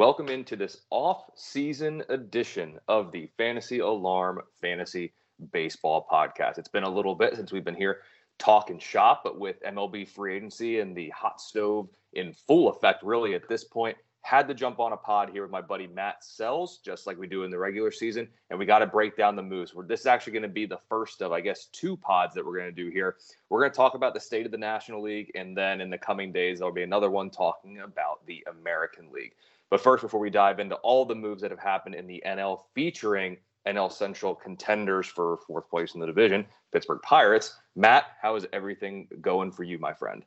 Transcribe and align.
welcome 0.00 0.30
into 0.30 0.56
this 0.56 0.78
off-season 0.88 2.02
edition 2.08 2.80
of 2.88 3.12
the 3.12 3.28
Fantasy 3.36 3.80
Alarm 3.80 4.40
Fantasy 4.58 5.12
Baseball 5.52 6.06
Podcast. 6.10 6.56
It's 6.56 6.70
been 6.70 6.84
a 6.84 6.88
little 6.88 7.14
bit 7.14 7.36
since 7.36 7.52
we've 7.52 7.66
been 7.66 7.74
here 7.74 7.98
talking 8.38 8.78
shop, 8.78 9.20
but 9.22 9.38
with 9.38 9.62
MLB 9.62 10.08
free 10.08 10.36
agency 10.36 10.80
and 10.80 10.96
the 10.96 11.10
hot 11.10 11.38
stove 11.38 11.90
in 12.14 12.32
full 12.32 12.70
effect, 12.70 13.02
really 13.02 13.34
at 13.34 13.46
this 13.46 13.64
point, 13.64 13.94
had 14.22 14.48
to 14.48 14.54
jump 14.54 14.80
on 14.80 14.94
a 14.94 14.96
pod 14.96 15.28
here 15.28 15.42
with 15.42 15.50
my 15.50 15.60
buddy 15.60 15.86
Matt 15.86 16.22
Selz, 16.22 16.82
just 16.82 17.06
like 17.06 17.18
we 17.18 17.26
do 17.26 17.44
in 17.44 17.50
the 17.50 17.58
regular 17.58 17.90
season, 17.90 18.26
and 18.48 18.58
we 18.58 18.64
got 18.64 18.78
to 18.78 18.86
break 18.86 19.18
down 19.18 19.36
the 19.36 19.42
moves. 19.42 19.74
This 19.86 20.00
is 20.00 20.06
actually 20.06 20.32
going 20.32 20.44
to 20.44 20.48
be 20.48 20.64
the 20.64 20.80
first 20.88 21.20
of, 21.20 21.32
I 21.32 21.42
guess, 21.42 21.66
two 21.72 21.98
pods 21.98 22.34
that 22.36 22.46
we're 22.46 22.56
going 22.58 22.74
to 22.74 22.84
do 22.84 22.88
here. 22.88 23.16
We're 23.50 23.60
going 23.60 23.72
to 23.72 23.76
talk 23.76 23.96
about 23.96 24.14
the 24.14 24.20
state 24.20 24.46
of 24.46 24.52
the 24.52 24.56
National 24.56 25.02
League, 25.02 25.30
and 25.34 25.54
then 25.54 25.82
in 25.82 25.90
the 25.90 25.98
coming 25.98 26.32
days, 26.32 26.58
there'll 26.58 26.72
be 26.72 26.84
another 26.84 27.10
one 27.10 27.28
talking 27.28 27.80
about 27.80 28.24
the 28.24 28.42
American 28.50 29.12
League. 29.12 29.34
But 29.70 29.80
first, 29.80 30.02
before 30.02 30.20
we 30.20 30.30
dive 30.30 30.58
into 30.58 30.74
all 30.76 31.04
the 31.04 31.14
moves 31.14 31.42
that 31.42 31.50
have 31.50 31.60
happened 31.60 31.94
in 31.94 32.06
the 32.06 32.22
NL 32.26 32.62
featuring 32.74 33.36
NL 33.66 33.90
Central 33.90 34.34
contenders 34.34 35.06
for 35.06 35.38
fourth 35.46 35.70
place 35.70 35.94
in 35.94 36.00
the 36.00 36.06
division, 36.06 36.44
Pittsburgh 36.72 37.00
Pirates, 37.02 37.56
Matt, 37.76 38.04
how 38.20 38.34
is 38.36 38.46
everything 38.52 39.08
going 39.20 39.52
for 39.52 39.62
you, 39.62 39.78
my 39.78 39.92
friend? 39.94 40.24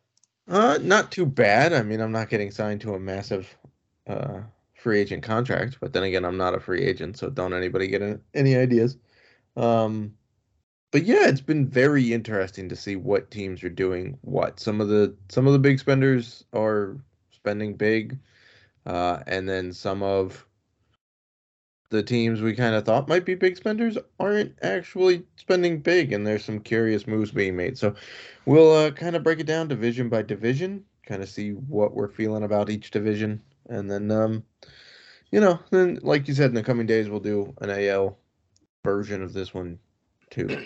Uh, 0.47 0.77
not 0.81 1.11
too 1.11 1.25
bad. 1.25 1.73
I 1.73 1.83
mean, 1.83 2.01
I'm 2.01 2.11
not 2.11 2.29
getting 2.29 2.51
signed 2.51 2.81
to 2.81 2.95
a 2.95 2.99
massive 2.99 3.55
uh, 4.07 4.41
free 4.75 4.99
agent 4.99 5.23
contract. 5.23 5.77
But 5.79 5.93
then 5.93 6.03
again, 6.03 6.25
I'm 6.25 6.37
not 6.37 6.53
a 6.53 6.59
free 6.59 6.81
agent, 6.81 7.17
so 7.17 7.29
don't 7.29 7.53
anybody 7.53 7.87
get 7.87 8.19
any 8.33 8.55
ideas. 8.55 8.97
Um, 9.55 10.13
but 10.91 11.03
yeah, 11.03 11.27
it's 11.27 11.41
been 11.41 11.67
very 11.67 12.13
interesting 12.13 12.69
to 12.69 12.75
see 12.75 12.95
what 12.95 13.31
teams 13.31 13.63
are 13.63 13.69
doing 13.69 14.17
what. 14.21 14.59
Some 14.59 14.79
of 14.79 14.89
the 14.89 15.15
some 15.29 15.47
of 15.47 15.53
the 15.53 15.59
big 15.59 15.79
spenders 15.79 16.43
are 16.53 16.97
spending 17.31 17.75
big, 17.75 18.19
uh, 18.85 19.19
and 19.27 19.47
then 19.47 19.73
some 19.73 20.03
of 20.03 20.45
the 21.89 22.03
teams 22.03 22.41
we 22.41 22.55
kind 22.55 22.73
of 22.73 22.85
thought 22.85 23.07
might 23.07 23.23
be 23.23 23.35
big 23.35 23.55
spenders 23.55 23.97
aren't 24.19 24.57
actually 24.63 25.23
spending 25.35 25.79
big, 25.79 26.11
and 26.11 26.25
there's 26.25 26.43
some 26.43 26.59
curious 26.59 27.05
moves 27.05 27.31
being 27.31 27.55
made. 27.55 27.77
So 27.77 27.93
we'll 28.45 28.73
uh, 28.73 28.91
kind 28.91 29.15
of 29.15 29.23
break 29.23 29.39
it 29.39 29.45
down 29.45 29.67
division 29.67 30.09
by 30.09 30.23
division, 30.23 30.83
kind 31.05 31.21
of 31.21 31.29
see 31.29 31.51
what 31.51 31.93
we're 31.93 32.07
feeling 32.07 32.43
about 32.43 32.69
each 32.69 32.89
division, 32.91 33.41
and 33.69 33.89
then 33.89 34.09
um, 34.09 34.43
you 35.31 35.39
know, 35.39 35.59
then 35.69 35.99
like 36.01 36.27
you 36.27 36.33
said, 36.33 36.49
in 36.49 36.55
the 36.55 36.63
coming 36.63 36.87
days 36.87 37.09
we'll 37.09 37.19
do 37.19 37.53
an 37.61 37.69
AL 37.69 38.17
version 38.83 39.21
of 39.21 39.33
this 39.33 39.53
one 39.53 39.79
too. 40.29 40.65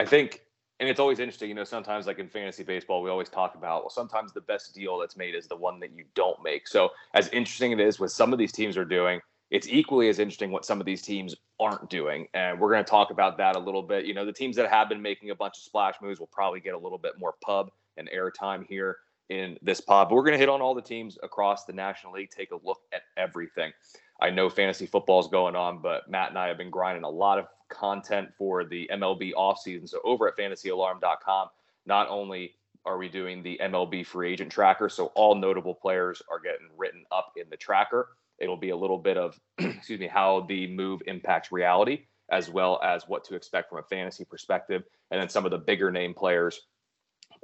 I 0.00 0.04
think, 0.04 0.42
and 0.82 0.90
it's 0.90 0.98
always 0.98 1.20
interesting. 1.20 1.48
You 1.48 1.54
know, 1.54 1.62
sometimes 1.62 2.08
like 2.08 2.18
in 2.18 2.28
fantasy 2.28 2.64
baseball, 2.64 3.02
we 3.02 3.08
always 3.08 3.28
talk 3.28 3.54
about 3.54 3.82
well, 3.82 3.90
sometimes 3.90 4.32
the 4.32 4.40
best 4.40 4.74
deal 4.74 4.98
that's 4.98 5.16
made 5.16 5.36
is 5.36 5.46
the 5.46 5.54
one 5.54 5.78
that 5.78 5.94
you 5.94 6.04
don't 6.16 6.42
make. 6.42 6.66
So 6.66 6.90
as 7.14 7.28
interesting 7.28 7.70
it 7.70 7.78
is 7.78 8.00
what 8.00 8.10
some 8.10 8.32
of 8.32 8.38
these 8.40 8.50
teams 8.50 8.76
are 8.76 8.84
doing, 8.84 9.20
it's 9.52 9.68
equally 9.68 10.08
as 10.08 10.18
interesting 10.18 10.50
what 10.50 10.64
some 10.64 10.80
of 10.80 10.84
these 10.84 11.00
teams 11.00 11.36
aren't 11.60 11.88
doing. 11.88 12.26
And 12.34 12.58
we're 12.58 12.72
going 12.72 12.84
to 12.84 12.90
talk 12.90 13.12
about 13.12 13.38
that 13.38 13.54
a 13.54 13.60
little 13.60 13.84
bit. 13.84 14.06
You 14.06 14.14
know, 14.14 14.26
the 14.26 14.32
teams 14.32 14.56
that 14.56 14.68
have 14.70 14.88
been 14.88 15.00
making 15.00 15.30
a 15.30 15.36
bunch 15.36 15.56
of 15.56 15.62
splash 15.62 15.94
moves 16.02 16.18
will 16.18 16.26
probably 16.26 16.58
get 16.58 16.74
a 16.74 16.78
little 16.78 16.98
bit 16.98 17.12
more 17.16 17.34
pub 17.44 17.70
and 17.96 18.10
airtime 18.10 18.66
here 18.66 18.96
in 19.28 19.56
this 19.62 19.80
pod. 19.80 20.08
But 20.08 20.16
we're 20.16 20.24
going 20.24 20.32
to 20.32 20.38
hit 20.38 20.48
on 20.48 20.60
all 20.60 20.74
the 20.74 20.82
teams 20.82 21.16
across 21.22 21.64
the 21.64 21.72
National 21.72 22.14
League, 22.14 22.30
take 22.30 22.50
a 22.50 22.58
look 22.64 22.80
at 22.92 23.02
everything. 23.16 23.72
I 24.20 24.30
know 24.30 24.50
fantasy 24.50 24.86
football 24.86 25.20
is 25.20 25.28
going 25.28 25.54
on, 25.54 25.80
but 25.80 26.10
Matt 26.10 26.30
and 26.30 26.38
I 26.38 26.48
have 26.48 26.58
been 26.58 26.70
grinding 26.70 27.04
a 27.04 27.08
lot 27.08 27.38
of 27.38 27.46
content 27.72 28.28
for 28.36 28.64
the 28.64 28.88
MLB 28.92 29.32
offseason. 29.34 29.88
So 29.88 30.00
over 30.04 30.28
at 30.28 30.36
fantasyalarm.com, 30.36 31.48
not 31.86 32.08
only 32.08 32.54
are 32.84 32.98
we 32.98 33.08
doing 33.08 33.42
the 33.42 33.60
MLB 33.62 34.04
free 34.06 34.32
agent 34.32 34.50
tracker, 34.50 34.88
so 34.88 35.06
all 35.14 35.34
notable 35.34 35.74
players 35.74 36.22
are 36.30 36.40
getting 36.40 36.68
written 36.76 37.04
up 37.12 37.32
in 37.36 37.48
the 37.50 37.56
tracker. 37.56 38.08
It'll 38.38 38.56
be 38.56 38.70
a 38.70 38.76
little 38.76 38.98
bit 38.98 39.16
of, 39.16 39.38
excuse 39.58 40.00
me, 40.00 40.08
how 40.08 40.46
the 40.48 40.66
move 40.66 41.02
impacts 41.06 41.52
reality, 41.52 42.06
as 42.30 42.50
well 42.50 42.80
as 42.82 43.08
what 43.08 43.24
to 43.24 43.34
expect 43.34 43.68
from 43.68 43.78
a 43.78 43.82
fantasy 43.82 44.24
perspective. 44.24 44.82
And 45.10 45.20
then 45.20 45.28
some 45.28 45.44
of 45.44 45.50
the 45.50 45.58
bigger 45.58 45.90
name 45.90 46.14
players 46.14 46.60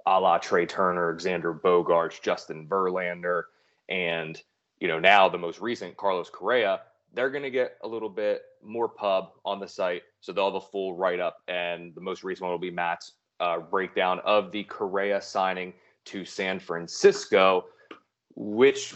a 0.07 0.21
la 0.21 0.39
Trea 0.39 0.67
Turner, 0.67 1.15
Xander 1.15 1.59
Bogaerts, 1.61 2.21
Justin 2.23 2.67
Verlander, 2.67 3.45
and 3.89 4.41
you 4.81 4.89
know 4.89 4.99
now 4.99 5.29
the 5.29 5.39
most 5.39 5.61
recent 5.61 5.97
Carlos 5.97 6.31
Correa. 6.31 6.81
They're 7.15 7.31
going 7.31 7.43
to 7.43 7.51
get 7.51 7.77
a 7.83 7.89
little 7.89 8.09
bit 8.09 8.43
more 8.63 8.89
pub 8.89 9.31
on 9.45 9.61
the 9.61 9.69
site, 9.69 10.03
so 10.21 10.33
they'll 10.33 10.47
have 10.47 10.55
a 10.55 10.61
full 10.61 10.95
write 10.95 11.21
up. 11.21 11.43
And 11.49 11.95
the 11.95 12.01
most 12.01 12.23
recent 12.23 12.43
one 12.43 12.51
will 12.51 12.59
be 12.59 12.71
Matt's 12.71 13.13
uh, 13.41 13.59
breakdown 13.59 14.21
of 14.25 14.53
the 14.53 14.65
Correa 14.65 15.21
signing 15.21 15.73
to 16.07 16.25
San 16.25 16.59
Francisco, 16.59 17.67
which 18.35 18.95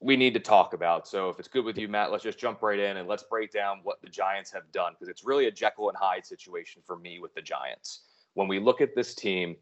we 0.00 0.16
need 0.16 0.34
to 0.34 0.40
talk 0.40 0.74
about. 0.74 1.08
So 1.08 1.30
if 1.30 1.38
it's 1.38 1.48
good 1.48 1.64
with 1.64 1.78
you, 1.78 1.88
Matt, 1.88 2.12
let's 2.12 2.22
just 2.22 2.38
jump 2.38 2.62
right 2.62 2.78
in 2.78 2.98
and 2.98 3.08
let's 3.08 3.22
break 3.22 3.50
down 3.50 3.80
what 3.82 4.02
the 4.02 4.08
Giants 4.08 4.52
have 4.52 4.70
done 4.70 4.92
because 4.92 5.08
it's 5.08 5.24
really 5.24 5.46
a 5.46 5.50
Jekyll 5.50 5.88
and 5.88 5.96
Hyde 5.96 6.26
situation 6.26 6.82
for 6.86 6.96
me 6.96 7.18
with 7.18 7.34
the 7.34 7.40
Giants. 7.40 8.02
When 8.34 8.48
we 8.48 8.58
look 8.58 8.80
at 8.80 8.94
this 8.94 9.14
team, 9.14 9.56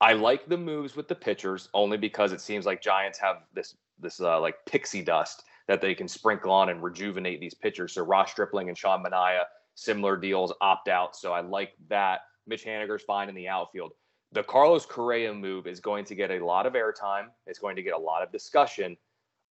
I 0.00 0.12
like 0.12 0.46
the 0.48 0.56
moves 0.56 0.94
with 0.94 1.08
the 1.08 1.14
pitchers 1.14 1.68
only 1.74 1.96
because 1.96 2.32
it 2.32 2.40
seems 2.40 2.66
like 2.66 2.80
Giants 2.80 3.18
have 3.18 3.42
this 3.52 3.74
this 3.98 4.20
uh, 4.20 4.40
like 4.40 4.56
pixie 4.66 5.02
dust 5.02 5.44
that 5.68 5.80
they 5.80 5.94
can 5.94 6.08
sprinkle 6.08 6.52
on 6.52 6.68
and 6.68 6.82
rejuvenate 6.82 7.40
these 7.40 7.54
pitchers. 7.54 7.94
So 7.94 8.02
Ross 8.02 8.30
Stripling 8.30 8.68
and 8.68 8.76
Sean 8.76 9.02
Manaea, 9.02 9.44
similar 9.74 10.16
deals, 10.16 10.52
opt 10.60 10.88
out. 10.88 11.16
So 11.16 11.32
I 11.32 11.40
like 11.40 11.72
that. 11.88 12.20
Mitch 12.46 12.64
Haniger's 12.64 13.02
fine 13.02 13.28
in 13.28 13.34
the 13.34 13.48
outfield. 13.48 13.92
The 14.32 14.42
Carlos 14.42 14.84
Correa 14.84 15.32
move 15.32 15.66
is 15.66 15.80
going 15.80 16.04
to 16.06 16.14
get 16.14 16.30
a 16.30 16.44
lot 16.44 16.66
of 16.66 16.74
airtime. 16.74 17.28
It's 17.46 17.58
going 17.58 17.76
to 17.76 17.82
get 17.82 17.94
a 17.94 17.98
lot 17.98 18.22
of 18.22 18.32
discussion, 18.32 18.96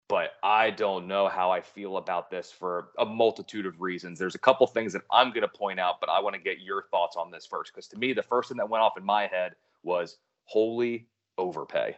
but 0.09 0.33
I 0.43 0.71
don't 0.71 1.07
know 1.07 1.29
how 1.29 1.51
I 1.51 1.61
feel 1.61 1.97
about 1.97 2.31
this 2.31 2.51
for 2.51 2.89
a 2.99 3.05
multitude 3.05 3.67
of 3.67 3.81
reasons. 3.81 4.19
There's 4.19 4.35
a 4.35 4.41
couple 4.41 4.67
things 4.67 4.93
that 4.93 5.03
I'm 5.11 5.31
going 5.31 5.43
to 5.43 5.49
point 5.49 5.81
out, 5.81 6.01
but 6.01 6.11
I 6.11 6.21
want 6.21 6.35
to 6.35 6.43
get 6.43 6.61
your 6.61 6.85
thoughts 6.91 7.17
on 7.17 7.31
this 7.31 7.47
first 7.47 7.73
because 7.73 7.87
to 7.89 7.99
me, 7.99 8.13
the 8.13 8.23
first 8.23 8.49
thing 8.49 8.59
that 8.59 8.69
went 8.69 8.83
off 8.83 8.99
in 8.99 9.05
my 9.05 9.27
head 9.29 9.55
was 9.83 10.19
wholly 10.45 11.07
overpay. 11.39 11.97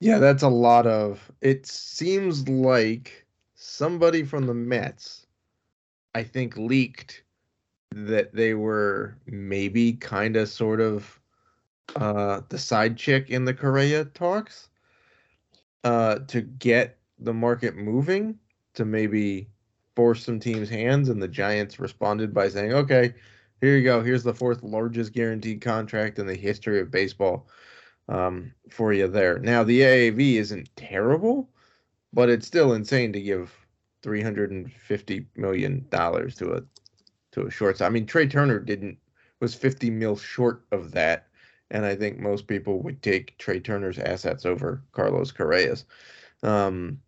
Yeah, 0.00 0.18
that's 0.18 0.42
a 0.42 0.48
lot 0.48 0.86
of. 0.86 1.30
It 1.40 1.66
seems 1.66 2.48
like 2.48 3.26
somebody 3.54 4.22
from 4.22 4.46
the 4.46 4.54
Mets, 4.54 5.26
I 6.14 6.22
think, 6.22 6.56
leaked 6.56 7.24
that 7.92 8.32
they 8.34 8.54
were 8.54 9.16
maybe 9.26 9.94
kind 9.94 10.36
of 10.36 10.48
sort 10.48 10.80
of 10.80 11.18
uh, 11.96 12.42
the 12.48 12.58
side 12.58 12.96
chick 12.96 13.30
in 13.30 13.44
the 13.44 13.54
Correa 13.54 14.04
talks 14.04 14.68
uh, 15.84 16.20
to 16.28 16.42
get 16.42 16.98
the 17.18 17.34
market 17.34 17.76
moving 17.76 18.38
to 18.74 18.84
maybe 18.84 19.48
force 19.96 20.24
some 20.24 20.38
teams' 20.38 20.68
hands. 20.68 21.08
And 21.08 21.20
the 21.20 21.26
Giants 21.26 21.80
responded 21.80 22.32
by 22.32 22.48
saying, 22.48 22.72
okay, 22.72 23.14
here 23.60 23.76
you 23.76 23.82
go. 23.82 24.00
Here's 24.00 24.22
the 24.22 24.34
fourth 24.34 24.62
largest 24.62 25.12
guaranteed 25.12 25.60
contract 25.60 26.20
in 26.20 26.26
the 26.26 26.36
history 26.36 26.78
of 26.78 26.92
baseball 26.92 27.48
um, 28.08 28.52
for 28.70 28.92
you 28.92 29.08
there. 29.08 29.38
Now, 29.38 29.64
the 29.64 29.82
AAV 29.82 30.36
isn't 30.36 30.74
terrible, 30.76 31.50
but 32.12 32.28
it's 32.30 32.46
still 32.46 32.72
insane 32.72 33.12
to 33.12 33.20
give 33.20 33.52
350 34.02 35.26
million 35.36 35.86
dollars 35.90 36.34
to 36.36 36.52
a 36.54 36.62
to 37.32 37.46
a 37.46 37.50
shortstop. 37.50 37.86
I 37.86 37.90
mean, 37.90 38.06
Trea 38.06 38.26
Turner 38.26 38.58
didn't 38.58 38.98
was 39.40 39.54
50 39.54 39.90
mil 39.90 40.16
short 40.16 40.64
of 40.72 40.92
that, 40.92 41.28
and 41.70 41.84
I 41.84 41.94
think 41.94 42.18
most 42.18 42.46
people 42.46 42.80
would 42.82 43.02
take 43.02 43.36
Trea 43.38 43.60
Turner's 43.60 43.98
assets 43.98 44.46
over 44.46 44.82
Carlos 44.92 45.32
Correa's. 45.32 45.84
Um, 46.42 47.00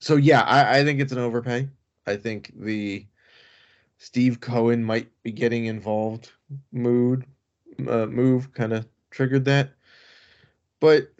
so 0.00 0.16
yeah, 0.16 0.42
I, 0.42 0.78
I 0.80 0.84
think 0.84 1.00
it's 1.00 1.12
an 1.12 1.18
overpay. 1.18 1.68
I 2.06 2.16
think 2.16 2.52
the 2.56 3.06
Steve 3.98 4.40
Cohen 4.40 4.82
might 4.82 5.08
be 5.22 5.30
getting 5.32 5.66
involved 5.66 6.32
mood 6.72 7.24
uh, 7.88 8.06
move 8.06 8.52
kind 8.52 8.72
of 8.72 8.86
triggered 9.10 9.44
that. 9.46 9.70
But 10.82 11.12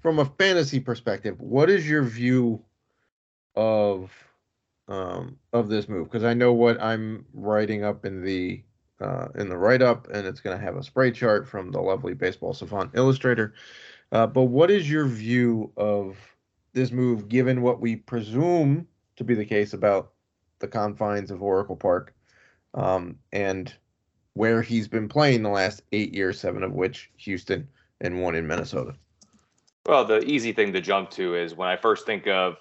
from 0.00 0.20
a 0.20 0.24
fantasy 0.24 0.78
perspective, 0.78 1.40
what 1.40 1.68
is 1.68 1.90
your 1.90 2.04
view 2.04 2.62
of 3.56 4.12
um, 4.86 5.38
of 5.52 5.68
this 5.68 5.88
move? 5.88 6.04
Because 6.06 6.22
I 6.22 6.34
know 6.34 6.52
what 6.52 6.80
I'm 6.80 7.26
writing 7.34 7.82
up 7.82 8.06
in 8.06 8.22
the 8.22 8.62
uh, 9.00 9.26
in 9.34 9.48
the 9.48 9.56
write 9.56 9.82
up, 9.82 10.06
and 10.12 10.24
it's 10.24 10.38
going 10.38 10.56
to 10.56 10.64
have 10.64 10.76
a 10.76 10.84
spray 10.84 11.10
chart 11.10 11.48
from 11.48 11.72
the 11.72 11.80
lovely 11.80 12.14
Baseball 12.14 12.54
Savant 12.54 12.92
illustrator. 12.94 13.54
Uh, 14.12 14.28
but 14.28 14.44
what 14.44 14.70
is 14.70 14.88
your 14.88 15.06
view 15.06 15.72
of 15.76 16.16
this 16.72 16.92
move, 16.92 17.28
given 17.28 17.62
what 17.62 17.80
we 17.80 17.96
presume 17.96 18.86
to 19.16 19.24
be 19.24 19.34
the 19.34 19.44
case 19.44 19.72
about 19.72 20.12
the 20.60 20.68
confines 20.68 21.32
of 21.32 21.42
Oracle 21.42 21.74
Park, 21.74 22.14
um, 22.74 23.18
and 23.32 23.74
where 24.34 24.62
he's 24.62 24.86
been 24.86 25.08
playing 25.08 25.42
the 25.42 25.48
last 25.48 25.82
eight 25.90 26.14
years, 26.14 26.38
seven 26.38 26.62
of 26.62 26.72
which 26.72 27.10
Houston 27.16 27.66
and 28.00 28.22
one 28.22 28.34
in 28.34 28.46
Minnesota. 28.46 28.94
Well, 29.86 30.04
the 30.04 30.24
easy 30.24 30.52
thing 30.52 30.72
to 30.72 30.80
jump 30.80 31.10
to 31.12 31.36
is 31.36 31.54
when 31.54 31.68
I 31.68 31.76
first 31.76 32.06
think 32.06 32.26
of 32.26 32.56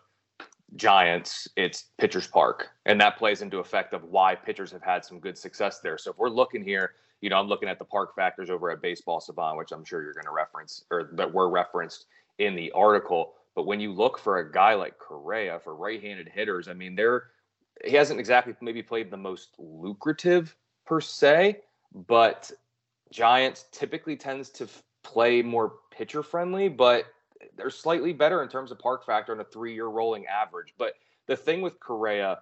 Giants, 0.75 1.47
it's 1.55 1.85
Pitchers 1.97 2.27
Park, 2.27 2.69
and 2.85 2.99
that 3.01 3.17
plays 3.17 3.41
into 3.41 3.59
effect 3.59 3.93
of 3.93 4.03
why 4.03 4.35
pitchers 4.35 4.71
have 4.71 4.83
had 4.83 5.03
some 5.05 5.19
good 5.19 5.37
success 5.37 5.79
there. 5.79 5.97
So 5.97 6.11
if 6.11 6.17
we're 6.17 6.29
looking 6.29 6.63
here, 6.63 6.91
you 7.21 7.29
know, 7.29 7.39
I'm 7.39 7.47
looking 7.47 7.69
at 7.69 7.79
the 7.79 7.85
park 7.85 8.15
factors 8.15 8.49
over 8.49 8.69
at 8.69 8.81
Baseball 8.81 9.19
Savant, 9.19 9.57
which 9.57 9.71
I'm 9.71 9.85
sure 9.85 10.03
you're 10.03 10.13
going 10.13 10.25
to 10.25 10.31
reference 10.31 10.83
or 10.91 11.09
that 11.13 11.33
were 11.33 11.49
referenced 11.49 12.05
in 12.39 12.55
the 12.55 12.71
article. 12.71 13.33
But 13.55 13.65
when 13.65 13.79
you 13.79 13.93
look 13.93 14.19
for 14.19 14.37
a 14.37 14.51
guy 14.51 14.73
like 14.73 14.99
Correa 14.99 15.59
for 15.59 15.75
right-handed 15.75 16.27
hitters, 16.27 16.67
I 16.67 16.73
mean, 16.73 16.95
they're 16.95 17.27
he 17.83 17.95
hasn't 17.95 18.19
exactly 18.19 18.53
maybe 18.61 18.81
played 18.81 19.11
the 19.11 19.17
most 19.17 19.55
lucrative 19.57 20.55
per 20.85 21.01
se, 21.01 21.61
but 22.07 22.51
Giants 23.11 23.65
typically 23.71 24.15
tends 24.15 24.49
to 24.51 24.67
play 25.05 25.41
more 25.41 25.75
pitcher 25.91 26.23
friendly, 26.23 26.67
but 26.67 27.05
they're 27.55 27.69
slightly 27.69 28.11
better 28.11 28.41
in 28.43 28.49
terms 28.49 28.71
of 28.71 28.79
park 28.79 29.05
factor 29.05 29.31
and 29.31 29.39
a 29.39 29.45
three-year 29.45 29.87
rolling 29.87 30.25
average. 30.25 30.73
But 30.77 30.93
the 31.27 31.37
thing 31.37 31.61
with 31.61 31.79
Correa, 31.79 32.39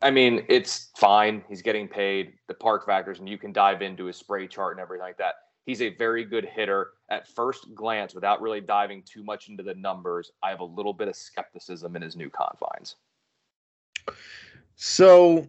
I 0.00 0.10
mean, 0.10 0.46
it's 0.48 0.90
fine. 0.96 1.42
He's 1.48 1.60
getting 1.60 1.88
paid 1.88 2.34
the 2.46 2.54
park 2.54 2.86
factors, 2.86 3.18
and 3.18 3.28
you 3.28 3.36
can 3.36 3.52
dive 3.52 3.82
into 3.82 4.04
his 4.04 4.16
spray 4.16 4.46
chart 4.46 4.76
and 4.76 4.80
everything 4.80 5.02
like 5.02 5.18
that. 5.18 5.34
He's 5.66 5.82
a 5.82 5.94
very 5.96 6.24
good 6.24 6.44
hitter. 6.46 6.92
At 7.10 7.26
first 7.28 7.74
glance, 7.74 8.14
without 8.14 8.40
really 8.40 8.60
diving 8.60 9.02
too 9.02 9.24
much 9.24 9.48
into 9.48 9.62
the 9.62 9.74
numbers, 9.74 10.30
I 10.42 10.50
have 10.50 10.60
a 10.60 10.64
little 10.64 10.94
bit 10.94 11.08
of 11.08 11.16
skepticism 11.16 11.96
in 11.96 12.02
his 12.02 12.16
new 12.16 12.30
confines. 12.30 12.96
So, 14.76 15.46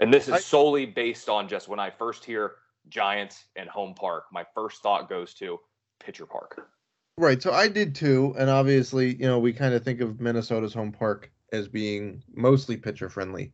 and 0.00 0.12
this 0.12 0.28
is 0.28 0.34
I, 0.34 0.38
solely 0.38 0.86
based 0.86 1.28
on 1.28 1.48
just 1.48 1.66
when 1.66 1.80
I 1.80 1.90
first 1.90 2.24
hear 2.24 2.56
Giants 2.88 3.44
and 3.56 3.68
home 3.68 3.94
park, 3.94 4.24
my 4.32 4.44
first 4.54 4.82
thought 4.82 5.08
goes 5.08 5.34
to 5.34 5.58
pitcher 5.98 6.26
park. 6.26 6.68
Right. 7.16 7.42
So 7.42 7.52
I 7.52 7.68
did 7.68 7.94
too. 7.94 8.34
And 8.38 8.48
obviously, 8.48 9.14
you 9.14 9.26
know, 9.26 9.38
we 9.38 9.52
kind 9.52 9.74
of 9.74 9.84
think 9.84 10.00
of 10.00 10.20
Minnesota's 10.20 10.72
home 10.72 10.92
park 10.92 11.30
as 11.52 11.68
being 11.68 12.22
mostly 12.34 12.76
pitcher 12.76 13.08
friendly. 13.08 13.52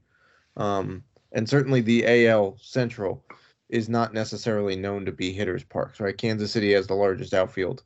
Um, 0.57 1.03
and 1.33 1.49
certainly 1.49 1.81
the 1.81 2.29
AL 2.29 2.59
Central 2.61 3.25
is 3.69 3.89
not 3.89 4.15
necessarily 4.15 4.77
known 4.77 5.05
to 5.05 5.13
be 5.13 5.33
hitters' 5.33 5.65
parks, 5.65 6.01
right? 6.01 6.17
Kansas 6.17 6.53
City 6.53 6.73
has 6.73 6.87
the 6.87 6.95
largest 6.95 7.35
outfield 7.35 7.83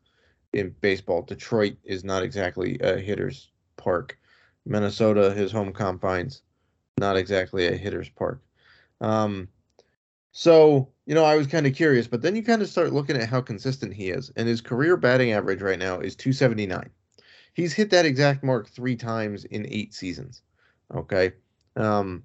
in 0.52 0.74
baseball. 0.80 1.22
Detroit 1.22 1.76
is 1.84 2.04
not 2.04 2.22
exactly 2.22 2.78
a 2.80 2.98
hitter's 2.98 3.50
park. 3.76 4.18
Minnesota, 4.66 5.32
his 5.32 5.50
home 5.50 5.72
confines, 5.72 6.42
not 6.98 7.16
exactly 7.16 7.66
a 7.66 7.76
hitter's 7.76 8.10
park. 8.10 8.42
Um, 9.00 9.48
so, 10.32 10.90
you 11.10 11.16
know, 11.16 11.24
I 11.24 11.34
was 11.34 11.48
kind 11.48 11.66
of 11.66 11.74
curious, 11.74 12.06
but 12.06 12.22
then 12.22 12.36
you 12.36 12.42
kind 12.44 12.62
of 12.62 12.68
start 12.68 12.92
looking 12.92 13.16
at 13.16 13.28
how 13.28 13.40
consistent 13.40 13.92
he 13.92 14.10
is. 14.10 14.30
And 14.36 14.46
his 14.46 14.60
career 14.60 14.96
batting 14.96 15.32
average 15.32 15.60
right 15.60 15.76
now 15.76 15.98
is 15.98 16.14
279. 16.14 16.88
He's 17.52 17.72
hit 17.72 17.90
that 17.90 18.06
exact 18.06 18.44
mark 18.44 18.68
three 18.68 18.94
times 18.94 19.44
in 19.46 19.66
eight 19.70 19.92
seasons. 19.92 20.42
Okay. 20.94 21.32
Um, 21.74 22.22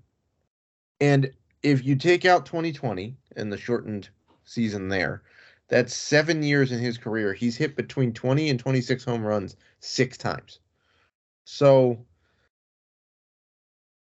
and 1.01 1.31
if 1.63 1.83
you 1.83 1.95
take 1.95 2.25
out 2.25 2.45
2020 2.45 3.17
and 3.35 3.51
the 3.51 3.57
shortened 3.57 4.09
season 4.43 4.87
there, 4.87 5.23
that's 5.67 5.95
seven 5.95 6.43
years 6.43 6.71
in 6.71 6.77
his 6.77 6.99
career. 6.99 7.33
He's 7.33 7.57
hit 7.57 7.75
between 7.75 8.13
20 8.13 8.51
and 8.51 8.59
26 8.59 9.03
home 9.03 9.23
runs 9.23 9.55
six 9.79 10.15
times. 10.15 10.59
So 11.43 12.05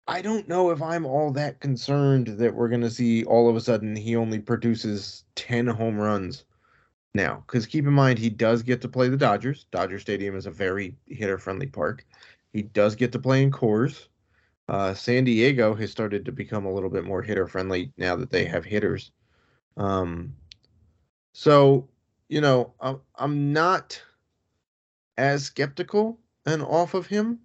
I 0.08 0.22
don't 0.22 0.48
know 0.48 0.72
if 0.72 0.82
I'm 0.82 1.06
all 1.06 1.32
that 1.32 1.60
concerned 1.60 2.28
that 2.28 2.56
we're 2.56 2.70
going 2.70 2.82
to 2.82 2.90
see 2.90 3.26
all 3.26 3.50
of 3.50 3.56
a 3.58 3.62
sudden 3.62 3.96
he 3.96 4.16
only 4.16 4.40
produces 4.40 5.26
10 5.36 5.68
home 5.68 5.98
runs 5.98 6.46
now. 7.14 7.44
Because 7.46 7.66
keep 7.66 7.86
in 7.86 7.94
mind, 7.94 8.18
he 8.18 8.30
does 8.30 8.64
get 8.64 8.82
to 8.82 8.88
play 8.88 9.10
the 9.10 9.18
Dodgers. 9.18 9.66
Dodger 9.72 10.00
Stadium 10.00 10.36
is 10.36 10.46
a 10.46 10.52
very 10.52 10.96
hitter 11.08 11.38
friendly 11.38 11.68
park. 11.68 12.06
He 12.54 12.62
does 12.62 12.96
get 12.96 13.12
to 13.12 13.20
play 13.20 13.44
in 13.44 13.52
Coors. 13.52 14.08
Uh, 14.70 14.94
San 14.94 15.26
Diego 15.26 15.74
has 15.76 15.92
started 15.92 16.26
to 16.26 16.32
become 16.32 16.66
a 16.66 16.74
little 16.74 16.90
bit 16.90 17.04
more 17.04 17.22
hitter 17.22 17.48
friendly 17.48 17.92
now 17.98 18.16
that 18.16 18.32
they 18.32 18.46
have 18.46 18.64
hitters. 18.64 19.12
Um, 19.76 20.34
so, 21.34 21.90
you 22.30 22.42
know, 22.42 22.74
I'm, 22.80 23.02
I'm 23.16 23.52
not 23.52 24.02
as 25.18 25.44
skeptical 25.44 26.20
and 26.46 26.62
off 26.62 26.94
of 26.94 27.08
him 27.08 27.40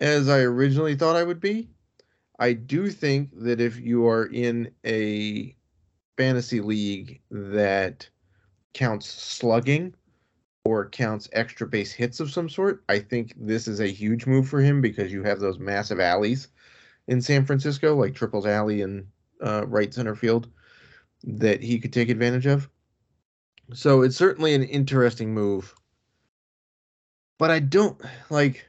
as 0.00 0.28
I 0.28 0.40
originally 0.40 0.94
thought 0.94 1.16
I 1.16 1.24
would 1.24 1.40
be. 1.40 1.68
I 2.38 2.52
do 2.52 2.90
think 2.90 3.30
that 3.40 3.60
if 3.60 3.78
you 3.80 4.06
are 4.06 4.26
in 4.26 4.70
a 4.86 5.56
fantasy 6.16 6.60
league 6.60 7.20
that 7.30 8.08
counts 8.74 9.06
slugging 9.08 9.94
or 10.64 10.88
counts 10.88 11.28
extra 11.32 11.66
base 11.66 11.92
hits 11.92 12.20
of 12.20 12.30
some 12.30 12.48
sort, 12.48 12.84
I 12.88 13.00
think 13.00 13.34
this 13.36 13.66
is 13.66 13.80
a 13.80 13.88
huge 13.88 14.26
move 14.26 14.48
for 14.48 14.60
him 14.60 14.80
because 14.80 15.12
you 15.12 15.24
have 15.24 15.40
those 15.40 15.58
massive 15.58 15.98
alleys 15.98 16.48
in 17.08 17.20
San 17.20 17.44
Francisco, 17.44 17.96
like 17.96 18.14
Triples 18.14 18.46
Alley 18.46 18.82
and 18.82 19.06
uh, 19.42 19.66
right 19.66 19.92
center 19.92 20.14
field, 20.14 20.48
that 21.24 21.62
he 21.62 21.80
could 21.80 21.92
take 21.92 22.08
advantage 22.08 22.46
of. 22.46 22.68
So 23.74 24.02
it's 24.02 24.16
certainly 24.16 24.54
an 24.54 24.62
interesting 24.62 25.34
move. 25.34 25.74
But 27.38 27.50
I 27.50 27.58
don't 27.60 28.00
like 28.30 28.68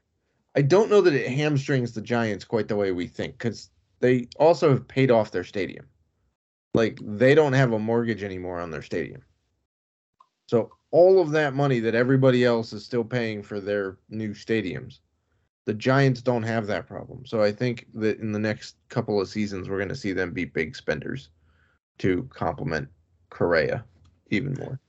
I 0.55 0.61
don't 0.61 0.89
know 0.89 1.01
that 1.01 1.13
it 1.13 1.31
hamstrings 1.31 1.93
the 1.93 2.01
Giants 2.01 2.45
quite 2.45 2.67
the 2.67 2.75
way 2.75 2.91
we 2.91 3.07
think 3.07 3.37
because 3.37 3.69
they 3.99 4.27
also 4.37 4.69
have 4.69 4.87
paid 4.87 5.11
off 5.11 5.31
their 5.31 5.43
stadium. 5.43 5.85
Like 6.73 6.99
they 7.01 7.35
don't 7.35 7.53
have 7.53 7.73
a 7.73 7.79
mortgage 7.79 8.23
anymore 8.23 8.59
on 8.59 8.71
their 8.71 8.81
stadium. 8.81 9.21
So 10.47 10.71
all 10.91 11.21
of 11.21 11.31
that 11.31 11.53
money 11.53 11.79
that 11.81 11.95
everybody 11.95 12.43
else 12.43 12.73
is 12.73 12.83
still 12.83 13.03
paying 13.03 13.43
for 13.43 13.59
their 13.59 13.97
new 14.09 14.33
stadiums, 14.33 14.99
the 15.65 15.73
Giants 15.73 16.21
don't 16.21 16.43
have 16.43 16.65
that 16.67 16.87
problem. 16.87 17.25
So 17.25 17.43
I 17.43 17.51
think 17.51 17.85
that 17.93 18.19
in 18.19 18.31
the 18.31 18.39
next 18.39 18.75
couple 18.89 19.21
of 19.21 19.27
seasons 19.27 19.69
we're 19.69 19.77
going 19.77 19.89
to 19.89 19.95
see 19.95 20.13
them 20.13 20.33
be 20.33 20.45
big 20.45 20.75
spenders 20.75 21.29
to 21.99 22.27
complement 22.33 22.89
Correa 23.29 23.83
even 24.31 24.55
more. 24.59 24.79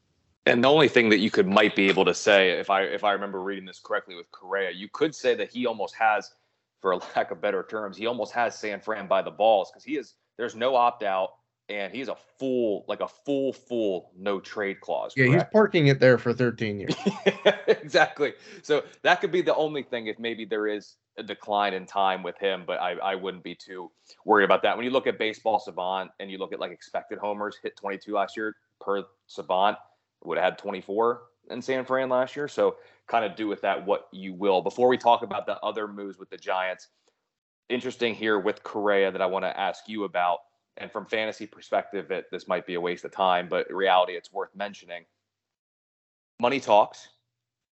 And 0.47 0.65
the 0.65 0.69
only 0.69 0.89
thing 0.89 1.11
that 1.11 1.19
you 1.19 1.31
could 1.31 1.47
might 1.47 1.77
be 1.77 1.89
able 1.89 2.05
to 2.07 2.15
say, 2.15 2.51
if 2.51 2.71
I 2.71 2.83
if 2.83 3.05
I 3.05 3.13
remember 3.13 3.43
reading 3.43 3.67
this 3.67 3.81
correctly 3.83 4.15
with 4.15 4.31
Correa, 4.31 4.71
you 4.71 4.89
could 4.93 5.15
say 5.15 5.35
that 5.35 5.51
he 5.51 5.67
almost 5.67 5.95
has, 5.97 6.31
for 6.81 6.93
a 6.93 6.97
lack 7.17 7.31
of 7.31 7.41
better 7.41 7.63
terms, 7.69 7.97
he 7.97 8.07
almost 8.07 8.33
has 8.33 8.59
San 8.59 8.81
Fran 8.81 9.07
by 9.07 9.23
the 9.23 9.31
balls 9.31 9.71
because 9.71 9.85
he 9.85 9.97
is 9.97 10.15
there's 10.37 10.55
no 10.55 10.75
opt 10.75 11.03
out 11.03 11.31
and 11.71 11.95
he's 11.95 12.09
a 12.09 12.17
full 12.39 12.85
like 12.89 13.01
a 13.01 13.09
full 13.09 13.53
full 13.53 14.11
no 14.19 14.41
trade 14.41 14.81
clause. 14.81 15.15
Yeah, 15.17 15.27
correct? 15.27 15.43
he's 15.43 15.53
parking 15.53 15.87
it 15.87 16.01
there 16.01 16.19
for 16.19 16.33
13 16.33 16.81
years. 16.81 16.95
exactly. 17.69 18.35
So 18.63 18.85
that 19.03 19.21
could 19.21 19.31
be 19.31 19.43
the 19.43 19.55
only 19.55 19.83
thing 19.83 20.09
if 20.09 20.19
maybe 20.19 20.45
there 20.45 20.67
is 20.67 20.97
a 21.17 21.23
decline 21.23 21.75
in 21.75 21.87
time 21.87 22.23
with 22.23 22.37
him, 22.39 22.65
but 22.67 22.81
I, 22.81 22.93
I 22.93 23.15
wouldn't 23.15 23.45
be 23.45 23.55
too 23.55 23.91
worried 24.25 24.45
about 24.45 24.63
that. 24.63 24.77
When 24.77 24.85
you 24.85 24.91
look 24.91 25.07
at 25.07 25.19
baseball 25.19 25.61
savant 25.61 26.11
and 26.19 26.31
you 26.31 26.39
look 26.39 26.53
at 26.53 26.61
like 26.61 26.73
expected 26.73 27.19
homers 27.19 27.57
hit 27.63 27.77
22 27.77 28.15
last 28.15 28.37
year 28.37 28.57
per 28.81 29.05
savant, 29.27 29.77
would 30.25 30.39
have 30.39 30.45
had 30.45 30.59
24 30.59 31.23
in 31.51 31.63
San 31.63 31.85
Fran 31.85 32.09
last 32.09 32.37
year. 32.37 32.49
So 32.49 32.77
kind 33.09 33.25
of 33.25 33.37
do 33.37 33.49
with 33.49 33.61
that 33.63 33.85
what 33.85 34.09
you 34.13 34.35
will. 34.35 34.63
Before 34.63 34.89
we 34.89 34.99
talk 34.99 35.23
about 35.23 35.47
the 35.47 35.59
other 35.61 35.89
moves 35.89 36.19
with 36.19 36.31
the 36.31 36.37
Giants, 36.37 36.89
interesting 37.69 38.15
here 38.15 38.39
with 38.39 38.63
Correa 38.63 39.11
that 39.11 39.23
I 39.23 39.27
want 39.27 39.45
to 39.45 39.59
ask 39.59 39.89
you 39.89 40.05
about. 40.05 40.39
And 40.77 40.91
from 40.91 41.07
fantasy 41.07 41.47
perspective, 41.47 42.11
it 42.11 42.27
this 42.31 42.49
might 42.49 42.67
be 42.67 42.75
a 42.75 42.81
waste 42.81 43.05
of 43.05 43.13
time, 43.13 43.49
but 43.49 43.73
reality, 43.73 44.15
it's 44.15 44.33
worth 44.33 44.55
mentioning. 44.55 45.05
Money 46.41 46.61
talks. 46.61 47.09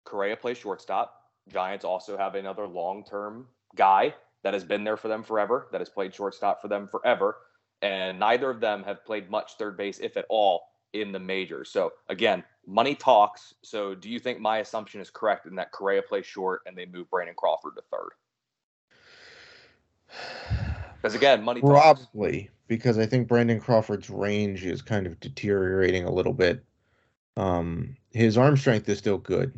Correa 0.04 0.36
plays 0.36 0.58
shortstop. 0.58 1.14
Giants 1.50 1.86
also 1.86 2.18
have 2.18 2.36
another 2.36 2.68
long-term 2.68 3.48
guy 3.76 4.14
that 4.44 4.54
has 4.54 4.64
been 4.64 4.84
there 4.84 4.98
for 4.98 5.08
them 5.08 5.24
forever, 5.24 5.68
that 5.72 5.82
has 5.82 5.90
played 5.90 6.14
shortstop 6.14 6.62
for 6.62 6.68
them 6.68 6.88
forever, 6.88 7.38
and 7.82 8.20
neither 8.20 8.50
of 8.50 8.60
them 8.60 8.84
have 8.84 9.06
played 9.06 9.30
much 9.30 9.54
third 9.54 9.78
base, 9.78 10.00
if 10.00 10.18
at 10.18 10.26
all, 10.30 10.64
in 11.02 11.12
the 11.12 11.20
majors. 11.20 11.70
So 11.70 11.94
again, 12.10 12.44
money 12.66 12.96
talks. 12.96 13.54
So 13.64 13.96
do 13.96 14.10
you 14.10 14.20
think 14.20 14.40
my 14.40 14.60
assumption 14.60 15.02
is 15.02 15.10
correct 15.10 15.46
in 15.46 15.56
that 15.56 15.72
Correa 15.72 16.02
plays 16.02 16.26
short 16.26 16.62
and 16.66 16.78
they 16.78 16.86
move 16.86 17.10
Brandon 17.10 17.36
Crawford 17.36 17.74
to 17.76 17.84
third? 17.92 18.12
Because 21.00 21.14
again, 21.14 21.44
money 21.44 21.62
probably 21.62 22.42
talks. 22.42 22.52
because 22.68 22.98
I 22.98 23.06
think 23.06 23.28
Brandon 23.28 23.60
Crawford's 23.60 24.10
range 24.10 24.66
is 24.66 24.82
kind 24.82 25.06
of 25.06 25.20
deteriorating 25.20 26.06
a 26.06 26.12
little 26.12 26.34
bit. 26.34 26.64
Um, 27.38 27.96
his 28.12 28.38
arm 28.38 28.58
strength 28.58 28.90
is 28.90 28.98
still 28.98 29.20
good, 29.20 29.54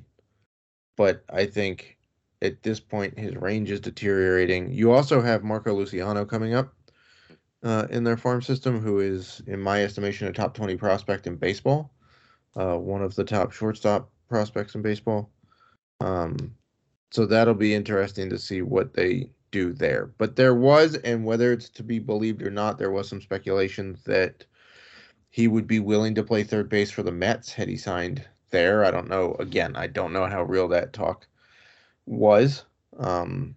but 0.98 1.24
I 1.30 1.46
think 1.46 1.98
at 2.42 2.62
this 2.64 2.80
point 2.80 3.18
his 3.18 3.36
range 3.36 3.72
is 3.72 3.80
deteriorating. 3.80 4.72
You 4.72 4.92
also 4.92 5.22
have 5.22 5.44
Marco 5.44 5.74
Luciano 5.74 6.26
coming 6.26 6.54
up, 6.54 6.74
uh, 7.64 7.88
in 7.90 8.04
their 8.04 8.18
farm 8.18 8.42
system, 8.42 8.80
who 8.80 9.00
is, 9.00 9.42
in 9.48 9.60
my 9.60 9.84
estimation, 9.84 10.28
a 10.28 10.32
top 10.34 10.54
20 10.54 10.78
prospect 10.78 11.28
in 11.28 11.36
baseball, 11.36 11.92
uh, 12.56 12.78
one 12.78 13.02
of 13.02 13.16
the 13.16 13.24
top 13.24 13.52
shortstop 13.52 14.10
prospects 14.28 14.76
in 14.76 14.82
baseball. 14.82 15.30
Um, 16.00 16.56
so 17.12 17.26
that'll 17.26 17.54
be 17.54 17.74
interesting 17.74 18.30
to 18.30 18.38
see 18.38 18.62
what 18.62 18.94
they 18.94 19.32
do 19.52 19.74
there. 19.74 20.12
But 20.18 20.36
there 20.36 20.56
was, 20.56 20.96
and 20.96 21.26
whether 21.26 21.52
it's 21.52 21.70
to 21.70 21.84
be 21.84 22.00
believed 22.00 22.42
or 22.42 22.52
not, 22.52 22.78
there 22.78 22.92
was 22.92 23.10
some 23.10 23.22
speculation 23.22 23.98
that 24.06 24.46
he 25.30 25.48
would 25.48 25.68
be 25.68 25.80
willing 25.80 26.16
to 26.16 26.24
play 26.24 26.44
third 26.44 26.70
base 26.70 26.92
for 26.92 27.04
the 27.04 27.12
Mets 27.12 27.52
had 27.52 27.68
he 27.68 27.78
signed 27.78 28.26
there. 28.52 28.86
I 28.86 28.92
don't 28.92 29.10
know. 29.10 29.36
Again, 29.40 29.76
I 29.76 29.88
don't 29.88 30.14
know 30.14 30.26
how 30.26 30.44
real 30.44 30.68
that 30.70 30.94
talk 30.94 31.28
was. 32.06 32.66
Um, 32.98 33.56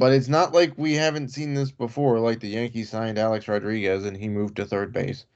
but 0.00 0.14
it's 0.14 0.28
not 0.28 0.54
like 0.54 0.72
we 0.78 0.94
haven't 0.94 1.28
seen 1.28 1.52
this 1.52 1.70
before. 1.70 2.18
Like 2.18 2.40
the 2.40 2.48
Yankees 2.48 2.88
signed 2.88 3.18
Alex 3.18 3.46
Rodriguez 3.46 4.06
and 4.06 4.16
he 4.16 4.30
moved 4.30 4.56
to 4.56 4.64
third 4.64 4.94
base, 4.94 5.26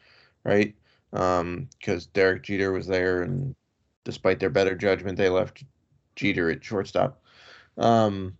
right? 0.42 0.74
Because 1.10 1.42
um, 1.42 2.10
Derek 2.14 2.44
Jeter 2.44 2.72
was 2.72 2.86
there, 2.86 3.20
and 3.20 3.54
despite 4.04 4.40
their 4.40 4.48
better 4.48 4.74
judgment, 4.74 5.18
they 5.18 5.28
left 5.28 5.62
Jeter 6.16 6.50
at 6.50 6.64
shortstop. 6.64 7.20
Um, 7.76 8.38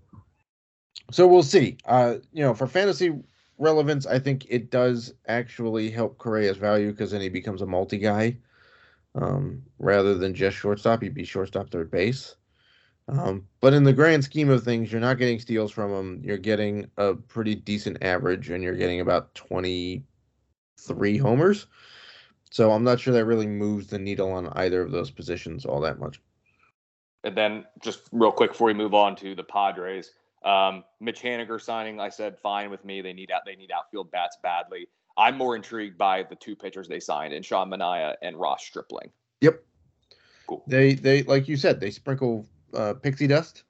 so 1.11 1.26
we'll 1.26 1.43
see. 1.43 1.76
Uh, 1.85 2.14
you 2.33 2.43
know, 2.43 2.54
for 2.54 2.66
fantasy 2.66 3.14
relevance, 3.59 4.07
I 4.07 4.19
think 4.19 4.47
it 4.49 4.71
does 4.71 5.12
actually 5.28 5.90
help 5.90 6.16
Correa's 6.16 6.57
value 6.57 6.90
because 6.90 7.11
then 7.11 7.21
he 7.21 7.28
becomes 7.28 7.61
a 7.61 7.66
multi 7.66 7.99
guy 7.99 8.38
um, 9.14 9.62
rather 9.78 10.14
than 10.14 10.35
just 10.35 10.57
shortstop. 10.57 11.02
He'd 11.02 11.12
be 11.12 11.25
shortstop, 11.25 11.69
third 11.69 11.90
base. 11.90 12.35
Um, 13.09 13.47
but 13.61 13.75
in 13.75 13.85
the 13.85 13.93
grand 13.93 14.25
scheme 14.25 14.49
of 14.49 14.65
things, 14.65 14.91
you're 14.91 15.01
not 15.01 15.19
getting 15.19 15.39
steals 15.39 15.71
from 15.71 15.93
him. 15.93 16.21
You're 16.25 16.39
getting 16.39 16.91
a 16.97 17.15
pretty 17.15 17.55
decent 17.55 18.03
average, 18.03 18.51
and 18.51 18.63
you're 18.63 18.77
getting 18.77 19.01
about 19.01 19.35
23 19.35 21.19
homers. 21.19 21.67
So 22.51 22.71
I'm 22.73 22.85
not 22.85 23.01
sure 23.01 23.13
that 23.13 23.25
really 23.25 23.47
moves 23.47 23.89
the 23.89 23.99
needle 23.99 24.31
on 24.33 24.49
either 24.55 24.81
of 24.81 24.93
those 24.93 25.11
positions 25.11 25.67
all 25.67 25.81
that 25.81 25.99
much. 25.99 26.21
And 27.25 27.37
then 27.37 27.65
just 27.83 28.03
real 28.13 28.33
quick 28.33 28.53
before 28.53 28.69
we 28.69 28.75
move 28.75 28.95
on 28.95 29.17
to 29.17 29.35
the 29.35 29.43
Padres, 29.43 30.13
um, 30.45 30.85
Mitch 31.01 31.21
Haniger 31.21 31.61
signing, 31.61 31.99
I 32.01 32.11
said 32.11 32.39
fine 32.39 32.71
with 32.71 32.85
me. 32.85 33.01
They 33.01 33.13
need 33.13 33.31
out 33.31 33.43
they 33.47 33.57
need 33.57 33.71
outfield 33.73 34.11
bats 34.11 34.39
badly. 34.43 34.87
I'm 35.17 35.37
more 35.37 35.57
intrigued 35.57 35.97
by 35.97 36.23
the 36.23 36.37
two 36.37 36.55
pitchers 36.55 36.87
they 36.87 37.01
signed, 37.01 37.33
and 37.33 37.45
Sean 37.45 37.71
Manaea 37.71 38.15
and 38.23 38.37
Ross 38.37 38.65
Stripling. 38.65 39.11
Yep. 39.41 39.63
Cool. 40.47 40.65
They 40.67 40.95
they 40.95 41.23
like 41.23 41.49
you 41.49 41.57
said, 41.57 41.81
they 41.81 41.91
sprinkle 41.91 42.47
uh, 42.75 42.95
pixie 42.95 43.26
dust 43.26 43.64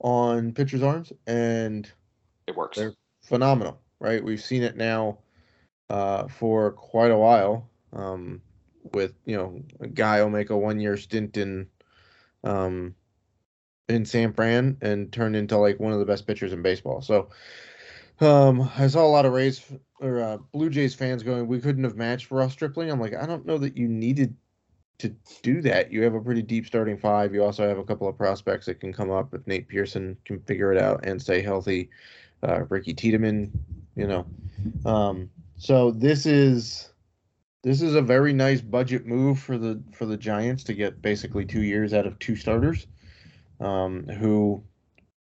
on 0.00 0.52
pitchers' 0.52 0.82
arms, 0.82 1.12
and 1.26 1.90
it 2.46 2.56
works. 2.56 2.78
They're 2.78 2.94
phenomenal, 3.22 3.80
right? 3.98 4.22
We've 4.22 4.42
seen 4.42 4.62
it 4.62 4.76
now 4.76 5.18
uh, 5.88 6.28
for 6.28 6.72
quite 6.72 7.10
a 7.10 7.18
while. 7.18 7.68
Um, 7.92 8.42
with 8.92 9.14
you 9.26 9.36
know, 9.36 9.62
a 9.80 9.88
guy 9.88 10.22
will 10.22 10.30
make 10.30 10.50
a 10.50 10.56
one-year 10.56 10.96
stint 10.96 11.36
in 11.36 11.68
um, 12.44 12.94
in 13.88 14.04
San 14.04 14.32
Fran 14.32 14.78
and 14.80 15.12
turned 15.12 15.36
into 15.36 15.58
like 15.58 15.80
one 15.80 15.92
of 15.92 15.98
the 15.98 16.06
best 16.06 16.26
pitchers 16.26 16.52
in 16.52 16.62
baseball. 16.62 17.02
So 17.02 17.28
um, 18.20 18.70
I 18.76 18.86
saw 18.86 19.04
a 19.04 19.08
lot 19.08 19.26
of 19.26 19.32
Rays 19.32 19.62
or 20.00 20.20
uh, 20.20 20.38
Blue 20.52 20.70
Jays 20.70 20.94
fans 20.94 21.22
going, 21.22 21.46
"We 21.46 21.60
couldn't 21.60 21.84
have 21.84 21.96
matched 21.96 22.30
Ross 22.30 22.52
Stripling." 22.52 22.90
I'm 22.90 23.00
like, 23.00 23.14
I 23.14 23.26
don't 23.26 23.46
know 23.46 23.58
that 23.58 23.76
you 23.76 23.88
needed 23.88 24.36
to 25.00 25.14
do 25.42 25.60
that. 25.62 25.92
You 25.92 26.02
have 26.02 26.14
a 26.14 26.20
pretty 26.20 26.42
deep 26.42 26.66
starting 26.66 26.96
five. 26.96 27.34
You 27.34 27.42
also 27.44 27.68
have 27.68 27.78
a 27.78 27.84
couple 27.84 28.08
of 28.08 28.16
prospects 28.16 28.66
that 28.66 28.80
can 28.80 28.92
come 28.92 29.10
up 29.10 29.34
if 29.34 29.46
Nate 29.46 29.68
Pearson 29.68 30.16
can 30.24 30.40
figure 30.40 30.72
it 30.72 30.80
out 30.80 31.04
and 31.04 31.20
stay 31.20 31.42
healthy. 31.42 31.90
Uh, 32.42 32.64
Ricky 32.68 32.94
Tiedemann, 32.94 33.50
you 33.96 34.06
know. 34.06 34.26
Um, 34.84 35.30
so 35.58 35.90
this 35.90 36.24
is 36.24 36.90
this 37.62 37.82
is 37.82 37.94
a 37.94 38.02
very 38.02 38.32
nice 38.32 38.60
budget 38.60 39.06
move 39.06 39.38
for 39.38 39.58
the 39.58 39.82
for 39.92 40.06
the 40.06 40.16
Giants 40.16 40.64
to 40.64 40.74
get 40.74 41.02
basically 41.02 41.44
two 41.44 41.62
years 41.62 41.92
out 41.92 42.06
of 42.06 42.18
two 42.18 42.36
starters, 42.36 42.86
um, 43.60 44.06
who 44.06 44.62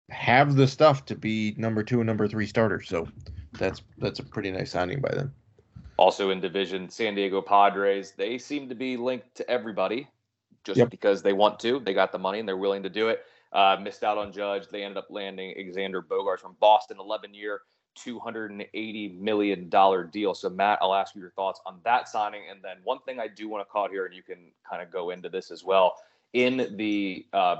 have 0.09 0.55
the 0.55 0.67
stuff 0.67 1.05
to 1.05 1.15
be 1.15 1.53
number 1.57 1.83
two 1.83 1.99
and 1.99 2.07
number 2.07 2.27
three 2.27 2.47
starters. 2.47 2.87
So 2.87 3.07
that's 3.53 3.81
that's 3.97 4.19
a 4.19 4.23
pretty 4.23 4.51
nice 4.51 4.71
signing 4.71 5.01
by 5.01 5.13
them. 5.13 5.33
Also 6.01 6.31
in 6.31 6.41
division, 6.41 6.89
San 6.89 7.13
Diego 7.13 7.43
Padres, 7.43 8.13
they 8.17 8.39
seem 8.39 8.67
to 8.67 8.73
be 8.73 8.97
linked 8.97 9.35
to 9.35 9.47
everybody 9.47 10.07
just 10.63 10.79
yep. 10.79 10.89
because 10.89 11.21
they 11.21 11.31
want 11.31 11.59
to. 11.59 11.79
They 11.79 11.93
got 11.93 12.11
the 12.11 12.17
money 12.17 12.39
and 12.39 12.47
they're 12.47 12.57
willing 12.57 12.81
to 12.81 12.89
do 12.89 13.09
it. 13.09 13.21
Uh, 13.53 13.77
missed 13.79 14.03
out 14.03 14.17
on 14.17 14.33
Judge. 14.33 14.67
They 14.67 14.81
ended 14.81 14.97
up 14.97 15.11
landing 15.11 15.53
Xander 15.71 16.01
Bogaerts 16.01 16.39
from 16.39 16.55
Boston, 16.59 16.97
11 16.99 17.35
year, 17.35 17.61
$280 17.99 19.19
million 19.19 19.69
deal. 19.69 20.33
So, 20.33 20.49
Matt, 20.49 20.79
I'll 20.81 20.95
ask 20.95 21.13
you 21.13 21.21
your 21.21 21.33
thoughts 21.35 21.61
on 21.67 21.79
that 21.83 22.09
signing. 22.09 22.41
And 22.49 22.63
then 22.63 22.77
one 22.83 22.97
thing 23.05 23.19
I 23.19 23.27
do 23.27 23.47
want 23.47 23.63
to 23.63 23.71
call 23.71 23.87
here, 23.87 24.07
and 24.07 24.15
you 24.15 24.23
can 24.23 24.51
kind 24.67 24.81
of 24.81 24.91
go 24.91 25.11
into 25.11 25.29
this 25.29 25.51
as 25.51 25.63
well. 25.63 25.97
In 26.33 26.75
the 26.77 27.27
uh, 27.31 27.57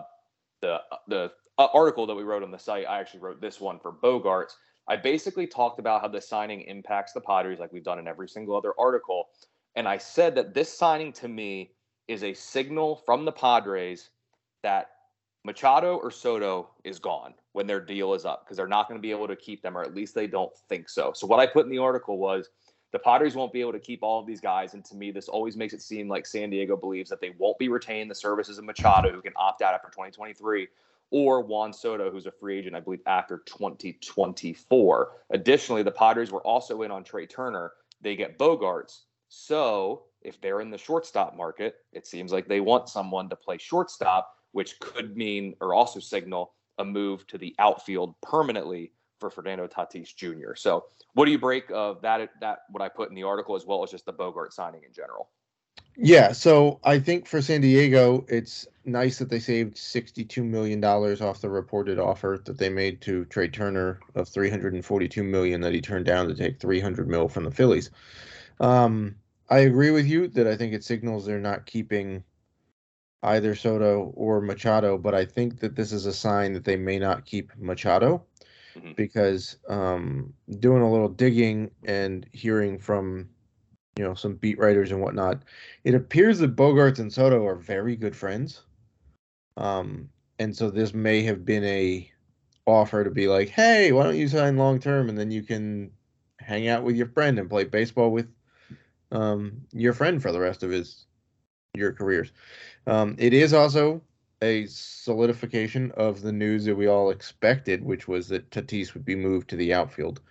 the 0.62 0.82
the 1.08 1.32
article 1.60 2.08
that 2.08 2.16
we 2.16 2.24
wrote 2.24 2.42
on 2.42 2.50
the 2.50 2.58
site, 2.58 2.88
I 2.90 3.00
actually 3.00 3.20
wrote 3.20 3.40
this 3.40 3.62
one 3.62 3.78
for 3.78 3.92
Bogaerts. 3.92 4.54
I 4.88 4.96
basically 4.98 5.48
talked 5.48 5.80
about 5.80 6.02
how 6.02 6.08
the 6.08 6.22
signing 6.22 6.62
impacts 6.62 7.14
the 7.14 7.22
Padres, 7.22 7.60
like 7.60 7.72
we've 7.72 7.84
done 7.84 8.00
in 8.00 8.08
every 8.08 8.28
single 8.28 8.56
other 8.56 8.74
article. 8.78 9.30
And 9.76 9.88
I 9.88 9.98
said 9.98 10.36
that 10.36 10.54
this 10.54 10.72
signing 10.72 11.14
to 11.14 11.28
me 11.28 11.72
is 12.08 12.24
a 12.24 12.34
signal 12.34 13.02
from 13.06 13.26
the 13.26 13.32
Padres 13.32 14.10
that 14.64 14.90
Machado 15.44 15.96
or 15.98 16.12
Soto 16.12 16.70
is 16.84 17.00
gone 17.00 17.34
when 17.54 17.66
their 17.66 17.80
deal 17.80 18.14
is 18.14 18.26
up 18.26 18.44
because 18.44 18.58
they're 18.58 18.68
not 18.68 18.88
going 18.88 18.98
to 18.98 19.02
be 19.02 19.12
able 19.12 19.28
to 19.28 19.36
keep 19.36 19.62
them, 19.62 19.78
or 19.78 19.82
at 19.82 19.96
least 19.96 20.14
they 20.14 20.28
don't 20.28 20.56
think 20.70 20.90
so. 20.90 21.14
So, 21.16 21.26
what 21.26 21.40
I 21.40 21.48
put 21.48 21.66
in 21.66 21.72
the 21.72 21.80
article 21.80 22.18
was 22.18 22.50
the 22.92 23.00
Padres 23.00 23.36
won't 23.36 23.54
be 23.54 23.62
able 23.62 23.72
to 23.72 23.80
keep 23.80 24.04
all 24.04 24.20
of 24.20 24.28
these 24.28 24.42
guys. 24.42 24.74
And 24.74 24.84
to 24.86 24.96
me, 24.96 25.12
this 25.12 25.30
always 25.30 25.56
makes 25.56 25.74
it 25.74 25.82
seem 25.82 26.08
like 26.08 26.26
San 26.26 26.50
Diego 26.50 26.76
believes 26.76 27.10
that 27.10 27.22
they 27.22 27.34
won't 27.38 27.58
be 27.58 27.70
retaining 27.70 28.08
the 28.08 28.16
services 28.16 28.58
of 28.58 28.66
Machado, 28.66 29.12
who 29.12 29.22
can 29.22 29.34
opt 29.36 29.62
out 29.62 29.74
after 29.74 29.88
2023, 29.88 30.68
or 31.12 31.42
Juan 31.42 31.74
Soto, 31.74 32.10
who's 32.10 32.26
a 32.26 32.32
free 32.32 32.58
agent, 32.58 32.76
I 32.76 32.80
believe, 32.80 33.02
after 33.06 33.44
2024. 33.46 35.12
Additionally, 35.30 35.84
the 35.84 35.92
Padres 35.92 36.32
were 36.32 36.42
also 36.42 36.82
in 36.82 36.92
on 36.92 37.04
Trea 37.04 37.28
Turner. 37.28 37.74
They 38.02 38.16
get 38.16 38.40
Bogaerts. 38.40 39.02
So 39.28 40.04
if 40.22 40.40
they're 40.42 40.62
in 40.62 40.72
the 40.72 40.78
shortstop 40.78 41.36
market, 41.36 41.76
it 41.94 42.08
seems 42.08 42.32
like 42.32 42.48
they 42.48 42.62
want 42.62 42.90
someone 42.90 43.30
to 43.30 43.36
play 43.36 43.58
shortstop, 43.58 44.36
which 44.54 44.80
could 44.80 45.16
mean 45.16 45.56
or 45.62 45.74
also 45.74 46.00
signal 46.00 46.54
a 46.78 46.86
move 46.86 47.28
to 47.28 47.38
the 47.38 47.56
outfield 47.60 48.16
permanently 48.22 48.92
for 49.20 49.30
Fernando 49.30 49.68
Tatis 49.68 50.16
Jr. 50.16 50.56
So, 50.56 50.86
what 51.14 51.26
do 51.26 51.32
you 51.32 51.40
break 51.40 51.66
of 51.72 52.02
that? 52.02 52.30
That 52.40 52.60
what 52.70 52.82
I 52.82 52.90
put 52.90 53.10
in 53.10 53.16
the 53.16 53.24
article, 53.24 53.56
as 53.56 53.66
well 53.66 53.84
as 53.84 53.92
just 53.92 54.06
the 54.06 54.14
Bogart 54.14 54.54
signing 54.54 54.82
in 54.86 54.94
general. 54.94 55.30
Yeah, 55.98 56.32
so 56.32 56.80
I 56.84 57.00
think 57.00 57.28
for 57.28 57.42
San 57.42 57.62
Diego, 57.62 58.26
it's 58.30 58.68
nice 58.86 59.20
that 59.20 59.30
they 59.30 59.40
saved 59.40 59.76
$62 59.76 60.44
million 60.44 60.84
off 60.84 61.42
the 61.42 61.50
reported 61.50 62.00
offer 62.00 62.40
that 62.46 62.58
they 62.58 62.70
made 62.70 63.02
to 63.02 63.26
Trea 63.26 63.48
Turner 63.48 64.00
of 64.16 64.28
342 64.28 65.24
million 65.24 65.62
that 65.62 65.74
he 65.74 65.82
turned 65.82 66.06
down 66.06 66.28
to 66.28 66.36
take 66.36 66.60
300 66.60 67.08
mil 67.08 67.28
from 67.28 67.44
the 67.44 67.52
Phillies. 67.52 67.92
Um, 68.60 69.16
I 69.50 69.60
agree 69.60 69.92
with 69.92 70.08
you 70.08 70.28
that 70.30 70.48
I 70.48 70.56
think 70.56 70.74
it 70.74 70.84
signals 70.84 71.26
they're 71.26 71.40
not 71.40 71.66
keeping 71.66 72.24
either 73.24 73.54
Soto 73.54 74.12
or 74.16 74.42
Machado, 74.42 74.98
but 74.98 75.14
I 75.14 75.26
think 75.26 75.60
that 75.60 75.76
this 75.76 75.92
is 75.92 76.06
a 76.06 76.14
sign 76.14 76.54
that 76.54 76.64
they 76.64 76.78
may 76.78 76.98
not 76.98 77.26
keep 77.26 77.52
Machado 77.58 78.24
mm-hmm. 78.76 78.94
because 78.96 79.58
um, 79.68 80.34
doing 80.60 80.82
a 80.82 80.92
little 80.92 81.10
digging 81.10 81.70
and 81.84 82.28
hearing 82.32 82.80
from 82.80 83.30
you 83.98 84.04
know 84.04 84.14
some 84.14 84.36
beat 84.36 84.58
writers 84.58 84.92
and 84.92 85.02
whatnot, 85.02 85.44
it 85.84 85.96
appears 85.96 86.40
that 86.40 86.56
Bogaerts 86.56 87.00
and 87.00 87.12
Soto 87.12 87.46
are 87.46 87.56
very 87.56 87.96
good 87.96 88.16
friends. 88.16 88.62
Um, 89.58 90.10
and 90.40 90.56
so 90.56 90.70
this 90.70 90.94
may 90.94 91.22
have 91.24 91.46
been 91.46 91.64
a 91.66 92.10
offer 92.66 93.04
to 93.04 93.12
be 93.12 93.28
like, 93.28 93.50
hey, 93.50 93.92
why 93.92 94.04
don't 94.04 94.18
you 94.18 94.28
sign 94.28 94.58
long 94.58 94.80
term 94.80 95.10
and 95.10 95.18
then 95.18 95.32
you 95.32 95.44
can 95.44 95.92
hang 96.40 96.68
out 96.68 96.84
with 96.84 96.96
your 96.96 97.08
friend 97.08 97.38
and 97.38 97.50
play 97.50 97.64
baseball 97.64 98.12
with 98.12 98.28
um, 99.12 99.62
your 99.72 99.94
friend 99.94 100.22
for 100.22 100.32
the 100.32 100.40
rest 100.40 100.64
of 100.64 100.72
his 100.72 101.06
your 101.74 101.92
careers. 101.92 102.32
Um, 102.88 103.16
it 103.18 103.34
is 103.34 103.54
also 103.54 104.02
a 104.42 104.66
solidification 104.66 105.92
of 105.92 106.22
the 106.22 106.32
news 106.32 106.66
that 106.66 106.76
we 106.76 106.88
all 106.88 107.12
expected, 107.12 107.84
which 107.84 108.08
was 108.08 108.28
that 108.30 108.50
Tatis 108.50 108.94
would 108.94 109.06
be 109.06 109.16
moved 109.16 109.50
to 109.50 109.56
the 109.56 109.74
outfield 109.74 110.22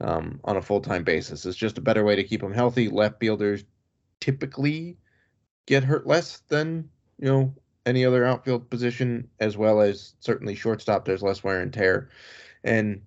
um, 0.00 0.40
on 0.44 0.56
a 0.56 0.62
full 0.62 0.80
time 0.80 1.04
basis. 1.04 1.46
It's 1.46 1.56
just 1.56 1.78
a 1.78 1.82
better 1.82 2.04
way 2.04 2.16
to 2.16 2.24
keep 2.24 2.42
him 2.42 2.52
healthy. 2.52 2.88
Left 2.88 3.20
fielders 3.20 3.64
typically 4.20 4.96
get 5.66 5.84
hurt 5.84 6.06
less 6.06 6.38
than 6.48 6.88
you 7.18 7.28
know 7.28 7.54
any 7.86 8.04
other 8.04 8.24
outfield 8.24 8.68
position, 8.70 9.28
as 9.40 9.56
well 9.56 9.80
as 9.80 10.14
certainly 10.20 10.54
shortstop. 10.54 11.04
There's 11.04 11.22
less 11.22 11.42
wear 11.42 11.60
and 11.60 11.72
tear, 11.72 12.10
and 12.64 13.02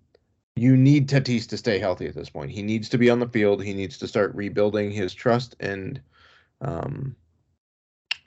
you 0.55 0.77
need 0.77 1.09
Tatis 1.09 1.47
to 1.49 1.57
stay 1.57 1.79
healthy 1.79 2.07
at 2.07 2.15
this 2.15 2.29
point. 2.29 2.51
He 2.51 2.61
needs 2.61 2.89
to 2.89 2.97
be 2.97 3.09
on 3.09 3.19
the 3.19 3.27
field. 3.27 3.63
He 3.63 3.73
needs 3.73 3.97
to 3.99 4.07
start 4.07 4.35
rebuilding 4.35 4.91
his 4.91 5.13
trust 5.13 5.55
and 5.59 5.99
um 6.61 7.15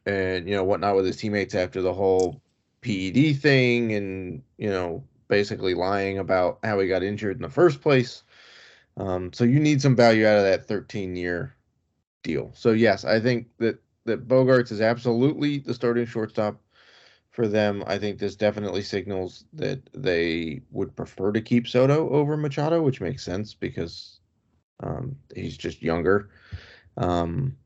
and 0.04 0.48
you 0.48 0.54
know 0.54 0.64
whatnot 0.64 0.96
with 0.96 1.06
his 1.06 1.16
teammates 1.16 1.54
after 1.54 1.82
the 1.82 1.94
whole 1.94 2.40
PED 2.82 3.40
thing 3.40 3.92
and 3.92 4.42
you 4.58 4.70
know 4.70 5.04
basically 5.28 5.74
lying 5.74 6.18
about 6.18 6.58
how 6.62 6.78
he 6.78 6.86
got 6.88 7.02
injured 7.02 7.36
in 7.36 7.42
the 7.42 7.48
first 7.48 7.80
place. 7.80 8.22
Um, 8.96 9.32
so 9.32 9.44
you 9.44 9.60
need 9.60 9.82
some 9.82 9.96
value 9.96 10.26
out 10.26 10.38
of 10.38 10.44
that 10.44 10.66
13 10.66 11.16
year 11.16 11.54
deal. 12.22 12.52
So 12.54 12.70
yes, 12.70 13.04
I 13.04 13.20
think 13.20 13.48
that 13.58 13.78
that 14.04 14.28
Bogaerts 14.28 14.72
is 14.72 14.80
absolutely 14.80 15.58
the 15.58 15.74
starting 15.74 16.06
shortstop 16.06 16.60
for 17.30 17.46
them. 17.46 17.84
I 17.86 17.98
think 17.98 18.18
this 18.18 18.36
definitely 18.36 18.82
signals 18.82 19.44
that 19.52 19.80
they 19.92 20.62
would 20.70 20.96
prefer 20.96 21.32
to 21.32 21.40
keep 21.40 21.68
Soto 21.68 22.08
over 22.10 22.36
Machado, 22.36 22.82
which 22.82 23.00
makes 23.00 23.24
sense 23.24 23.52
because 23.52 24.20
um, 24.82 25.16
he's 25.34 25.56
just 25.56 25.82
younger. 25.82 26.30
Um, 26.96 27.56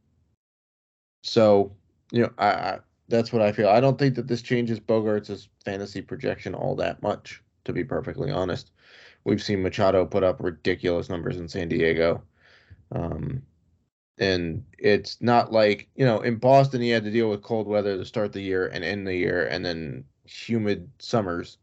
so 1.22 1.72
you 2.10 2.22
know, 2.22 2.32
I, 2.38 2.48
I, 2.48 2.78
that's 3.08 3.32
what 3.32 3.42
I 3.42 3.52
feel. 3.52 3.68
I 3.68 3.80
don't 3.80 3.98
think 3.98 4.14
that 4.16 4.26
this 4.26 4.42
changes 4.42 4.80
Bogaerts' 4.80 5.48
fantasy 5.64 6.00
projection 6.00 6.54
all 6.54 6.74
that 6.76 7.02
much, 7.02 7.42
to 7.64 7.72
be 7.72 7.84
perfectly 7.84 8.30
honest. 8.30 8.72
We've 9.24 9.42
seen 9.42 9.62
Machado 9.62 10.06
put 10.06 10.24
up 10.24 10.40
ridiculous 10.40 11.08
numbers 11.08 11.36
in 11.36 11.48
San 11.48 11.68
Diego. 11.68 12.22
Um, 12.92 13.42
and 14.18 14.64
it's 14.78 15.20
not 15.20 15.52
like, 15.52 15.88
you 15.94 16.04
know, 16.04 16.20
in 16.20 16.36
Boston, 16.36 16.80
he 16.80 16.90
had 16.90 17.04
to 17.04 17.10
deal 17.10 17.30
with 17.30 17.42
cold 17.42 17.66
weather 17.66 17.96
to 17.96 18.04
start 18.04 18.32
the 18.32 18.42
year 18.42 18.66
and 18.68 18.84
end 18.84 19.06
the 19.06 19.14
year, 19.14 19.46
and 19.46 19.64
then 19.64 20.04
humid 20.24 20.90
summers 20.98 21.58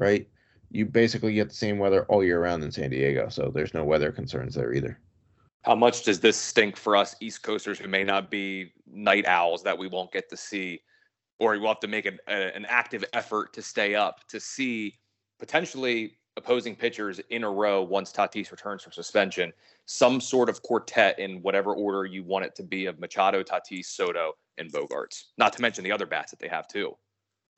right? 0.00 0.26
You 0.70 0.86
basically 0.86 1.34
get 1.34 1.50
the 1.50 1.54
same 1.54 1.78
weather 1.78 2.04
all 2.06 2.24
year 2.24 2.40
round 2.42 2.64
in 2.64 2.72
San 2.72 2.90
Diego, 2.90 3.28
so 3.28 3.52
there's 3.54 3.74
no 3.74 3.84
weather 3.84 4.10
concerns 4.10 4.54
there 4.54 4.72
either. 4.72 4.98
How 5.62 5.74
much 5.74 6.04
does 6.04 6.20
this 6.20 6.38
stink 6.38 6.76
for 6.76 6.96
us 6.96 7.14
East 7.20 7.42
Coasters 7.42 7.78
who 7.78 7.86
may 7.86 8.02
not 8.02 8.30
be 8.30 8.72
night 8.90 9.26
owls 9.26 9.62
that 9.62 9.76
we 9.76 9.86
won't 9.86 10.10
get 10.10 10.30
to 10.30 10.36
see, 10.36 10.80
or 11.38 11.58
we'll 11.58 11.68
have 11.68 11.80
to 11.80 11.88
make 11.88 12.06
an, 12.06 12.18
a, 12.28 12.56
an 12.56 12.64
active 12.66 13.04
effort 13.12 13.52
to 13.52 13.62
stay 13.62 13.94
up 13.94 14.26
to 14.28 14.40
see 14.40 14.98
potentially 15.38 16.16
opposing 16.36 16.76
pitchers 16.76 17.20
in 17.30 17.44
a 17.44 17.50
row 17.50 17.82
once 17.82 18.12
Tatis 18.12 18.50
returns 18.50 18.82
from 18.82 18.92
suspension, 18.92 19.52
some 19.86 20.20
sort 20.20 20.48
of 20.48 20.62
quartet 20.62 21.18
in 21.18 21.42
whatever 21.42 21.74
order 21.74 22.04
you 22.04 22.22
want 22.22 22.44
it 22.44 22.54
to 22.56 22.62
be 22.62 22.86
of 22.86 22.98
Machado, 22.98 23.42
Tatis, 23.42 23.86
Soto, 23.86 24.32
and 24.58 24.72
Bogaerts. 24.72 25.24
Not 25.38 25.52
to 25.54 25.62
mention 25.62 25.84
the 25.84 25.92
other 25.92 26.06
bats 26.06 26.30
that 26.30 26.40
they 26.40 26.48
have 26.48 26.68
too. 26.68 26.96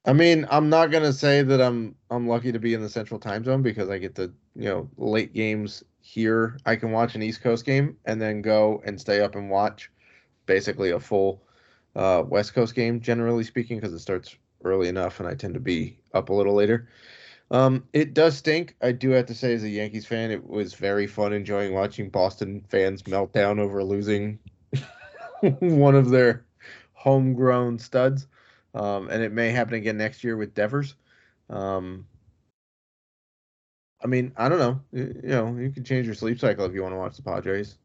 I 0.04 0.12
mean, 0.12 0.46
I'm 0.50 0.68
not 0.68 0.90
gonna 0.90 1.12
say 1.12 1.42
that 1.42 1.60
I'm 1.60 1.94
I'm 2.10 2.26
lucky 2.26 2.50
to 2.50 2.58
be 2.58 2.74
in 2.74 2.82
the 2.82 2.88
Central 2.88 3.20
Time 3.20 3.44
Zone 3.44 3.62
because 3.62 3.88
I 3.88 3.98
get 3.98 4.14
the 4.14 4.32
you 4.56 4.68
know 4.68 4.90
late 4.96 5.32
games 5.32 5.84
here. 6.00 6.58
I 6.66 6.74
can 6.74 6.90
watch 6.90 7.14
an 7.14 7.22
East 7.22 7.40
Coast 7.40 7.64
game 7.64 7.96
and 8.04 8.20
then 8.20 8.42
go 8.42 8.82
and 8.84 9.00
stay 9.00 9.20
up 9.20 9.36
and 9.36 9.48
watch 9.48 9.90
basically 10.46 10.90
a 10.90 10.98
full 10.98 11.42
uh, 11.94 12.24
West 12.26 12.52
Coast 12.52 12.74
game. 12.74 13.00
Generally 13.00 13.44
speaking, 13.44 13.78
because 13.78 13.94
it 13.94 14.00
starts 14.00 14.34
early 14.64 14.88
enough, 14.88 15.20
and 15.20 15.28
I 15.28 15.34
tend 15.34 15.54
to 15.54 15.60
be 15.60 15.98
up 16.14 16.30
a 16.30 16.34
little 16.34 16.54
later. 16.54 16.88
Um, 17.52 17.84
it 17.92 18.14
does 18.14 18.38
stink. 18.38 18.74
I 18.80 18.92
do 18.92 19.10
have 19.10 19.26
to 19.26 19.34
say, 19.34 19.52
as 19.52 19.62
a 19.62 19.68
Yankees 19.68 20.06
fan, 20.06 20.30
it 20.30 20.48
was 20.48 20.72
very 20.72 21.06
fun 21.06 21.34
enjoying 21.34 21.74
watching 21.74 22.08
Boston 22.08 22.64
fans 22.70 23.06
melt 23.06 23.34
down 23.34 23.60
over 23.60 23.84
losing 23.84 24.38
one 25.60 25.94
of 25.94 26.08
their 26.08 26.46
homegrown 26.94 27.78
studs. 27.78 28.26
Um, 28.74 29.10
and 29.10 29.22
it 29.22 29.32
may 29.32 29.50
happen 29.50 29.74
again 29.74 29.98
next 29.98 30.24
year 30.24 30.38
with 30.38 30.54
Devers. 30.54 30.94
Um, 31.50 32.06
I 34.02 34.06
mean, 34.06 34.32
I 34.38 34.48
don't 34.48 34.58
know. 34.58 34.80
You, 34.90 35.20
you 35.22 35.28
know, 35.28 35.54
you 35.58 35.70
can 35.70 35.84
change 35.84 36.06
your 36.06 36.14
sleep 36.14 36.40
cycle 36.40 36.64
if 36.64 36.72
you 36.72 36.82
want 36.82 36.94
to 36.94 36.98
watch 36.98 37.16
the 37.16 37.22
Padres. 37.22 37.76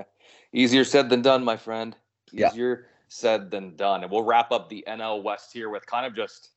Easier 0.52 0.82
said 0.82 1.08
than 1.08 1.22
done, 1.22 1.44
my 1.44 1.56
friend. 1.56 1.96
Yeah. 2.32 2.50
Easier 2.50 2.88
said 3.06 3.52
than 3.52 3.76
done. 3.76 4.02
And 4.02 4.10
we'll 4.10 4.24
wrap 4.24 4.50
up 4.50 4.68
the 4.68 4.84
NL 4.88 5.22
West 5.22 5.52
here 5.52 5.70
with 5.70 5.86
kind 5.86 6.06
of 6.06 6.16
just, 6.16 6.50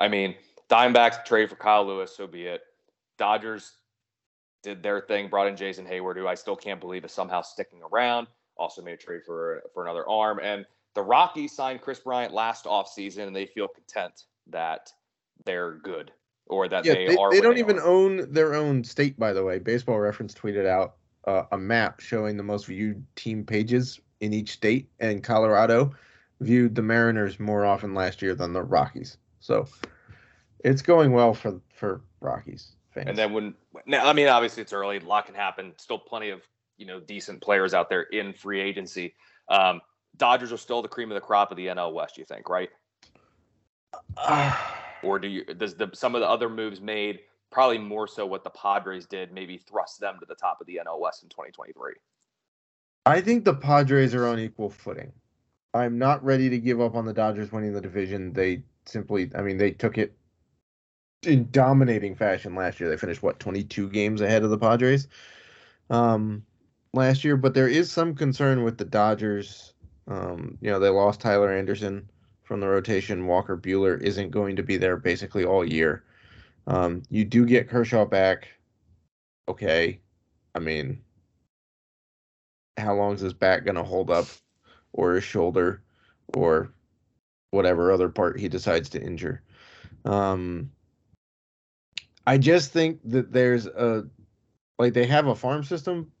I 0.00 0.06
mean, 0.06 0.36
Diamondbacks 0.70 1.24
trade 1.24 1.48
for 1.48 1.56
Kyle 1.56 1.86
Lewis, 1.86 2.14
so 2.16 2.26
be 2.26 2.46
it. 2.46 2.62
Dodgers 3.16 3.72
did 4.62 4.82
their 4.82 5.00
thing, 5.00 5.28
brought 5.28 5.46
in 5.46 5.56
Jason 5.56 5.86
Heyward, 5.86 6.16
who 6.16 6.26
I 6.26 6.34
still 6.34 6.56
can't 6.56 6.80
believe 6.80 7.04
is 7.04 7.12
somehow 7.12 7.42
sticking 7.42 7.80
around. 7.92 8.26
Also 8.56 8.82
made 8.82 8.94
a 8.94 8.96
trade 8.96 9.22
for 9.24 9.62
for 9.72 9.84
another 9.84 10.08
arm. 10.08 10.40
And 10.42 10.66
the 10.94 11.02
Rockies 11.02 11.54
signed 11.54 11.80
Kris 11.80 12.00
Bryant 12.00 12.34
last 12.34 12.64
offseason, 12.64 13.26
and 13.26 13.34
they 13.34 13.46
feel 13.46 13.68
content 13.68 14.24
that 14.48 14.90
they're 15.44 15.74
good 15.78 16.10
or 16.46 16.68
that 16.68 16.84
yeah, 16.84 16.94
they, 16.94 17.06
they 17.08 17.16
are. 17.16 17.30
They 17.30 17.40
don't 17.40 17.58
even 17.58 17.78
are. 17.78 17.86
own 17.86 18.32
their 18.32 18.54
own 18.54 18.82
state, 18.82 19.18
by 19.18 19.32
the 19.32 19.44
way. 19.44 19.58
Baseball 19.58 19.98
Reference 19.98 20.34
tweeted 20.34 20.66
out 20.66 20.96
uh, 21.26 21.44
a 21.52 21.58
map 21.58 22.00
showing 22.00 22.36
the 22.36 22.42
most 22.42 22.66
viewed 22.66 23.04
team 23.16 23.44
pages 23.44 24.00
in 24.20 24.32
each 24.32 24.52
state, 24.52 24.88
and 24.98 25.22
Colorado 25.22 25.94
viewed 26.40 26.74
the 26.74 26.82
Mariners 26.82 27.38
more 27.38 27.64
often 27.64 27.94
last 27.94 28.22
year 28.22 28.34
than 28.34 28.52
the 28.52 28.62
Rockies. 28.62 29.18
So 29.40 29.68
it's 30.64 30.82
going 30.82 31.12
well 31.12 31.34
for 31.34 31.60
for 31.74 32.02
Rockies 32.20 32.72
fans. 32.90 33.08
And 33.08 33.18
then 33.18 33.32
when 33.32 33.54
now, 33.86 34.06
I 34.06 34.12
mean, 34.12 34.28
obviously 34.28 34.62
it's 34.62 34.72
early, 34.72 34.98
a 34.98 35.00
lot 35.00 35.26
can 35.26 35.34
happen. 35.34 35.72
Still 35.76 35.98
plenty 35.98 36.30
of 36.30 36.42
you 36.76 36.86
know 36.86 37.00
decent 37.00 37.40
players 37.40 37.74
out 37.74 37.88
there 37.88 38.02
in 38.02 38.32
free 38.32 38.60
agency. 38.60 39.14
Um, 39.48 39.80
Dodgers 40.16 40.52
are 40.52 40.56
still 40.56 40.82
the 40.82 40.88
cream 40.88 41.10
of 41.10 41.14
the 41.14 41.20
crop 41.20 41.50
of 41.50 41.56
the 41.56 41.66
NL 41.66 41.92
West, 41.92 42.18
you 42.18 42.24
think, 42.24 42.48
right? 42.48 42.70
or 45.02 45.18
do 45.18 45.28
you 45.28 45.44
does 45.44 45.74
the 45.74 45.90
some 45.94 46.14
of 46.14 46.20
the 46.20 46.28
other 46.28 46.48
moves 46.48 46.80
made 46.80 47.20
probably 47.50 47.78
more 47.78 48.06
so 48.06 48.26
what 48.26 48.44
the 48.44 48.50
Padres 48.50 49.06
did 49.06 49.32
maybe 49.32 49.56
thrust 49.56 50.00
them 50.00 50.16
to 50.20 50.26
the 50.26 50.34
top 50.34 50.60
of 50.60 50.66
the 50.66 50.80
NL 50.84 51.00
West 51.00 51.22
in 51.22 51.28
2023? 51.28 51.94
I 53.06 53.20
think 53.22 53.44
the 53.44 53.54
Padres 53.54 54.14
are 54.14 54.26
on 54.26 54.38
equal 54.38 54.68
footing. 54.68 55.12
I'm 55.72 55.98
not 55.98 56.22
ready 56.22 56.50
to 56.50 56.58
give 56.58 56.80
up 56.80 56.94
on 56.94 57.06
the 57.06 57.12
Dodgers 57.12 57.52
winning 57.52 57.72
the 57.72 57.80
division. 57.80 58.32
They 58.32 58.62
simply, 58.84 59.30
I 59.34 59.42
mean, 59.42 59.56
they 59.56 59.70
took 59.70 59.96
it 59.96 60.17
in 61.24 61.48
dominating 61.50 62.14
fashion 62.14 62.54
last 62.54 62.80
year. 62.80 62.88
They 62.88 62.96
finished 62.96 63.22
what 63.22 63.40
22 63.40 63.88
games 63.90 64.20
ahead 64.20 64.44
of 64.44 64.50
the 64.50 64.58
Padres 64.58 65.08
um, 65.90 66.44
last 66.92 67.24
year, 67.24 67.36
but 67.36 67.54
there 67.54 67.68
is 67.68 67.90
some 67.90 68.14
concern 68.14 68.62
with 68.62 68.78
the 68.78 68.84
Dodgers. 68.84 69.74
Um, 70.06 70.56
you 70.60 70.70
know, 70.70 70.78
they 70.78 70.88
lost 70.88 71.20
Tyler 71.20 71.52
Anderson 71.52 72.08
from 72.42 72.60
the 72.60 72.68
rotation. 72.68 73.26
Walker 73.26 73.56
Buehler 73.56 74.00
isn't 74.00 74.30
going 74.30 74.56
to 74.56 74.62
be 74.62 74.76
there 74.76 74.96
basically 74.96 75.44
all 75.44 75.64
year. 75.64 76.04
Um, 76.66 77.02
you 77.10 77.24
do 77.24 77.44
get 77.46 77.68
Kershaw 77.68 78.04
back. 78.04 78.48
Okay, 79.48 80.00
I 80.54 80.58
mean, 80.58 81.00
how 82.76 82.94
long 82.94 83.14
is 83.14 83.20
his 83.20 83.32
back 83.32 83.64
going 83.64 83.76
to 83.76 83.82
hold 83.82 84.10
up, 84.10 84.26
or 84.92 85.14
his 85.14 85.24
shoulder, 85.24 85.82
or 86.34 86.70
whatever 87.50 87.90
other 87.90 88.10
part 88.10 88.38
he 88.38 88.48
decides 88.48 88.90
to 88.90 89.02
injure? 89.02 89.42
Um, 90.04 90.70
I 92.28 92.36
just 92.36 92.72
think 92.72 93.00
that 93.04 93.32
there's 93.32 93.64
a 93.64 94.06
like 94.78 94.92
they 94.92 95.06
have 95.06 95.28
a 95.28 95.34
farm 95.34 95.64
system 95.64 96.12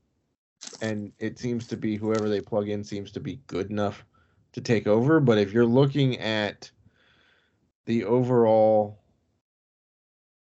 and 0.80 1.12
it 1.18 1.38
seems 1.38 1.66
to 1.66 1.76
be 1.76 1.96
whoever 1.96 2.30
they 2.30 2.40
plug 2.40 2.70
in 2.70 2.82
seems 2.82 3.12
to 3.12 3.20
be 3.20 3.40
good 3.46 3.70
enough 3.70 4.06
to 4.52 4.62
take 4.62 4.86
over, 4.86 5.20
but 5.20 5.36
if 5.36 5.52
you're 5.52 5.66
looking 5.66 6.18
at 6.18 6.70
the 7.84 8.04
overall 8.04 9.02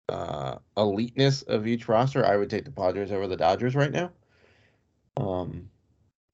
uh 0.08 0.58
eliteness 0.76 1.42
of 1.42 1.66
each 1.66 1.88
roster, 1.88 2.24
I 2.24 2.36
would 2.36 2.50
take 2.50 2.64
the 2.64 2.70
Padres 2.70 3.10
over 3.10 3.26
the 3.26 3.36
Dodgers 3.36 3.74
right 3.74 3.90
now. 3.90 4.12
Um 5.16 5.68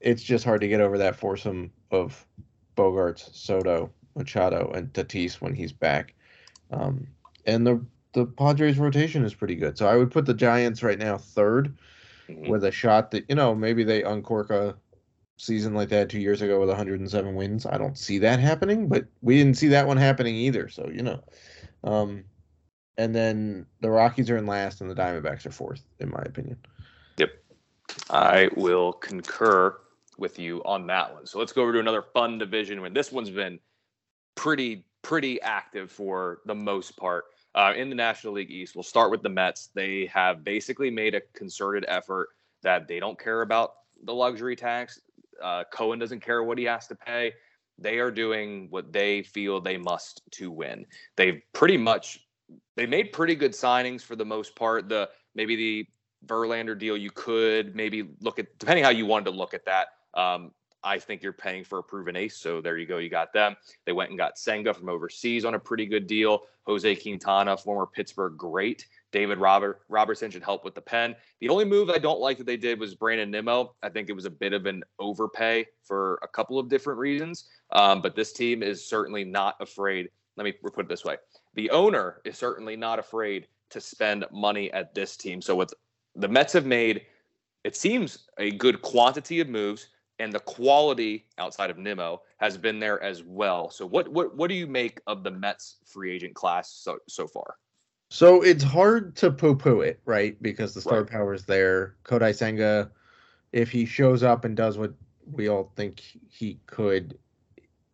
it's 0.01 0.23
just 0.23 0.45
hard 0.45 0.61
to 0.61 0.69
get 0.69 0.83
over 0.83 0.99
that 0.99 1.17
foursome 1.17 1.73
of 1.91 2.27
Bogaerts, 2.77 3.35
Soto, 3.35 3.91
Machado, 4.17 4.71
and 4.75 4.93
Tatis 4.93 5.41
when 5.41 5.55
he's 5.55 5.73
back. 5.73 6.15
Um, 6.71 7.07
and 7.47 7.67
the 7.67 7.87
the 8.15 8.25
Padres 8.25 8.79
rotation 8.79 9.25
is 9.25 9.35
pretty 9.35 9.57
good. 9.57 9.77
So 9.77 9.87
I 9.87 9.97
would 9.97 10.11
put 10.11 10.25
the 10.25 10.35
Giants 10.35 10.83
right 10.83 10.99
now 10.99 11.19
3rd 11.19 11.77
Mhm. 12.29 12.49
with 12.49 12.65
a 12.65 12.71
shot 12.71 13.11
that 13.11 13.27
you 13.29 13.35
know 13.35 13.55
maybe 13.55 13.85
they 13.85 14.03
uncork 14.03 14.51
a 14.51 14.77
season 15.37 15.75
like 15.75 15.91
that 15.91 16.09
two 16.09 16.21
years 16.21 16.41
ago 16.41 16.59
with 16.61 16.71
107 16.71 17.35
wins. 17.35 17.67
I 17.67 17.77
don't 17.77 17.99
see 17.99 18.19
that 18.19 18.39
happening, 18.39 18.89
but 18.89 19.05
we 19.21 19.37
didn't 19.37 19.59
see 19.59 19.69
that 19.69 19.87
one 19.87 19.97
happening 19.99 20.35
either. 20.37 20.69
So 20.69 20.89
you 20.89 21.03
know, 21.03 21.23
um, 21.83 22.25
and 22.97 23.15
then 23.15 23.67
the 23.81 23.91
Rockies 23.91 24.31
are 24.31 24.37
in 24.37 24.47
last, 24.47 24.81
and 24.81 24.91
the 24.91 24.95
Diamondbacks 24.95 25.45
are 25.45 25.51
fourth, 25.51 25.85
in 25.99 26.11
my 26.11 26.23
opinion. 26.25 26.57
Yep. 27.19 27.31
I 28.11 28.49
will 28.57 28.93
concur 28.93 29.77
with 30.17 30.39
you 30.39 30.63
on 30.65 30.87
that 30.87 31.13
one. 31.13 31.27
So 31.27 31.39
let's 31.41 31.53
go 31.53 31.63
over 31.63 31.73
to 31.73 31.81
another 31.81 32.03
fun 32.03 32.39
division 32.39 32.81
when 32.81 32.95
this 32.95 33.11
one's 33.11 33.31
been 33.31 33.59
pretty 34.37 34.87
pretty 35.03 35.41
active 35.43 35.93
for 35.93 36.41
the 36.47 36.55
most 36.55 36.97
part. 36.97 37.25
Uh, 37.55 37.73
in 37.77 37.89
the 37.89 37.95
National 37.95 38.33
League 38.33 38.51
East, 38.51 38.75
we'll 38.75 38.83
start 38.83 39.11
with 39.11 39.23
the 39.23 39.29
Mets. 39.29 39.71
They 39.75 40.07
have 40.07 40.43
basically 40.43 40.91
made 40.91 41.15
a 41.15 41.21
concerted 41.35 41.85
effort 41.87 42.29
that 42.63 42.89
they 42.89 42.99
don't 42.99 43.19
care 43.19 43.43
about 43.43 43.75
the 44.05 44.13
luxury 44.13 44.57
tax. 44.57 45.01
Uh, 45.43 45.65
Cohen 45.73 45.99
doesn't 45.99 46.21
care 46.21 46.43
what 46.43 46.59
he 46.59 46.65
has 46.65 46.87
to 46.89 46.95
pay. 46.95 47.33
They 47.79 47.99
are 47.99 48.11
doing 48.11 48.69
what 48.71 48.93
they 48.93 49.23
feel 49.23 49.61
they 49.61 49.77
must 49.77 50.23
to 50.33 50.51
win. 50.51 50.87
They've 51.17 51.41
pretty 51.53 51.77
much 51.77 52.21
they 52.77 52.87
made 52.87 53.13
pretty 53.13 53.35
good 53.35 53.53
signings 53.53 54.03
for 54.03 54.17
the 54.17 54.25
most 54.25 54.55
part. 54.55 54.89
The 54.89 55.09
maybe 55.35 55.57
the 55.57 55.87
Verlander 56.27 56.79
deal 56.79 56.97
you 56.97 57.11
could 57.11 57.75
maybe 57.75 58.09
look 58.21 58.39
at 58.39 58.59
depending 58.59 58.85
how 58.85 58.91
you 58.91 59.07
wanted 59.07 59.27
to 59.27 59.31
look 59.33 59.55
at 59.55 59.65
that. 59.67 59.89
Um, 60.15 60.53
I 60.85 60.99
think 60.99 61.23
you're 61.23 61.33
paying 61.33 61.65
for 61.65 61.79
a 61.79 61.83
proven 61.83 62.15
ace, 62.15 62.37
so 62.37 62.61
there 62.61 62.77
you 62.77 62.87
go. 62.87 62.99
You 62.99 63.09
got 63.09 63.33
them. 63.33 63.57
They 63.87 63.93
went 63.93 64.11
and 64.11 64.19
got 64.19 64.39
Senga 64.39 64.75
from 64.75 64.89
overseas 64.89 65.45
on 65.45 65.55
a 65.55 65.59
pretty 65.59 65.87
good 65.87 66.07
deal. 66.07 66.43
Jose 66.67 66.97
Quintana, 66.97 67.57
former 67.57 67.87
Pittsburgh 67.87 68.37
great. 68.37 68.87
David 69.11 69.39
Robert 69.39 69.83
Robertson 69.89 70.31
should 70.31 70.43
help 70.43 70.65
with 70.65 70.75
the 70.75 70.81
pen. 70.81 71.15
The 71.41 71.49
only 71.49 71.65
move 71.65 71.89
I 71.89 71.99
don't 71.99 72.21
like 72.21 72.39
that 72.39 72.47
they 72.47 72.57
did 72.57 72.81
was 72.81 72.95
Brandon 72.95 73.31
Nimmo. 73.31 73.75
I 73.83 73.89
think 73.89 74.09
it 74.09 74.13
was 74.13 74.25
a 74.25 74.31
bit 74.31 74.53
of 74.53 74.67
an 74.67 74.83
overpay 74.99 75.67
for 75.83 76.19
a 76.23 76.29
couple 76.29 76.59
of 76.59 76.69
different 76.69 76.99
reasons. 76.99 77.49
Um, 77.73 78.03
but 78.03 78.17
this 78.17 78.33
team 78.33 78.63
is 78.63 78.85
certainly 78.85 79.25
not 79.25 79.57
afraid. 79.61 80.11
Let 80.37 80.45
me 80.45 80.53
put 80.53 80.81
it 80.81 80.89
this 80.89 81.05
way: 81.05 81.17
the 81.55 81.71
owner 81.71 82.21
is 82.25 82.37
certainly 82.37 82.77
not 82.77 82.99
afraid 82.99 83.47
to 83.71 83.81
spend 83.81 84.25
money 84.33 84.73
at 84.73 84.95
this 84.95 85.17
team. 85.17 85.41
So 85.41 85.55
with 85.55 85.73
the 86.17 86.29
Mets 86.29 86.53
have 86.53 86.67
made, 86.67 87.03
it 87.63 87.77
seems 87.77 88.27
a 88.39 88.51
good 88.53 88.83
quantity 88.83 89.41
of 89.41 89.49
moves 89.49 89.89
and 90.19 90.33
the 90.33 90.41
quality 90.41 91.27
outside 91.39 91.71
of 91.71 91.79
Nimmo 91.79 92.23
has 92.39 92.57
been 92.57 92.79
there 92.79 93.03
as 93.03 93.23
well. 93.23 93.71
So 93.71 93.87
what 93.87 94.09
what 94.09 94.37
what 94.37 94.49
do 94.49 94.55
you 94.55 94.67
make 94.67 95.01
of 95.07 95.25
the 95.25 95.31
Mets 95.31 95.77
free 95.85 96.13
agent 96.15 96.35
class 96.35 96.71
so 96.71 96.99
so 97.09 97.27
far? 97.27 97.57
So 98.11 98.43
it's 98.43 98.63
hard 98.63 99.17
to 99.17 99.31
poo-poo 99.31 99.81
it, 99.81 100.01
right? 100.05 100.41
Because 100.41 100.73
the 100.73 100.81
star 100.81 101.01
Right. 101.01 101.11
power 101.11 101.35
is 101.35 101.45
there. 101.47 101.97
Kodai 102.05 102.35
Senga, 102.35 102.93
if 103.53 103.71
he 103.71 103.87
shows 103.87 104.23
up 104.23 104.45
and 104.45 104.57
does 104.57 104.79
what 104.79 104.93
we 105.33 105.49
all 105.49 105.73
think 105.75 106.01
he 106.29 106.61
could, 106.67 107.19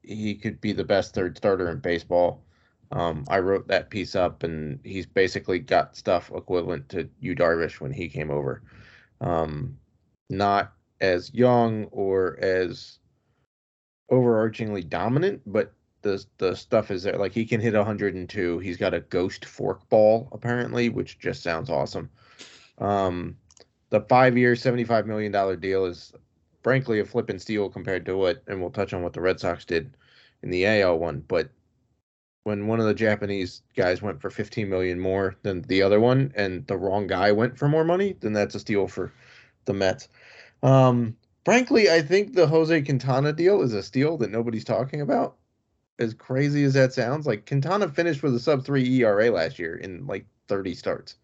he 0.03 0.35
could 0.35 0.61
be 0.61 0.73
the 0.73 0.85
best 0.85 1.15
third 1.15 1.37
starter 1.39 1.71
in 1.71 1.79
baseball. 1.79 2.45
Um, 2.93 3.25
I 3.29 3.39
wrote 3.39 3.69
that 3.69 3.89
piece 3.89 4.15
up, 4.15 4.43
and 4.43 4.81
he's 4.85 5.07
basically 5.07 5.61
got 5.61 5.97
stuff 5.97 6.31
equivalent 6.35 6.89
to 6.91 7.09
Yu 7.21 7.35
Darvish 7.37 7.81
when 7.81 7.93
he 7.93 8.09
came 8.09 8.31
over. 8.31 8.63
Um, 9.21 9.79
not 10.29 10.73
as 11.01 11.33
young 11.33 11.87
or 11.87 12.39
as 12.41 12.99
overarchingly 14.11 14.89
dominant, 14.89 15.43
but 15.47 15.73
the 16.03 16.25
the 16.39 16.55
stuff 16.55 16.91
is 16.91 17.03
there. 17.03 17.17
Like 17.17 17.33
he 17.33 17.45
can 17.45 17.61
hit 17.61 17.75
102. 17.75 18.59
He's 18.59 18.77
got 18.77 18.95
a 18.95 19.01
ghost 19.01 19.45
fork 19.45 19.89
ball 19.89 20.29
apparently, 20.33 20.89
which 20.89 21.19
just 21.19 21.43
sounds 21.43 21.71
awesome. 21.71 22.11
Um, 22.79 23.37
the 23.91 24.01
five 24.03 24.37
year, 24.37 24.57
75 24.57 25.07
million 25.07 25.33
dollar 25.33 25.57
deal 25.57 25.85
is 25.85 26.13
frankly 26.63 27.01
a 27.01 27.05
flip 27.05 27.31
and 27.31 27.41
steal 27.41 27.69
compared 27.69 28.05
to 28.07 28.17
what, 28.17 28.43
and 28.47 28.61
we'll 28.61 28.71
touch 28.71 28.93
on 28.93 29.03
what 29.03 29.13
the 29.13 29.21
Red 29.21 29.41
Sox 29.41 29.65
did 29.65 29.97
in 30.43 30.51
the 30.51 30.67
AL 30.67 30.99
one. 30.99 31.25
But 31.27 31.51
when 32.45 32.67
one 32.67 32.81
of 32.81 32.87
the 32.87 32.95
Japanese 32.95 33.63
guys 33.77 34.01
went 34.01 34.21
for 34.21 34.31
15 34.31 34.69
million 34.69 34.99
more 34.99 35.37
than 35.43 35.63
the 35.63 35.83
other 35.83 36.01
one, 36.01 36.33
and 36.35 36.67
the 36.67 36.77
wrong 36.77 37.07
guy 37.07 37.33
went 37.33 37.59
for 37.59 37.69
more 37.69 37.85
money, 37.85 38.17
then 38.21 38.33
that's 38.33 38.55
a 38.55 38.61
steal 38.61 38.89
for 38.89 39.13
the 39.67 39.75
Mets. 39.75 40.09
Um, 40.63 41.17
frankly, 41.45 41.91
I 41.91 42.03
think 42.03 42.35
the 42.35 42.47
Jose 42.47 42.83
Quintana 42.83 43.33
deal 43.33 43.63
is 43.63 43.73
a 43.73 43.83
steal 43.83 44.17
that 44.19 44.31
nobody's 44.31 44.65
talking 44.65 45.01
about. 45.01 45.37
As 45.99 46.15
crazy 46.15 46.65
as 46.65 46.75
that 46.75 46.95
sounds, 46.95 47.27
like 47.27 47.47
Quintana 47.47 47.89
finished 47.89 48.23
with 48.23 48.35
a 48.35 48.41
sub 48.41 48.65
three 48.65 49.01
ERA 49.01 49.31
last 49.31 49.59
year 49.59 49.77
in 49.77 50.07
like 50.07 50.27
30 50.49 50.75
starts. 50.75 51.17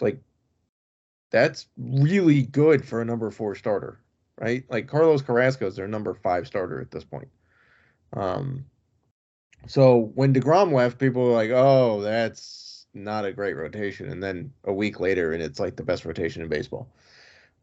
Like 0.00 0.20
that's 1.30 1.66
really 1.78 2.42
good 2.42 2.84
for 2.84 3.00
a 3.00 3.04
number 3.04 3.30
four 3.30 3.54
starter, 3.54 4.00
right? 4.38 4.64
Like 4.68 4.86
Carlos 4.86 5.22
Carrasco 5.22 5.66
is 5.66 5.76
their 5.76 5.88
number 5.88 6.14
five 6.14 6.46
starter 6.46 6.80
at 6.80 6.90
this 6.90 7.04
point. 7.04 7.28
Um, 8.12 8.66
so 9.66 10.12
when 10.14 10.32
Degrom 10.32 10.72
left, 10.72 10.98
people 10.98 11.24
were 11.24 11.32
like, 11.32 11.50
"Oh, 11.50 12.00
that's 12.02 12.86
not 12.94 13.24
a 13.24 13.32
great 13.32 13.54
rotation," 13.54 14.08
and 14.10 14.22
then 14.22 14.52
a 14.64 14.72
week 14.72 15.00
later, 15.00 15.32
and 15.32 15.42
it's 15.42 15.58
like 15.58 15.76
the 15.76 15.82
best 15.82 16.04
rotation 16.04 16.42
in 16.42 16.48
baseball. 16.48 16.88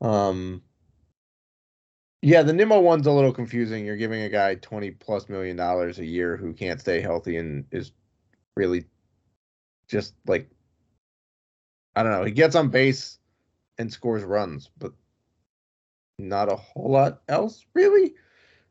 Um, 0.02 0.62
yeah, 2.22 2.44
the 2.44 2.54
Nimmo 2.54 2.80
one's 2.80 3.08
a 3.08 3.12
little 3.12 3.34
confusing. 3.34 3.86
You're 3.86 3.98
giving 3.98 4.22
a 4.22 4.30
guy 4.30 4.56
twenty 4.56 4.92
plus 4.92 5.30
million 5.30 5.58
dollars 5.58 6.00
a 6.00 6.06
year 6.06 6.38
who 6.38 6.54
can't 6.54 6.80
stay 6.80 7.02
healthy 7.02 7.38
and 7.38 7.66
is 7.72 7.92
really 8.56 8.86
just 9.88 10.14
like 10.26 10.50
I 11.96 12.04
don't 12.04 12.12
know. 12.12 12.24
He 12.24 12.32
gets 12.32 12.56
on 12.56 12.70
base 12.70 13.20
and 13.78 13.92
scores 13.92 14.24
runs, 14.24 14.70
but 14.78 14.94
not 16.18 16.52
a 16.52 16.56
whole 16.56 16.92
lot 16.92 17.22
else, 17.28 17.66
really. 17.74 18.16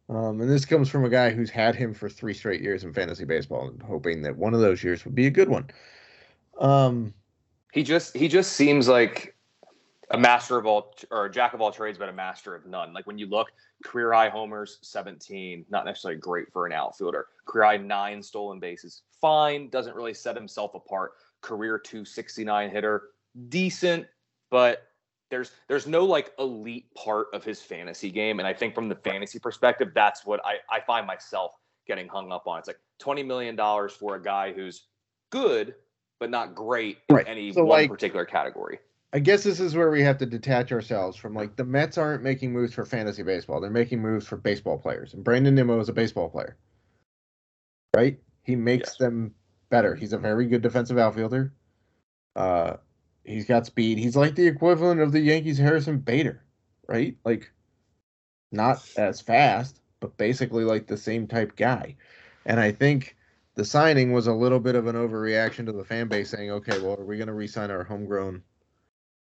Um, 0.08 0.40
and 0.40 0.50
this 0.50 0.64
comes 0.64 0.88
from 0.88 1.04
a 1.04 1.08
guy 1.08 1.30
who's 1.30 1.50
had 1.50 1.74
him 1.74 1.94
for 1.94 2.08
three 2.08 2.34
straight 2.34 2.60
years 2.60 2.84
in 2.84 2.92
fantasy 2.92 3.24
baseball, 3.24 3.68
and 3.68 3.82
hoping 3.82 4.22
that 4.22 4.36
one 4.36 4.54
of 4.54 4.60
those 4.60 4.82
years 4.82 5.04
would 5.04 5.14
be 5.14 5.26
a 5.26 5.30
good 5.30 5.48
one. 5.48 5.70
Um, 6.58 7.14
he 7.72 7.82
just 7.82 8.16
he 8.16 8.28
just 8.28 8.52
seems 8.52 8.88
like 8.88 9.31
a 10.12 10.18
master 10.18 10.58
of 10.58 10.66
all 10.66 10.94
or 11.10 11.26
a 11.26 11.30
jack 11.30 11.54
of 11.54 11.60
all 11.60 11.72
trades, 11.72 11.98
but 11.98 12.08
a 12.08 12.12
master 12.12 12.54
of 12.54 12.66
none. 12.66 12.92
Like 12.92 13.06
when 13.06 13.18
you 13.18 13.26
look, 13.26 13.48
career 13.82 14.12
high 14.12 14.28
homers, 14.28 14.78
17, 14.82 15.64
not 15.70 15.84
necessarily 15.84 16.20
great 16.20 16.52
for 16.52 16.66
an 16.66 16.72
outfielder. 16.72 17.26
Career 17.46 17.64
high 17.64 17.76
nine 17.78 18.22
stolen 18.22 18.60
bases, 18.60 19.02
fine, 19.20 19.68
doesn't 19.70 19.96
really 19.96 20.14
set 20.14 20.36
himself 20.36 20.74
apart. 20.74 21.12
Career 21.40 21.78
269 21.78 22.70
hitter, 22.70 23.02
decent, 23.48 24.06
but 24.50 24.88
there's 25.30 25.50
there's 25.66 25.86
no 25.86 26.04
like 26.04 26.32
elite 26.38 26.92
part 26.94 27.28
of 27.32 27.42
his 27.42 27.62
fantasy 27.62 28.10
game. 28.10 28.38
And 28.38 28.46
I 28.46 28.52
think 28.52 28.74
from 28.74 28.88
the 28.88 28.96
fantasy 28.96 29.38
perspective, 29.38 29.92
that's 29.94 30.26
what 30.26 30.40
I, 30.44 30.56
I 30.70 30.80
find 30.80 31.06
myself 31.06 31.52
getting 31.86 32.06
hung 32.06 32.30
up 32.30 32.46
on. 32.46 32.58
It's 32.58 32.68
like 32.68 32.78
$20 33.00 33.26
million 33.26 33.56
for 33.88 34.16
a 34.16 34.22
guy 34.22 34.52
who's 34.52 34.84
good, 35.30 35.74
but 36.20 36.30
not 36.30 36.54
great 36.54 36.98
in 37.08 37.16
right. 37.16 37.26
any 37.26 37.52
so 37.52 37.64
one 37.64 37.80
like, 37.80 37.90
particular 37.90 38.26
category. 38.26 38.78
I 39.12 39.18
guess 39.18 39.42
this 39.42 39.60
is 39.60 39.76
where 39.76 39.90
we 39.90 40.02
have 40.02 40.18
to 40.18 40.26
detach 40.26 40.72
ourselves 40.72 41.18
from 41.18 41.34
like 41.34 41.56
the 41.56 41.64
Mets 41.64 41.98
aren't 41.98 42.22
making 42.22 42.52
moves 42.52 42.72
for 42.72 42.86
fantasy 42.86 43.22
baseball. 43.22 43.60
They're 43.60 43.70
making 43.70 44.00
moves 44.00 44.26
for 44.26 44.36
baseball 44.36 44.78
players. 44.78 45.12
And 45.12 45.22
Brandon 45.22 45.54
Nimmo 45.54 45.78
is 45.80 45.90
a 45.90 45.92
baseball 45.92 46.30
player. 46.30 46.56
Right? 47.94 48.18
He 48.42 48.56
makes 48.56 48.90
yes. 48.90 48.96
them 48.96 49.34
better. 49.68 49.94
He's 49.94 50.14
a 50.14 50.18
very 50.18 50.46
good 50.46 50.62
defensive 50.62 50.96
outfielder. 50.98 51.52
Uh 52.34 52.76
he's 53.24 53.44
got 53.44 53.66
speed. 53.66 53.98
He's 53.98 54.16
like 54.16 54.34
the 54.34 54.46
equivalent 54.46 55.00
of 55.00 55.12
the 55.12 55.20
Yankees 55.20 55.58
Harrison 55.58 55.98
Bader, 55.98 56.42
right? 56.88 57.16
Like 57.24 57.52
not 58.50 58.82
as 58.96 59.20
fast, 59.20 59.80
but 60.00 60.16
basically 60.16 60.64
like 60.64 60.86
the 60.86 60.96
same 60.96 61.26
type 61.26 61.54
guy. 61.54 61.96
And 62.46 62.58
I 62.58 62.72
think 62.72 63.16
the 63.54 63.64
signing 63.64 64.12
was 64.12 64.26
a 64.26 64.32
little 64.32 64.60
bit 64.60 64.74
of 64.74 64.86
an 64.86 64.96
overreaction 64.96 65.66
to 65.66 65.72
the 65.72 65.84
fan 65.84 66.08
base 66.08 66.30
saying, 66.30 66.50
okay, 66.50 66.80
well, 66.80 66.94
are 66.94 67.04
we 67.04 67.18
going 67.18 67.28
to 67.28 67.34
re-sign 67.34 67.70
our 67.70 67.84
homegrown 67.84 68.42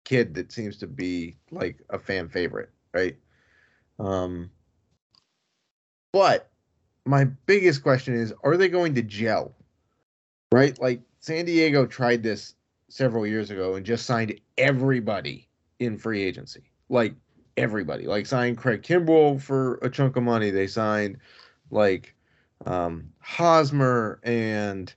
kid 0.05 0.35
that 0.35 0.53
seems 0.53 0.77
to 0.79 0.87
be 0.87 1.37
like 1.51 1.79
a 1.91 1.99
fan 1.99 2.29
favorite, 2.29 2.71
right? 2.93 3.17
Um, 3.99 4.51
but 6.13 6.51
my 7.05 7.25
biggest 7.25 7.83
question 7.83 8.15
is, 8.15 8.33
are 8.45 8.57
they 8.57 8.69
going 8.69 8.95
to 8.95 9.03
gel? 9.03 9.55
Right? 10.53 10.79
Like 10.81 11.01
San 11.21 11.45
Diego 11.45 11.87
tried 11.87 12.23
this 12.23 12.55
several 12.89 13.27
years 13.27 13.51
ago 13.51 13.75
and 13.75 13.87
just 13.87 14.05
signed 14.05 14.39
everybody 14.59 15.49
in 15.79 15.97
free 15.97 16.23
agency. 16.23 16.63
Like 16.89 17.15
everybody. 17.57 18.07
Like 18.07 18.27
signed 18.27 18.59
Craig 18.59 18.83
Kimbrel 18.83 19.41
for 19.41 19.77
a 19.83 19.89
chunk 19.89 20.17
of 20.17 20.23
money. 20.23 20.51
They 20.51 20.67
signed 20.67 21.19
like 21.71 22.15
um 22.67 23.11
Hosmer 23.21 24.21
and 24.23 24.93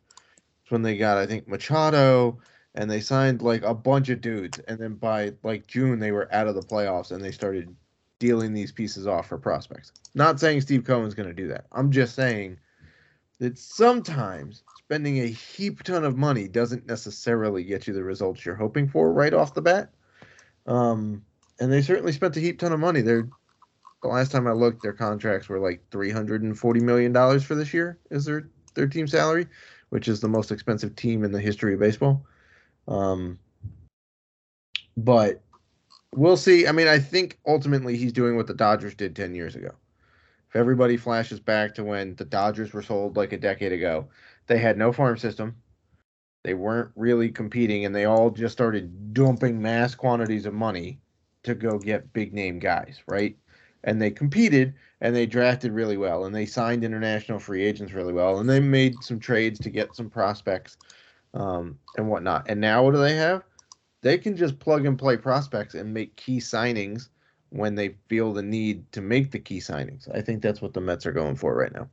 when 0.69 0.81
they 0.81 0.97
got 0.97 1.17
I 1.17 1.25
think 1.25 1.47
Machado 1.47 2.39
and 2.75 2.91
they 2.91 2.99
signed 2.99 3.41
like 3.41 3.63
a 3.63 3.73
bunch 3.73 4.09
of 4.09 4.21
dudes 4.21 4.59
and 4.59 4.77
then 4.77 4.93
by 4.95 5.33
like 5.43 5.65
June 5.65 5.99
they 5.99 6.11
were 6.11 6.33
out 6.33 6.47
of 6.47 6.55
the 6.55 6.61
playoffs 6.61 7.11
and 7.11 7.23
they 7.23 7.31
started 7.31 7.75
dealing 8.19 8.53
these 8.53 8.71
pieces 8.71 9.07
off 9.07 9.27
for 9.27 9.37
prospects. 9.37 9.91
Not 10.13 10.39
saying 10.39 10.61
Steve 10.61 10.85
Cohen's 10.85 11.15
going 11.15 11.29
to 11.29 11.33
do 11.33 11.47
that. 11.47 11.65
I'm 11.71 11.91
just 11.91 12.15
saying 12.15 12.57
that 13.39 13.57
sometimes 13.57 14.63
spending 14.73 15.19
a 15.19 15.27
heap 15.27 15.83
ton 15.83 16.03
of 16.03 16.17
money 16.17 16.47
doesn't 16.47 16.85
necessarily 16.85 17.63
get 17.63 17.87
you 17.87 17.93
the 17.93 18.03
results 18.03 18.45
you're 18.45 18.55
hoping 18.55 18.87
for 18.87 19.11
right 19.11 19.33
off 19.33 19.53
the 19.53 19.61
bat. 19.61 19.89
Um, 20.67 21.23
and 21.59 21.71
they 21.71 21.81
certainly 21.81 22.11
spent 22.11 22.37
a 22.37 22.39
heap 22.39 22.59
ton 22.59 22.71
of 22.71 22.79
money. 22.79 23.01
They're 23.01 23.29
the 24.01 24.09
last 24.09 24.31
time 24.31 24.47
I 24.47 24.51
looked, 24.51 24.81
their 24.83 24.93
contracts 24.93 25.49
were 25.49 25.59
like 25.59 25.81
three 25.89 26.11
hundred 26.11 26.43
and 26.43 26.57
forty 26.57 26.79
million 26.79 27.11
dollars 27.11 27.43
for 27.43 27.55
this 27.55 27.73
year 27.73 27.97
is 28.11 28.25
their 28.25 28.47
their 28.75 28.87
team 28.87 29.07
salary, 29.07 29.47
which 29.89 30.07
is 30.07 30.19
the 30.19 30.27
most 30.27 30.51
expensive 30.51 30.95
team 30.95 31.23
in 31.23 31.31
the 31.31 31.39
history 31.39 31.73
of 31.73 31.79
baseball. 31.79 32.23
Um, 32.87 33.39
but 34.97 35.41
we'll 36.13 36.37
see. 36.37 36.67
I 36.67 36.71
mean, 36.71 36.87
I 36.87 36.99
think 36.99 37.39
ultimately 37.45 37.97
he's 37.97 38.13
doing 38.13 38.35
what 38.35 38.47
the 38.47 38.53
Dodgers 38.53 38.95
did 38.95 39.15
ten 39.15 39.35
years 39.35 39.55
ago. 39.55 39.71
If 40.49 40.55
everybody 40.55 40.97
flashes 40.97 41.39
back 41.39 41.75
to 41.75 41.83
when 41.83 42.15
the 42.15 42.25
Dodgers 42.25 42.73
were 42.73 42.81
sold 42.81 43.17
like 43.17 43.33
a 43.33 43.37
decade 43.37 43.71
ago, 43.71 44.07
they 44.47 44.57
had 44.57 44.77
no 44.77 44.91
farm 44.91 45.17
system. 45.17 45.55
They 46.43 46.53
weren't 46.53 46.91
really 46.95 47.29
competing, 47.29 47.85
and 47.85 47.95
they 47.95 48.05
all 48.05 48.29
just 48.29 48.53
started 48.53 49.13
dumping 49.13 49.61
mass 49.61 49.95
quantities 49.95 50.45
of 50.45 50.53
money 50.53 50.99
to 51.43 51.55
go 51.55 51.79
get 51.79 52.13
big 52.13 52.33
name 52.33 52.59
guys, 52.59 53.01
right? 53.07 53.35
And 53.83 54.01
they 54.01 54.11
competed 54.11 54.73
and 55.01 55.15
they 55.15 55.25
drafted 55.25 55.71
really 55.71 55.97
well 55.97 56.25
and 56.25 56.33
they 56.33 56.45
signed 56.45 56.83
international 56.83 57.39
free 57.39 57.63
agents 57.63 57.93
really 57.93 58.13
well 58.13 58.39
and 58.39 58.49
they 58.49 58.59
made 58.59 58.95
some 59.03 59.19
trades 59.19 59.59
to 59.59 59.69
get 59.69 59.95
some 59.95 60.09
prospects 60.09 60.77
um, 61.35 61.77
and 61.97 62.07
whatnot. 62.07 62.49
And 62.49 62.59
now 62.59 62.83
what 62.83 62.93
do 62.93 62.99
they 62.99 63.15
have? 63.15 63.43
They 64.01 64.17
can 64.17 64.35
just 64.35 64.59
plug 64.59 64.85
and 64.85 64.97
play 64.97 65.17
prospects 65.17 65.75
and 65.75 65.93
make 65.93 66.15
key 66.15 66.37
signings 66.37 67.09
when 67.49 67.75
they 67.75 67.95
feel 68.07 68.33
the 68.33 68.43
need 68.43 68.91
to 68.91 69.01
make 69.01 69.31
the 69.31 69.39
key 69.39 69.59
signings. 69.59 70.13
I 70.15 70.21
think 70.21 70.41
that's 70.41 70.61
what 70.61 70.73
the 70.73 70.81
Mets 70.81 71.05
are 71.05 71.11
going 71.11 71.35
for 71.35 71.55
right 71.55 71.73
now. 71.73 71.87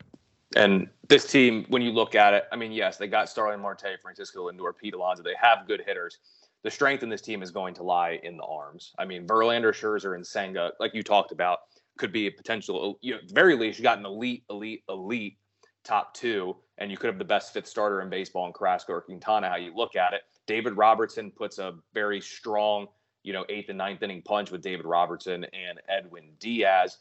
And 0.54 0.88
this 1.08 1.26
team, 1.26 1.64
when 1.68 1.80
you 1.82 1.92
look 1.92 2.14
at 2.14 2.34
it, 2.34 2.44
I 2.52 2.56
mean, 2.56 2.72
yes, 2.72 2.98
they 2.98 3.06
got 3.06 3.28
Starling 3.28 3.60
Marte, 3.60 3.86
Francisco 4.02 4.50
Lindor, 4.50 4.76
Pete 4.76 4.94
Alonso. 4.94 5.22
They 5.22 5.34
have 5.40 5.66
good 5.66 5.82
hitters. 5.86 6.18
The 6.62 6.70
strength 6.70 7.02
in 7.02 7.08
this 7.08 7.22
team 7.22 7.42
is 7.42 7.50
going 7.50 7.74
to 7.74 7.82
lie 7.82 8.20
in 8.22 8.36
the 8.36 8.44
arms. 8.44 8.92
I 8.98 9.04
mean, 9.04 9.26
Verlander, 9.26 9.72
Scherzer, 9.72 10.14
and 10.14 10.26
Senga, 10.26 10.72
like 10.78 10.94
you 10.94 11.02
talked 11.02 11.32
about, 11.32 11.60
could 11.96 12.12
be 12.12 12.26
a 12.26 12.30
potential. 12.30 12.98
You 13.00 13.14
know, 13.14 13.20
very 13.32 13.56
least, 13.56 13.78
you 13.78 13.82
got 13.82 13.98
an 13.98 14.06
elite, 14.06 14.44
elite, 14.50 14.84
elite 14.88 15.38
top 15.84 16.14
two, 16.14 16.56
and 16.78 16.90
you 16.90 16.96
could 16.96 17.08
have 17.08 17.18
the 17.18 17.24
best 17.24 17.52
fifth 17.52 17.66
starter 17.66 18.00
in 18.00 18.10
baseball 18.10 18.46
in 18.46 18.52
Carrasco 18.52 18.92
or 18.94 19.00
Quintana. 19.00 19.48
How 19.48 19.56
you 19.56 19.74
look 19.74 19.96
at 19.96 20.12
it, 20.12 20.22
David 20.46 20.76
Robertson 20.76 21.30
puts 21.30 21.58
a 21.58 21.74
very 21.94 22.20
strong, 22.20 22.86
you 23.22 23.32
know, 23.32 23.44
eighth 23.48 23.68
and 23.68 23.78
ninth 23.78 24.02
inning 24.02 24.22
punch 24.22 24.50
with 24.50 24.62
David 24.62 24.86
Robertson 24.86 25.44
and 25.44 25.80
Edwin 25.88 26.30
Diaz, 26.38 26.98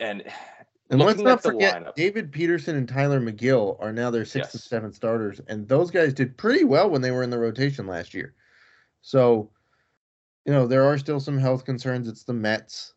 and 0.00 0.22
and 0.90 1.00
let's 1.00 1.20
not 1.20 1.42
forget 1.42 1.82
lineup. 1.82 1.94
David 1.94 2.32
Peterson 2.32 2.76
and 2.76 2.88
Tylor 2.88 3.20
Megill 3.20 3.76
are 3.80 3.92
now 3.92 4.10
their 4.10 4.24
sixth 4.24 4.54
yes. 4.54 4.54
and 4.54 4.62
seventh 4.62 4.94
starters, 4.94 5.40
and 5.46 5.68
those 5.68 5.90
guys 5.90 6.12
did 6.12 6.36
pretty 6.36 6.64
well 6.64 6.90
when 6.90 7.00
they 7.00 7.12
were 7.12 7.22
in 7.22 7.30
the 7.30 7.38
rotation 7.38 7.86
last 7.86 8.12
year. 8.12 8.34
So, 9.02 9.50
you 10.44 10.52
know, 10.52 10.66
there 10.66 10.84
are 10.84 10.98
still 10.98 11.20
some 11.20 11.38
health 11.38 11.64
concerns. 11.64 12.08
It's 12.08 12.24
the 12.24 12.32
Mets. 12.32 12.94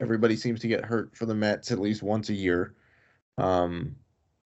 Everybody 0.00 0.34
seems 0.34 0.60
to 0.60 0.68
get 0.68 0.84
hurt 0.84 1.16
for 1.16 1.26
the 1.26 1.34
Mets 1.34 1.70
at 1.70 1.78
least 1.78 2.02
once 2.02 2.30
a 2.30 2.34
year. 2.34 2.74
Um, 3.38 3.94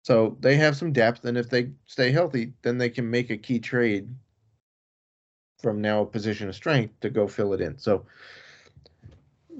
So 0.03 0.37
they 0.41 0.55
have 0.57 0.75
some 0.75 0.91
depth, 0.91 1.23
and 1.23 1.37
if 1.37 1.49
they 1.49 1.71
stay 1.85 2.11
healthy, 2.11 2.51
then 2.61 2.77
they 2.77 2.89
can 2.89 3.09
make 3.09 3.29
a 3.29 3.37
key 3.37 3.57
trade 3.57 4.13
from 5.61 5.81
now 5.81 6.01
a 6.01 6.05
position 6.05 6.49
of 6.49 6.55
strength 6.55 6.99
to 6.99 7.09
go 7.09 7.25
fill 7.25 7.53
it 7.53 7.61
in. 7.61 7.77
So, 7.77 8.05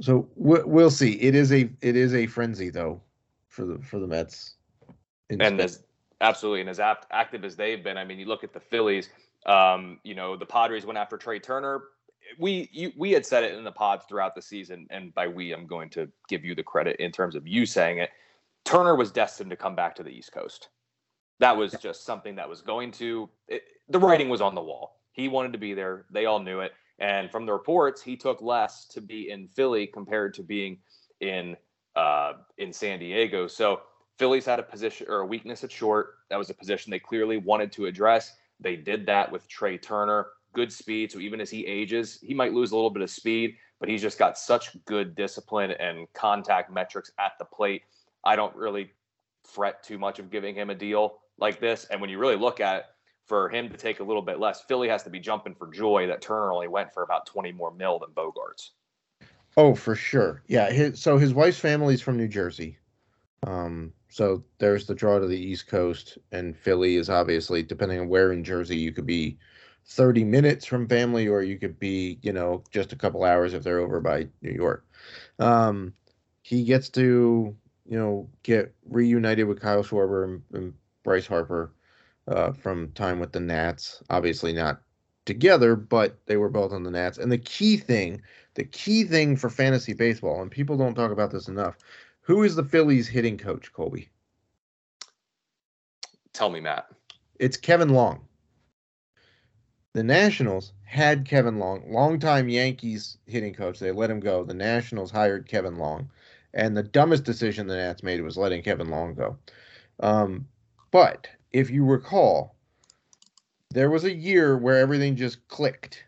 so 0.01 0.27
we'll 0.35 0.91
see. 0.91 1.13
It 1.13 1.33
is 1.33 1.53
a 1.53 1.69
it 1.81 1.95
is 1.95 2.13
a 2.13 2.27
frenzy 2.27 2.69
though 2.69 3.01
for 3.47 3.63
the 3.63 3.79
for 3.79 3.99
the 3.99 4.07
Mets. 4.07 4.55
And 5.29 5.61
as 5.61 5.83
absolutely, 6.19 6.59
and 6.59 6.69
as 6.69 6.81
apt, 6.81 7.07
active 7.11 7.45
as 7.45 7.55
they've 7.55 7.81
been, 7.81 7.97
I 7.97 8.03
mean, 8.03 8.19
you 8.19 8.25
look 8.25 8.43
at 8.43 8.53
the 8.53 8.59
Phillies. 8.59 9.09
Um, 9.45 9.99
you 10.03 10.13
know, 10.13 10.35
the 10.35 10.45
Padres 10.45 10.85
went 10.85 10.97
after 10.97 11.17
Trea 11.17 11.39
Turner. 11.39 11.83
We 12.37 12.69
you, 12.73 12.91
we 12.97 13.11
had 13.11 13.25
said 13.25 13.45
it 13.45 13.53
in 13.53 13.63
the 13.63 13.71
pods 13.71 14.05
throughout 14.09 14.35
the 14.35 14.41
season, 14.41 14.87
and 14.89 15.13
by 15.13 15.29
we, 15.29 15.53
I'm 15.53 15.67
going 15.67 15.89
to 15.91 16.09
give 16.27 16.43
you 16.43 16.53
the 16.53 16.63
credit 16.63 16.97
in 16.99 17.13
terms 17.13 17.35
of 17.35 17.47
you 17.47 17.65
saying 17.65 17.99
it. 17.99 18.09
Turner 18.65 18.95
was 18.95 19.11
destined 19.11 19.49
to 19.49 19.55
come 19.55 19.75
back 19.75 19.95
to 19.95 20.03
the 20.03 20.09
East 20.09 20.31
Coast. 20.31 20.69
That 21.39 21.57
was 21.57 21.73
just 21.73 22.05
something 22.05 22.35
that 22.35 22.47
was 22.47 22.61
going 22.61 22.91
to. 22.93 23.29
It, 23.47 23.63
the 23.89 23.99
writing 23.99 24.29
was 24.29 24.41
on 24.41 24.55
the 24.55 24.61
wall. 24.61 25.01
He 25.11 25.27
wanted 25.27 25.53
to 25.53 25.59
be 25.59 25.73
there. 25.73 26.05
They 26.11 26.25
all 26.25 26.39
knew 26.39 26.61
it. 26.61 26.71
And 26.99 27.29
from 27.31 27.45
the 27.45 27.53
reports, 27.53 28.01
he 28.01 28.15
took 28.15 28.41
less 28.41 28.85
to 28.87 29.01
be 29.01 29.29
in 29.29 29.47
Philly 29.47 29.87
compared 29.87 30.33
to 30.35 30.43
being 30.43 30.77
in 31.19 31.57
uh, 31.95 32.33
in 32.57 32.71
San 32.71 32.99
Diego. 32.99 33.47
So 33.47 33.81
Phillies 34.17 34.45
had 34.45 34.59
a 34.59 34.63
position 34.63 35.07
or 35.09 35.19
a 35.19 35.25
weakness 35.25 35.63
at 35.63 35.71
short. 35.71 36.15
That 36.29 36.37
was 36.37 36.49
a 36.49 36.53
position 36.53 36.91
they 36.91 36.99
clearly 36.99 37.37
wanted 37.37 37.71
to 37.73 37.85
address. 37.85 38.35
They 38.59 38.75
did 38.75 39.05
that 39.07 39.31
with 39.31 39.47
Trea 39.47 39.77
Turner. 39.77 40.27
Good 40.53 40.71
speed. 40.71 41.11
So 41.11 41.19
even 41.19 41.41
as 41.41 41.49
he 41.49 41.65
ages, 41.65 42.19
he 42.21 42.33
might 42.33 42.53
lose 42.53 42.71
a 42.71 42.75
little 42.75 42.91
bit 42.91 43.01
of 43.01 43.09
speed, 43.09 43.55
but 43.79 43.89
he's 43.89 44.01
just 44.01 44.19
got 44.19 44.37
such 44.37 44.77
good 44.85 45.15
discipline 45.15 45.71
and 45.71 46.07
contact 46.13 46.71
metrics 46.71 47.11
at 47.19 47.33
the 47.39 47.45
plate. 47.45 47.81
I 48.23 48.35
don't 48.35 48.55
really 48.55 48.91
fret 49.43 49.83
too 49.83 49.97
much 49.97 50.19
of 50.19 50.31
giving 50.31 50.55
him 50.55 50.69
a 50.69 50.75
deal 50.75 51.19
like 51.37 51.59
this. 51.59 51.85
And 51.85 51.99
when 51.99 52.09
you 52.09 52.17
really 52.17 52.35
look 52.35 52.59
at 52.59 52.77
it, 52.77 52.85
for 53.25 53.47
him 53.49 53.69
to 53.69 53.77
take 53.77 53.99
a 54.01 54.03
little 54.03 54.21
bit 54.21 54.39
less, 54.39 54.63
Philly 54.63 54.89
has 54.89 55.03
to 55.03 55.09
be 55.09 55.19
jumping 55.19 55.55
for 55.55 55.67
joy 55.67 56.07
that 56.07 56.21
Turner 56.21 56.51
only 56.51 56.67
went 56.67 56.93
for 56.93 57.03
about 57.03 57.25
20 57.25 57.53
more 57.53 57.73
mil 57.73 57.99
than 57.99 58.09
Bogaerts. 58.09 58.71
Oh, 59.55 59.75
for 59.75 59.95
sure. 59.95 60.43
Yeah. 60.47 60.69
His, 60.71 60.99
so 60.99 61.17
his 61.17 61.33
wife's 61.33 61.59
family 61.59 61.93
is 61.93 62.01
from 62.01 62.17
New 62.17 62.27
Jersey. 62.27 62.77
Um, 63.45 63.93
so 64.09 64.43
there's 64.57 64.85
the 64.85 64.95
draw 64.95 65.19
to 65.19 65.27
the 65.27 65.37
East 65.37 65.67
Coast, 65.67 66.17
and 66.31 66.55
Philly 66.55 66.95
is 66.95 67.09
obviously, 67.09 67.63
depending 67.63 67.99
on 67.99 68.07
where 68.07 68.31
in 68.31 68.43
Jersey, 68.43 68.77
you 68.77 68.91
could 68.91 69.05
be 69.05 69.37
30 69.85 70.23
minutes 70.23 70.65
from 70.65 70.87
family, 70.87 71.27
or 71.27 71.43
you 71.43 71.57
could 71.57 71.79
be, 71.79 72.19
you 72.21 72.31
know, 72.31 72.63
just 72.71 72.93
a 72.93 72.95
couple 72.95 73.23
hours 73.23 73.53
if 73.53 73.63
they're 73.63 73.79
over 73.79 73.99
by 73.99 74.27
New 74.41 74.51
York. 74.51 74.85
Um, 75.39 75.93
he 76.41 76.63
gets 76.63 76.89
to, 76.89 77.55
you 77.85 77.97
know, 77.97 78.29
get 78.43 78.73
reunited 78.89 79.47
with 79.47 79.61
Kyle 79.61 79.83
Schwarber 79.83 80.23
and, 80.23 80.41
and 80.53 80.73
Bryce 81.03 81.27
Harper 81.27 81.73
uh, 82.27 82.51
from 82.53 82.91
time 82.91 83.19
with 83.19 83.31
the 83.31 83.39
Nats. 83.39 84.01
Obviously 84.09 84.53
not 84.53 84.81
together, 85.25 85.75
but 85.75 86.19
they 86.25 86.37
were 86.37 86.49
both 86.49 86.71
on 86.71 86.83
the 86.83 86.91
Nats. 86.91 87.17
And 87.17 87.31
the 87.31 87.37
key 87.37 87.77
thing, 87.77 88.21
the 88.55 88.63
key 88.63 89.03
thing 89.03 89.35
for 89.35 89.49
fantasy 89.49 89.93
baseball, 89.93 90.41
and 90.41 90.51
people 90.51 90.77
don't 90.77 90.95
talk 90.95 91.11
about 91.11 91.31
this 91.31 91.47
enough, 91.47 91.77
who 92.21 92.43
is 92.43 92.55
the 92.55 92.63
Phillies 92.63 93.07
hitting 93.07 93.37
coach, 93.37 93.71
Colby? 93.73 94.09
Tell 96.33 96.49
me, 96.49 96.59
Matt. 96.59 96.87
It's 97.39 97.57
Kevin 97.57 97.89
Long. 97.89 98.21
The 99.93 100.03
Nationals 100.03 100.73
had 100.83 101.25
Kevin 101.25 101.59
Long, 101.59 101.83
longtime 101.87 102.49
Yankees 102.49 103.17
hitting 103.27 103.53
coach. 103.53 103.77
They 103.79 103.91
let 103.91 104.09
him 104.09 104.19
go. 104.19 104.43
The 104.43 104.53
Nationals 104.53 105.11
hired 105.11 105.47
Kevin 105.47 105.75
Long. 105.75 106.09
And 106.53 106.77
the 106.77 106.83
dumbest 106.83 107.23
decision 107.23 107.67
the 107.67 107.75
Nats 107.75 108.03
made 108.03 108.21
was 108.21 108.37
letting 108.37 108.61
Kevin 108.61 108.89
Long 108.89 109.15
go. 109.15 109.37
Um, 109.99 110.47
but 110.91 111.27
if 111.51 111.69
you 111.69 111.83
recall, 111.83 112.55
there 113.71 113.89
was 113.89 114.03
a 114.03 114.13
year 114.13 114.57
where 114.57 114.77
everything 114.77 115.15
just 115.15 115.47
clicked 115.47 116.05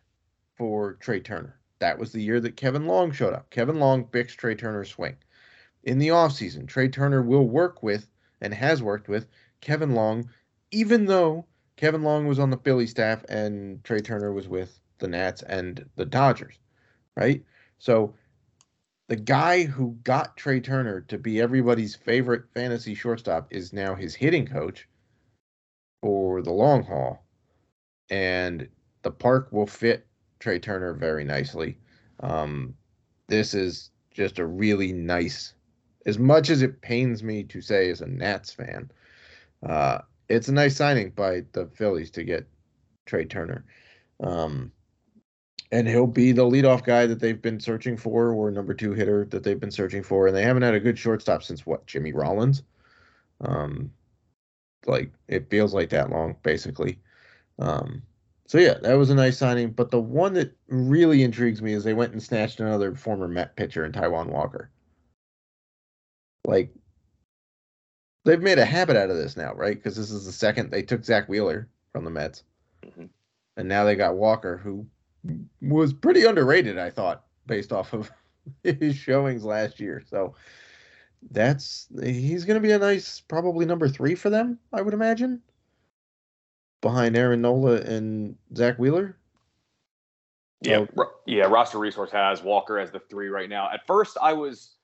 for 0.56 0.94
Trea 0.94 1.20
Turner. 1.20 1.60
That 1.80 1.98
was 1.98 2.12
the 2.12 2.22
year 2.22 2.40
that 2.40 2.58
Kevin 2.58 2.86
Long 2.86 3.12
showed 3.12 3.34
up. 3.34 3.50
Kevin 3.50 3.80
Long 3.80 4.08
fixed 4.08 4.38
Trea 4.38 4.56
Turner's 4.56 4.90
swing. 4.90 5.16
In 5.84 6.00
the 6.00 6.10
offseason, 6.10 6.68
Trea 6.68 6.90
Turner 6.90 7.22
will 7.22 7.48
work 7.48 7.84
with 7.84 8.08
and 8.42 8.54
has 8.54 8.82
worked 8.82 9.08
with 9.08 9.28
Kevin 9.62 9.94
Long, 9.94 10.30
even 10.72 11.06
though 11.06 11.46
Kevin 11.76 12.04
Long 12.04 12.28
was 12.28 12.40
on 12.40 12.50
the 12.50 12.58
Philly 12.58 12.88
staff 12.88 13.24
and 13.30 13.84
Trea 13.84 14.02
Turner 14.02 14.32
was 14.32 14.48
with 14.48 14.80
the 15.00 15.08
Nats 15.08 15.42
and 15.44 15.86
the 15.96 16.06
Dodgers, 16.06 16.56
right? 17.16 17.44
So 17.78 18.14
the 19.08 19.16
guy 19.16 19.64
who 19.64 19.98
got 20.04 20.36
Trea 20.36 20.60
Turner 20.60 21.02
to 21.02 21.18
be 21.18 21.40
everybody's 21.40 21.96
favorite 21.96 22.44
fantasy 22.54 22.96
shortstop 22.96 23.48
is 23.52 23.72
now 23.72 23.94
his 23.94 24.16
hitting 24.16 24.48
coach 24.48 24.88
for 26.02 26.42
the 26.42 26.52
long 26.52 26.84
haul, 26.84 27.24
and 28.10 28.68
the 29.04 29.12
park 29.12 29.50
will 29.52 29.68
fit 29.68 30.08
Trea 30.40 30.60
Turner 30.60 30.94
very 30.94 31.24
nicely. 31.24 31.78
Um, 32.20 32.74
this 33.28 33.54
is 33.54 33.92
just 34.12 34.40
a 34.40 34.46
really 34.46 34.92
nice, 34.92 35.54
as 36.06 36.18
much 36.18 36.50
as 36.50 36.62
it 36.62 36.82
pains 36.82 37.22
me 37.22 37.44
to 37.44 37.62
say 37.62 37.90
as 37.90 38.02
a 38.02 38.08
Nats 38.08 38.52
fan, 38.52 38.90
uh, 39.68 40.00
it's 40.30 40.48
a 40.48 40.54
nice 40.54 40.76
signing 40.76 41.12
by 41.12 41.44
the 41.52 41.68
Phillies 41.68 42.10
to 42.12 42.24
get 42.24 42.48
Trea 43.06 43.26
Turner. 43.26 43.66
Um, 44.20 44.72
and 45.72 45.88
he'll 45.88 46.08
be 46.08 46.32
the 46.32 46.44
leadoff 46.44 46.84
guy 46.84 47.06
that 47.06 47.20
they've 47.20 47.42
been 47.42 47.60
searching 47.60 47.98
for, 47.98 48.32
or 48.32 48.52
number 48.52 48.74
two 48.74 48.94
hitter 48.94 49.26
that 49.26 49.44
they've 49.44 49.60
been 49.60 49.72
searching 49.72 50.04
for, 50.04 50.28
and 50.28 50.36
they 50.36 50.44
haven't 50.44 50.64
had 50.64 50.74
a 50.74 50.80
good 50.80 50.98
shortstop 50.98 51.44
since 51.44 51.66
what 51.66 51.86
Jimmy 51.88 52.14
Rollins. 52.14 52.64
Um, 53.42 53.92
like 54.86 55.12
it 55.28 55.50
feels 55.50 55.74
like 55.74 55.90
that 55.90 56.10
long, 56.10 56.36
basically. 56.44 57.00
Um, 57.60 58.02
so 58.48 58.60
yeah, 58.60 58.76
that 58.82 58.94
was 58.94 59.10
a 59.10 59.16
nice 59.16 59.38
signing. 59.38 59.72
But 59.72 59.92
the 59.92 60.00
one 60.00 60.34
that 60.34 60.56
really 60.68 61.24
intrigues 61.24 61.62
me 61.62 61.74
is 61.74 61.84
they 61.84 61.94
went 61.94 62.12
and 62.12 62.22
snatched 62.22 62.60
another 62.60 62.94
former 62.96 63.28
Met 63.28 63.56
pitcher 63.56 63.86
in 63.86 63.92
Taijuan 63.92 64.28
Walker. 64.28 64.70
Like 66.46 66.72
they've 68.24 68.42
made 68.42 68.60
a 68.60 68.66
habit 68.66 68.96
out 68.96 69.10
of 69.10 69.18
this 69.18 69.36
now, 69.36 69.54
right? 69.54 69.76
Because 69.76 69.96
this 69.96 70.12
is 70.12 70.26
the 70.26 70.32
second 70.32 70.70
they 70.70 70.84
took 70.84 71.04
Zack 71.04 71.28
Wheeler 71.28 71.68
from 71.92 72.04
the 72.04 72.12
Mets, 72.12 72.44
mm-hmm. 72.86 73.06
and 73.58 73.68
now 73.68 73.84
they 73.84 73.96
got 73.96 74.16
Walker, 74.16 74.58
who 74.58 74.86
was 75.62 75.94
pretty 75.94 76.26
underrated, 76.26 76.78
I 76.78 76.90
thought, 76.90 77.24
based 77.48 77.72
off 77.72 77.94
of 77.94 78.12
his 78.64 78.96
showings 78.96 79.44
last 79.44 79.80
year. 79.80 80.04
So 80.10 80.36
that's 81.32 81.88
he's 82.04 82.46
going 82.46 82.62
to 82.62 82.68
be 82.68 82.74
a 82.74 82.80
nice 82.80 83.20
probably 83.20 83.66
number 83.66 83.88
three 83.88 84.16
for 84.16 84.30
them, 84.30 84.60
I 84.74 84.82
would 84.82 84.94
imagine, 84.94 85.42
behind 86.82 87.18
Aaron 87.18 87.42
Nola 87.42 87.82
and 87.82 88.36
Zack 88.56 88.78
Wheeler. 88.78 89.18
Yeah, 90.62 90.86
so, 90.96 91.12
yeah. 91.26 91.44
Roster 91.44 91.78
Resource 91.78 92.12
has 92.12 92.42
Walker 92.42 92.80
as 92.80 92.92
the 92.92 93.00
three 93.00 93.28
right 93.30 93.50
now. 93.50 93.70
At 93.72 93.86
first, 93.86 94.18
I 94.22 94.34
was 94.34 94.76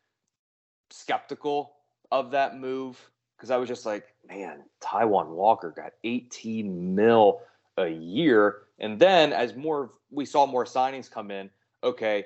skeptical 0.90 1.74
of 2.12 2.32
that 2.32 2.58
move 2.58 3.00
because 3.38 3.52
I 3.52 3.58
was 3.58 3.68
just 3.68 3.86
like, 3.86 4.14
man, 4.28 4.64
Taijuan 4.82 5.30
Walker 5.30 5.74
got 5.76 5.94
18 6.04 6.94
mil 6.94 7.42
a 7.78 7.88
year, 7.88 8.64
and 8.82 9.00
then 9.00 9.32
as 9.32 9.56
more 9.56 9.92
we 10.10 10.26
saw 10.26 10.46
more 10.46 10.66
signings 10.66 11.10
come 11.10 11.32
in, 11.32 11.50
okay, 11.84 12.26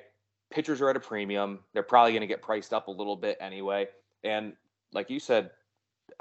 pitchers 0.50 0.80
are 0.80 0.90
at 0.90 0.96
a 0.96 1.00
premium. 1.00 1.60
They're 1.72 1.84
probably 1.84 2.12
going 2.12 2.22
to 2.22 2.26
get 2.26 2.42
priced 2.42 2.72
up 2.72 2.88
a 2.88 2.90
little 2.90 3.14
bit 3.14 3.36
anyway. 3.40 3.86
And 4.24 4.54
like 4.92 5.10
you 5.10 5.20
said, 5.20 5.50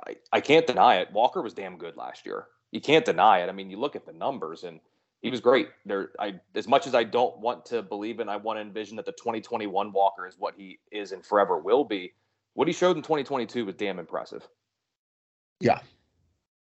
I, 0.06 0.16
I 0.32 0.42
can't 0.42 0.68
deny 0.68 0.98
it. 0.98 1.12
Walker 1.12 1.42
was 1.42 1.54
damn 1.54 1.78
good 1.78 1.96
last 1.96 2.26
year. 2.26 2.48
You 2.72 2.82
can't 2.82 3.06
deny 3.06 3.40
it. 3.40 3.50
I 3.50 3.54
mean, 3.54 3.70
you 3.70 3.78
look 3.78 3.96
at 3.96 4.06
the 4.06 4.14
numbers 4.14 4.64
and 4.64 4.80
he 5.22 5.30
was 5.30 5.40
great. 5.40 5.70
There, 5.86 6.10
I 6.20 6.36
as 6.54 6.68
much 6.68 6.86
as 6.86 6.94
I 6.94 7.04
don't 7.04 7.40
want 7.40 7.66
to 7.68 7.82
believe 7.82 8.20
and 8.20 8.30
I 8.30 8.36
want 8.36 8.58
to 8.58 8.62
envision 8.62 8.98
that 8.98 9.06
the 9.06 9.14
2021 9.14 9.92
Walker 9.94 10.28
is 10.28 10.36
what 10.38 10.54
he 10.58 10.80
is 10.92 11.14
and 11.14 11.26
forever 11.26 11.58
will 11.58 11.86
be. 11.86 12.14
What 12.54 12.68
he 12.68 12.74
showed 12.74 12.98
in 12.98 13.02
2022 13.02 13.66
was 13.66 13.76
damn 13.76 14.00
impressive. 14.00 14.48
Yeah, 15.62 15.80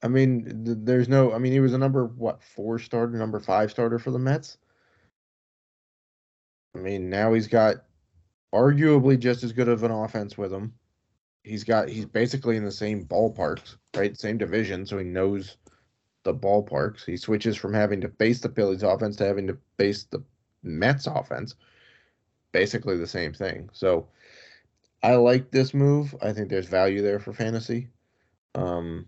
I 0.04 0.08
mean, 0.08 0.64
th- 0.66 0.78
there's 0.82 1.10
no. 1.10 1.34
I 1.34 1.38
mean, 1.38 1.52
he 1.52 1.60
was 1.60 1.74
a 1.74 1.78
number 1.78 2.06
what 2.06 2.42
four 2.44 2.80
starter, 2.80 3.18
number 3.18 3.40
five 3.40 3.72
starter 3.72 4.00
for 4.00 4.12
the 4.12 4.20
Mets. 4.20 4.58
I 6.76 6.80
mean, 6.80 7.10
now 7.10 7.34
he's 7.34 7.48
got 7.48 7.84
arguably 8.54 9.20
just 9.20 9.44
as 9.44 9.54
good 9.54 9.68
of 9.68 9.84
an 9.84 9.92
offense 9.92 10.38
with 10.38 10.52
him 10.54 10.74
he's 11.44 11.64
got 11.64 11.90
he's 11.90 12.06
basically 12.06 12.58
in 12.58 12.66
the 12.66 12.72
same 12.72 13.06
ballparks, 13.06 13.78
right? 13.96 14.18
Same 14.18 14.38
division, 14.38 14.86
so 14.86 14.98
he 14.98 15.06
knows 15.06 15.58
the 16.24 16.34
ballparks. 16.34 17.06
He 17.06 17.18
switches 17.18 17.58
from 17.58 17.74
having 17.74 18.02
to 18.02 18.10
face 18.10 18.40
the 18.40 18.50
Phillies 18.50 18.84
offense 18.84 19.16
to 19.18 19.26
having 19.26 19.48
to 19.48 19.58
face 19.78 20.04
the 20.04 20.24
Mets 20.64 21.08
offense. 21.08 21.56
Basically 22.52 22.98
the 22.98 23.08
same 23.08 23.34
thing. 23.34 23.70
So 23.74 24.08
I 25.02 25.16
like 25.16 25.52
this 25.52 25.74
move. 25.74 26.16
I 26.22 26.34
think 26.34 26.50
there's 26.50 26.68
value 26.68 27.02
there 27.02 27.20
for 27.20 27.34
fantasy. 27.34 27.88
Um, 28.56 29.08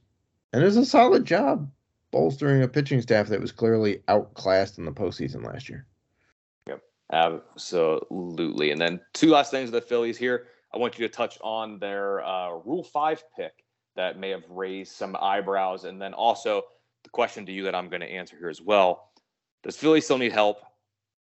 and 0.54 0.64
it's 0.64 0.76
a 0.76 0.86
solid 0.86 1.26
job 1.26 1.70
bolstering 2.12 2.62
a 2.62 2.68
pitching 2.68 3.02
staff 3.02 3.28
that 3.28 3.42
was 3.42 3.52
clearly 3.52 4.04
outclassed 4.08 4.78
in 4.78 4.86
the 4.86 4.92
postseason 4.92 5.44
last 5.44 5.68
year. 5.68 5.88
Yep, 6.68 6.82
absolutely. 7.12 8.70
And 8.70 8.80
then 8.80 9.02
two 9.14 9.32
last 9.32 9.50
things 9.50 9.70
of 9.70 9.74
the 9.74 9.82
Phillies 9.82 10.18
here. 10.18 10.46
I 10.74 10.78
want 10.78 10.98
you 10.98 11.08
to 11.08 11.14
touch 11.14 11.40
on 11.42 11.80
their 11.80 12.24
uh, 12.24 12.52
Rule 12.66 12.84
5 12.84 13.24
pick 13.36 13.66
that 13.96 14.20
may 14.20 14.30
have 14.30 14.44
raised 14.48 14.92
some 14.92 15.18
eyebrows. 15.20 15.86
And 15.86 16.00
then 16.00 16.14
also 16.14 16.64
the 17.04 17.10
question 17.10 17.46
to 17.48 17.52
you 17.52 17.64
that 17.64 17.74
I'm 17.76 17.90
going 17.90 18.02
to 18.02 18.08
answer 18.08 18.38
here 18.38 18.50
as 18.50 18.62
well 18.62 19.10
Does 19.64 19.76
Philly 19.76 20.02
still 20.02 20.20
need 20.20 20.32
help? 20.32 20.60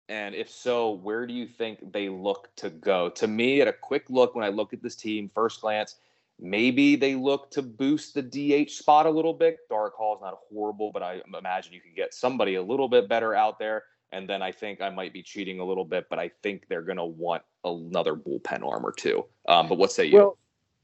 And 0.09 0.35
if 0.35 0.49
so, 0.49 0.91
where 0.91 1.25
do 1.25 1.33
you 1.33 1.47
think 1.47 1.91
they 1.91 2.09
look 2.09 2.49
to 2.57 2.69
go? 2.69 3.09
To 3.09 3.27
me, 3.27 3.61
at 3.61 3.67
a 3.67 3.73
quick 3.73 4.09
look, 4.09 4.35
when 4.35 4.43
I 4.43 4.49
look 4.49 4.73
at 4.73 4.83
this 4.83 4.95
team, 4.95 5.31
first 5.33 5.61
glance, 5.61 5.95
maybe 6.39 6.95
they 6.95 7.15
look 7.15 7.51
to 7.51 7.61
boost 7.61 8.13
the 8.13 8.21
DH 8.21 8.71
spot 8.71 9.05
a 9.05 9.09
little 9.09 9.33
bit. 9.33 9.57
Darick 9.71 9.93
Hall 9.93 10.15
is 10.15 10.21
not 10.21 10.37
horrible, 10.49 10.91
but 10.91 11.03
I 11.03 11.21
imagine 11.37 11.73
you 11.73 11.81
could 11.81 11.95
get 11.95 12.13
somebody 12.13 12.55
a 12.55 12.63
little 12.63 12.89
bit 12.89 13.07
better 13.07 13.33
out 13.33 13.59
there. 13.59 13.83
And 14.11 14.29
then 14.29 14.43
I 14.43 14.51
think 14.51 14.79
I 14.79 14.89
might 14.89 15.11
be 15.11 15.23
cheating 15.23 15.59
a 15.59 15.65
little 15.65 15.85
bit, 15.85 16.05
but 16.09 16.19
I 16.19 16.29
think 16.43 16.67
they're 16.69 16.83
going 16.83 16.97
to 16.97 17.05
want 17.05 17.41
another 17.63 18.15
bullpen 18.15 18.63
arm 18.63 18.85
or 18.85 18.91
two. 18.91 19.25
Um, 19.47 19.67
but 19.67 19.79
what 19.79 19.91
say 19.91 20.05
you? 20.05 20.17
Well, 20.17 20.37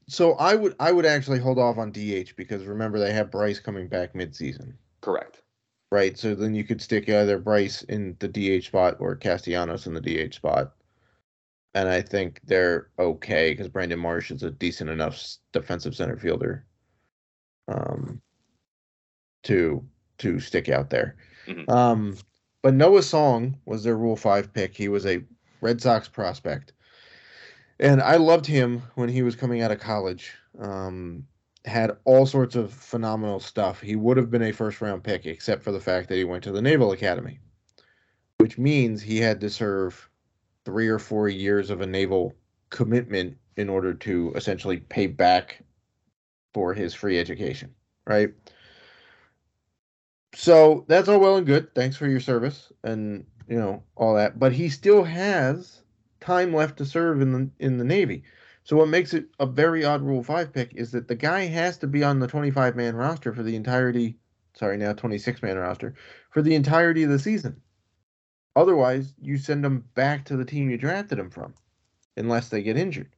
so 0.08 0.32
I 0.34 0.56
would 0.56 0.74
I 0.80 0.90
would 0.90 1.06
actually 1.06 1.38
hold 1.38 1.58
off 1.58 1.78
on 1.78 1.92
DH 1.92 2.34
because 2.36 2.64
remember 2.64 2.98
they 2.98 3.12
have 3.12 3.30
Bryce 3.30 3.60
coming 3.60 3.86
back 3.86 4.14
midseason. 4.14 4.74
Correct. 5.00 5.42
Right. 5.92 6.18
So 6.18 6.34
then 6.34 6.54
you 6.54 6.64
could 6.64 6.82
stick 6.82 7.08
either 7.08 7.38
Bryce 7.38 7.82
in 7.82 8.16
the 8.18 8.28
DH 8.28 8.64
spot 8.64 8.96
or 8.98 9.14
Castellanos 9.14 9.86
in 9.86 9.94
the 9.94 10.00
DH 10.00 10.34
spot. 10.34 10.72
And 11.74 11.88
I 11.88 12.02
think 12.02 12.40
they're 12.44 12.88
okay 12.98 13.52
because 13.52 13.68
Brandon 13.68 13.98
Marsh 13.98 14.30
is 14.30 14.42
a 14.42 14.50
decent 14.50 14.90
enough 14.90 15.22
defensive 15.52 15.94
center 15.94 16.16
fielder 16.16 16.66
um, 17.68 18.20
to 19.44 19.84
to 20.18 20.40
stick 20.40 20.68
out 20.68 20.90
there. 20.90 21.16
Mm-hmm. 21.46 21.70
Um, 21.70 22.16
but 22.62 22.74
Noah 22.74 23.02
Song 23.02 23.56
was 23.64 23.84
their 23.84 23.96
Rule 23.96 24.16
Five 24.16 24.52
pick. 24.52 24.74
He 24.74 24.88
was 24.88 25.06
a 25.06 25.22
Red 25.60 25.80
Sox 25.80 26.08
prospect, 26.08 26.72
and 27.78 28.02
I 28.02 28.16
loved 28.16 28.46
him 28.46 28.82
when 28.96 29.08
he 29.08 29.22
was 29.22 29.36
coming 29.36 29.62
out 29.62 29.70
of 29.70 29.78
college. 29.78 30.32
Um, 30.58 31.24
had 31.66 31.96
all 32.04 32.26
sorts 32.26 32.56
of 32.56 32.72
phenomenal 32.72 33.38
stuff. 33.38 33.80
He 33.80 33.94
would 33.94 34.16
have 34.16 34.30
been 34.30 34.42
a 34.42 34.52
first 34.52 34.80
round 34.80 35.04
pick, 35.04 35.26
except 35.26 35.62
for 35.62 35.72
the 35.72 35.80
fact 35.80 36.08
that 36.08 36.16
he 36.16 36.24
went 36.24 36.42
to 36.44 36.52
the 36.52 36.62
Naval 36.62 36.92
Academy, 36.92 37.38
which 38.38 38.58
means 38.58 39.00
he 39.00 39.18
had 39.18 39.40
to 39.40 39.50
serve 39.50 40.09
three 40.64 40.88
or 40.88 40.98
four 40.98 41.28
years 41.28 41.70
of 41.70 41.80
a 41.80 41.86
naval 41.86 42.34
commitment 42.70 43.36
in 43.56 43.68
order 43.68 43.92
to 43.94 44.32
essentially 44.34 44.78
pay 44.78 45.06
back 45.06 45.62
for 46.54 46.74
his 46.74 46.94
free 46.94 47.18
education, 47.18 47.74
right? 48.06 48.30
So 50.34 50.84
that's 50.88 51.08
all 51.08 51.20
well 51.20 51.36
and 51.36 51.46
good. 51.46 51.74
Thanks 51.74 51.96
for 51.96 52.06
your 52.06 52.20
service 52.20 52.72
and 52.84 53.26
you 53.48 53.56
know 53.58 53.82
all 53.96 54.14
that, 54.14 54.38
but 54.38 54.52
he 54.52 54.68
still 54.68 55.04
has 55.04 55.82
time 56.20 56.54
left 56.54 56.76
to 56.78 56.84
serve 56.84 57.20
in 57.20 57.32
the 57.32 57.50
in 57.58 57.78
the 57.78 57.84
Navy. 57.84 58.22
So 58.62 58.76
what 58.76 58.88
makes 58.88 59.14
it 59.14 59.26
a 59.40 59.46
very 59.46 59.84
odd 59.84 60.02
Rule 60.02 60.22
Five 60.22 60.52
pick 60.52 60.74
is 60.74 60.92
that 60.92 61.08
the 61.08 61.16
guy 61.16 61.46
has 61.46 61.76
to 61.78 61.86
be 61.86 62.04
on 62.04 62.20
the 62.20 62.26
25 62.26 62.76
man 62.76 62.94
roster 62.94 63.32
for 63.32 63.42
the 63.42 63.56
entirety. 63.56 64.16
Sorry, 64.54 64.76
now 64.76 64.92
26 64.92 65.42
man 65.42 65.56
roster 65.56 65.94
for 66.30 66.42
the 66.42 66.54
entirety 66.54 67.02
of 67.02 67.10
the 67.10 67.18
season. 67.18 67.60
Otherwise, 68.60 69.14
you 69.22 69.38
send 69.38 69.64
them 69.64 69.82
back 69.94 70.26
to 70.26 70.36
the 70.36 70.44
team 70.44 70.68
you 70.68 70.76
drafted 70.76 71.18
them 71.18 71.30
from, 71.30 71.54
unless 72.18 72.50
they 72.50 72.62
get 72.62 72.76
injured, 72.76 73.08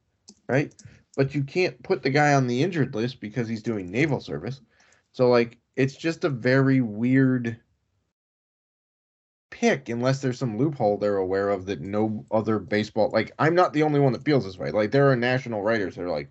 right? 0.47 0.73
But 1.17 1.35
you 1.35 1.43
can't 1.43 1.83
put 1.83 2.01
the 2.01 2.09
guy 2.09 2.33
on 2.33 2.47
the 2.47 2.63
injured 2.63 2.95
list 2.95 3.19
because 3.19 3.49
he's 3.49 3.61
doing 3.61 3.91
naval 3.91 4.21
service. 4.21 4.61
So 5.11 5.27
like 5.27 5.57
it's 5.75 5.97
just 5.97 6.23
a 6.23 6.29
very 6.29 6.79
weird 6.79 7.59
pick 9.49 9.89
unless 9.89 10.21
there's 10.21 10.39
some 10.39 10.57
loophole 10.57 10.97
they're 10.97 11.17
aware 11.17 11.49
of 11.49 11.65
that 11.65 11.81
no 11.81 12.25
other 12.31 12.57
baseball 12.57 13.11
like 13.13 13.31
I'm 13.37 13.53
not 13.53 13.73
the 13.73 13.83
only 13.83 13.99
one 13.99 14.13
that 14.13 14.23
feels 14.23 14.45
this 14.45 14.57
way. 14.57 14.71
Like 14.71 14.91
there 14.91 15.11
are 15.11 15.15
national 15.17 15.61
writers 15.61 15.95
that 15.95 16.03
are 16.03 16.09
like, 16.09 16.29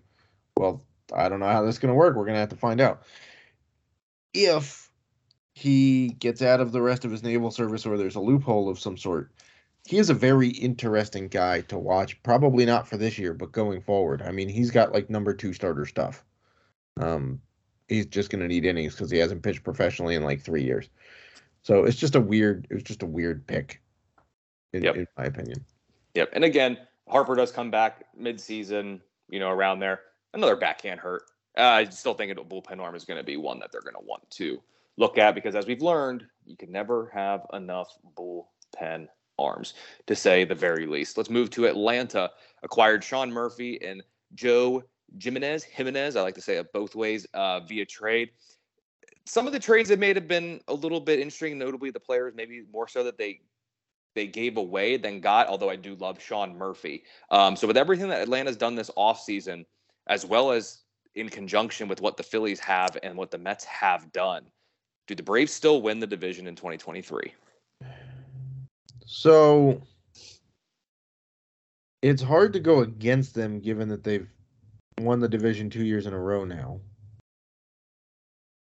well, 0.57 0.81
I 1.13 1.29
don't 1.29 1.39
know 1.39 1.45
how 1.45 1.63
this 1.63 1.75
is 1.75 1.79
gonna 1.79 1.93
work. 1.93 2.15
We're 2.15 2.25
gonna 2.25 2.39
have 2.39 2.49
to 2.49 2.55
find 2.55 2.81
out. 2.81 3.03
If 4.33 4.82
he 5.53 6.09
gets 6.19 6.41
out 6.41 6.59
of 6.59 6.71
the 6.71 6.81
rest 6.81 7.05
of 7.05 7.11
his 7.11 7.23
naval 7.23 7.51
service 7.51 7.85
or 7.85 7.97
there's 7.97 8.15
a 8.15 8.21
loophole 8.21 8.69
of 8.69 8.79
some 8.79 8.97
sort, 8.97 9.31
he 9.85 9.97
is 9.97 10.09
a 10.09 10.13
very 10.13 10.49
interesting 10.49 11.27
guy 11.27 11.61
to 11.61 11.77
watch. 11.77 12.21
Probably 12.23 12.65
not 12.65 12.87
for 12.87 12.97
this 12.97 13.17
year, 13.17 13.33
but 13.33 13.51
going 13.51 13.81
forward. 13.81 14.21
I 14.21 14.31
mean, 14.31 14.49
he's 14.49 14.71
got 14.71 14.93
like 14.93 15.09
number 15.09 15.33
two 15.33 15.53
starter 15.53 15.85
stuff. 15.85 16.23
Um, 16.99 17.39
he's 17.87 18.05
just 18.05 18.29
going 18.29 18.41
to 18.41 18.47
need 18.47 18.65
innings 18.65 18.95
because 18.95 19.11
he 19.11 19.17
hasn't 19.17 19.43
pitched 19.43 19.63
professionally 19.63 20.15
in 20.15 20.23
like 20.23 20.41
three 20.41 20.63
years. 20.63 20.89
So 21.63 21.83
it's 21.83 21.97
just 21.97 22.15
a 22.15 22.21
weird. 22.21 22.67
It 22.69 22.73
was 22.73 22.83
just 22.83 23.03
a 23.03 23.07
weird 23.07 23.45
pick, 23.45 23.81
in, 24.73 24.83
yep. 24.83 24.95
in 24.95 25.07
my 25.17 25.25
opinion. 25.25 25.63
Yep. 26.13 26.29
And 26.33 26.43
again, 26.43 26.77
Harper 27.07 27.35
does 27.35 27.51
come 27.51 27.71
back 27.71 28.05
mid-season. 28.17 29.01
You 29.29 29.39
know, 29.39 29.49
around 29.49 29.79
there, 29.79 30.01
another 30.33 30.55
backhand 30.55 30.99
hurt. 30.99 31.23
Uh, 31.57 31.61
I 31.61 31.85
still 31.85 32.13
think 32.13 32.31
a 32.31 32.35
bullpen 32.35 32.79
arm 32.79 32.95
is 32.95 33.05
going 33.05 33.17
to 33.17 33.23
be 33.23 33.37
one 33.37 33.59
that 33.59 33.71
they're 33.71 33.81
going 33.81 33.95
to 33.95 34.05
want 34.05 34.29
to 34.31 34.61
look 34.97 35.17
at 35.17 35.35
because, 35.35 35.55
as 35.55 35.65
we've 35.65 35.81
learned, 35.81 36.25
you 36.45 36.57
can 36.57 36.71
never 36.71 37.11
have 37.13 37.41
enough 37.53 37.89
bullpen 38.17 39.07
arms, 39.39 39.73
to 40.07 40.15
say 40.15 40.43
the 40.43 40.55
very 40.55 40.85
least. 40.85 41.17
Let's 41.17 41.29
move 41.29 41.49
to 41.51 41.65
Atlanta. 41.65 42.29
Acquired 42.63 43.03
Sean 43.03 43.31
Murphy 43.31 43.81
and 43.83 44.03
Joe 44.35 44.83
Jimenez, 45.19 45.63
Jimenez, 45.63 46.15
I 46.15 46.21
like 46.21 46.35
to 46.35 46.41
say 46.41 46.57
it 46.57 46.73
both 46.73 46.95
ways, 46.95 47.27
uh, 47.33 47.59
via 47.61 47.85
trade. 47.85 48.29
Some 49.25 49.47
of 49.47 49.53
the 49.53 49.59
trades 49.59 49.89
they 49.89 49.95
made 49.95 50.15
have 50.15 50.27
been 50.27 50.59
a 50.67 50.73
little 50.73 50.99
bit 50.99 51.19
interesting, 51.19 51.57
notably 51.57 51.91
the 51.91 51.99
players, 51.99 52.33
maybe 52.35 52.63
more 52.71 52.87
so 52.87 53.03
that 53.03 53.17
they 53.17 53.41
they 54.15 54.27
gave 54.27 54.57
away 54.57 54.95
than 54.95 55.19
got, 55.19 55.47
although 55.47 55.71
I 55.71 55.75
do 55.75 55.95
love 55.95 56.21
Sean 56.21 56.55
Murphy. 56.55 57.03
Um, 57.31 57.55
so 57.55 57.65
with 57.65 57.77
everything 57.77 58.09
that 58.09 58.21
Atlanta's 58.21 58.57
done 58.57 58.75
this 58.75 58.91
offseason, 58.95 59.65
as 60.07 60.23
well 60.23 60.51
as 60.51 60.83
in 61.15 61.29
conjunction 61.29 61.87
with 61.87 61.99
what 61.99 62.17
the 62.17 62.21
Phillies 62.21 62.59
have 62.59 62.95
and 63.01 63.17
what 63.17 63.31
the 63.31 63.39
Mets 63.39 63.65
have 63.65 64.11
done, 64.11 64.45
do 65.07 65.15
the 65.15 65.23
Braves 65.23 65.51
still 65.51 65.81
win 65.81 65.99
the 65.99 66.07
division 66.07 66.47
in 66.47 66.55
2023? 66.55 67.33
So 69.05 69.81
it's 72.01 72.21
hard 72.21 72.53
to 72.53 72.59
go 72.59 72.79
against 72.79 73.35
them 73.35 73.59
given 73.59 73.89
that 73.89 74.03
they've 74.03 74.27
won 74.99 75.19
the 75.19 75.27
division 75.27 75.69
two 75.69 75.85
years 75.85 76.05
in 76.05 76.13
a 76.13 76.19
row 76.19 76.45
now. 76.45 76.79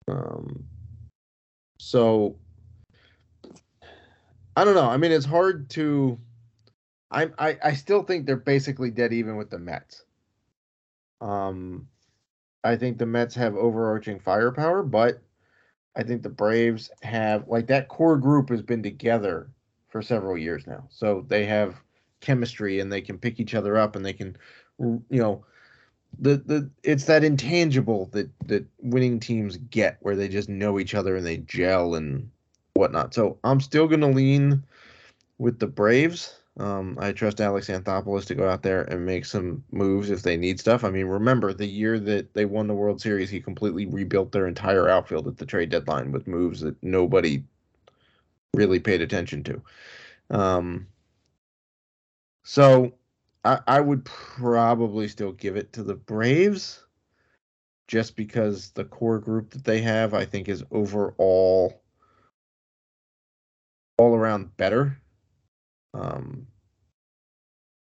Um, 0.07 0.65
so 1.79 2.35
I 4.55 4.63
don't 4.63 4.75
know. 4.75 4.89
I 4.89 4.97
mean, 4.97 5.11
it's 5.11 5.25
hard 5.25 5.69
to. 5.71 6.19
I 7.09 7.29
I 7.37 7.57
I 7.63 7.73
still 7.73 8.03
think 8.03 8.25
they're 8.25 8.35
basically 8.35 8.91
dead 8.91 9.13
even 9.13 9.37
with 9.37 9.49
the 9.49 9.59
Mets. 9.59 10.03
Um, 11.19 11.87
I 12.63 12.75
think 12.75 12.97
the 12.97 13.05
Mets 13.05 13.35
have 13.35 13.55
overarching 13.55 14.19
firepower, 14.19 14.83
but 14.83 15.21
I 15.95 16.03
think 16.03 16.23
the 16.23 16.29
Braves 16.29 16.89
have 17.01 17.47
like 17.47 17.67
that 17.67 17.87
core 17.87 18.17
group 18.17 18.49
has 18.49 18.61
been 18.61 18.83
together 18.83 19.49
for 19.89 20.01
several 20.01 20.37
years 20.37 20.65
now. 20.65 20.87
So 20.89 21.25
they 21.27 21.45
have 21.45 21.81
chemistry 22.21 22.79
and 22.79 22.91
they 22.91 23.01
can 23.01 23.17
pick 23.17 23.39
each 23.39 23.55
other 23.55 23.77
up 23.77 23.95
and 23.95 24.05
they 24.05 24.13
can 24.13 24.37
you 24.79 25.03
know 25.09 25.43
the 26.19 26.37
the 26.37 26.69
it's 26.83 27.05
that 27.05 27.23
intangible 27.23 28.09
that 28.11 28.29
that 28.47 28.65
winning 28.79 29.19
teams 29.19 29.57
get 29.57 29.97
where 30.01 30.15
they 30.15 30.27
just 30.27 30.49
know 30.49 30.79
each 30.79 30.95
other 30.95 31.15
and 31.15 31.25
they 31.25 31.37
gel 31.37 31.95
and 31.95 32.29
whatnot. 32.73 33.13
So 33.13 33.37
I'm 33.43 33.59
still 33.59 33.87
gonna 33.87 34.09
lean 34.09 34.63
with 35.37 35.59
the 35.59 35.67
Braves. 35.67 36.40
Um, 36.57 36.97
I 36.99 37.13
trust 37.13 37.39
Alex 37.39 37.67
Anthopoulos 37.67 38.25
to 38.25 38.35
go 38.35 38.49
out 38.49 38.61
there 38.61 38.83
and 38.83 39.05
make 39.05 39.25
some 39.25 39.63
moves 39.71 40.09
if 40.09 40.21
they 40.21 40.35
need 40.35 40.59
stuff. 40.59 40.83
I 40.83 40.89
mean, 40.89 41.05
remember 41.05 41.53
the 41.53 41.65
year 41.65 41.99
that 41.99 42.33
they 42.33 42.45
won 42.45 42.67
the 42.67 42.73
World 42.73 43.01
Series, 43.01 43.29
he 43.29 43.39
completely 43.39 43.85
rebuilt 43.85 44.31
their 44.31 44.47
entire 44.47 44.89
outfield 44.89 45.27
at 45.27 45.37
the 45.37 45.45
trade 45.45 45.69
deadline 45.69 46.11
with 46.11 46.27
moves 46.27 46.59
that 46.59 46.75
nobody 46.83 47.43
really 48.53 48.79
paid 48.79 49.01
attention 49.01 49.43
to. 49.43 49.61
Um, 50.29 50.87
so 52.43 52.93
I, 53.45 53.59
I 53.65 53.79
would 53.79 54.03
probably 54.03 55.07
still 55.07 55.31
give 55.31 55.55
it 55.55 55.73
to 55.73 55.83
the 55.83 55.95
Braves 55.95 56.85
just 57.87 58.15
because 58.15 58.71
the 58.71 58.85
core 58.85 59.19
group 59.19 59.51
that 59.51 59.63
they 59.63 59.81
have, 59.81 60.13
I 60.13 60.25
think, 60.25 60.49
is 60.49 60.63
overall 60.71 61.81
all 63.97 64.15
around 64.15 64.55
better. 64.57 64.97
Um, 65.93 66.47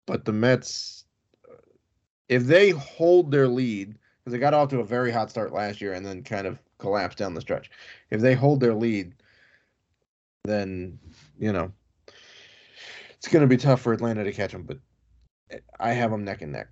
but 0.07 0.25
the 0.25 0.33
Mets, 0.33 1.05
if 2.29 2.45
they 2.45 2.71
hold 2.71 3.31
their 3.31 3.49
lead, 3.49 3.95
because 4.19 4.33
they 4.33 4.39
got 4.39 4.55
off 4.55 4.71
to 4.71 4.81
a 4.81 4.85
very 4.85 5.11
hot 5.11 5.31
start 5.31 5.53
last 5.53 5.81
year 5.81 5.93
and 5.93 6.05
then 6.05 6.23
kind 6.23 6.47
of 6.47 6.59
collapsed 6.79 7.19
down 7.19 7.35
the 7.35 7.41
stretch, 7.41 7.71
if 8.11 8.21
they 8.21 8.35
hold 8.35 8.61
their 8.61 8.75
lead, 8.75 9.15
then 10.45 10.99
you 11.39 11.53
know 11.53 11.73
it's 13.25 13.29
going 13.29 13.41
to 13.43 13.47
be 13.47 13.57
tough 13.57 13.81
for 13.81 13.93
Atlanta 13.93 14.25
to 14.25 14.33
catch 14.33 14.53
them. 14.53 14.65
But 14.65 14.79
I 15.81 15.93
have 15.93 16.11
them 16.11 16.25
neck 16.25 16.43
and 16.43 16.53
neck. 16.53 16.69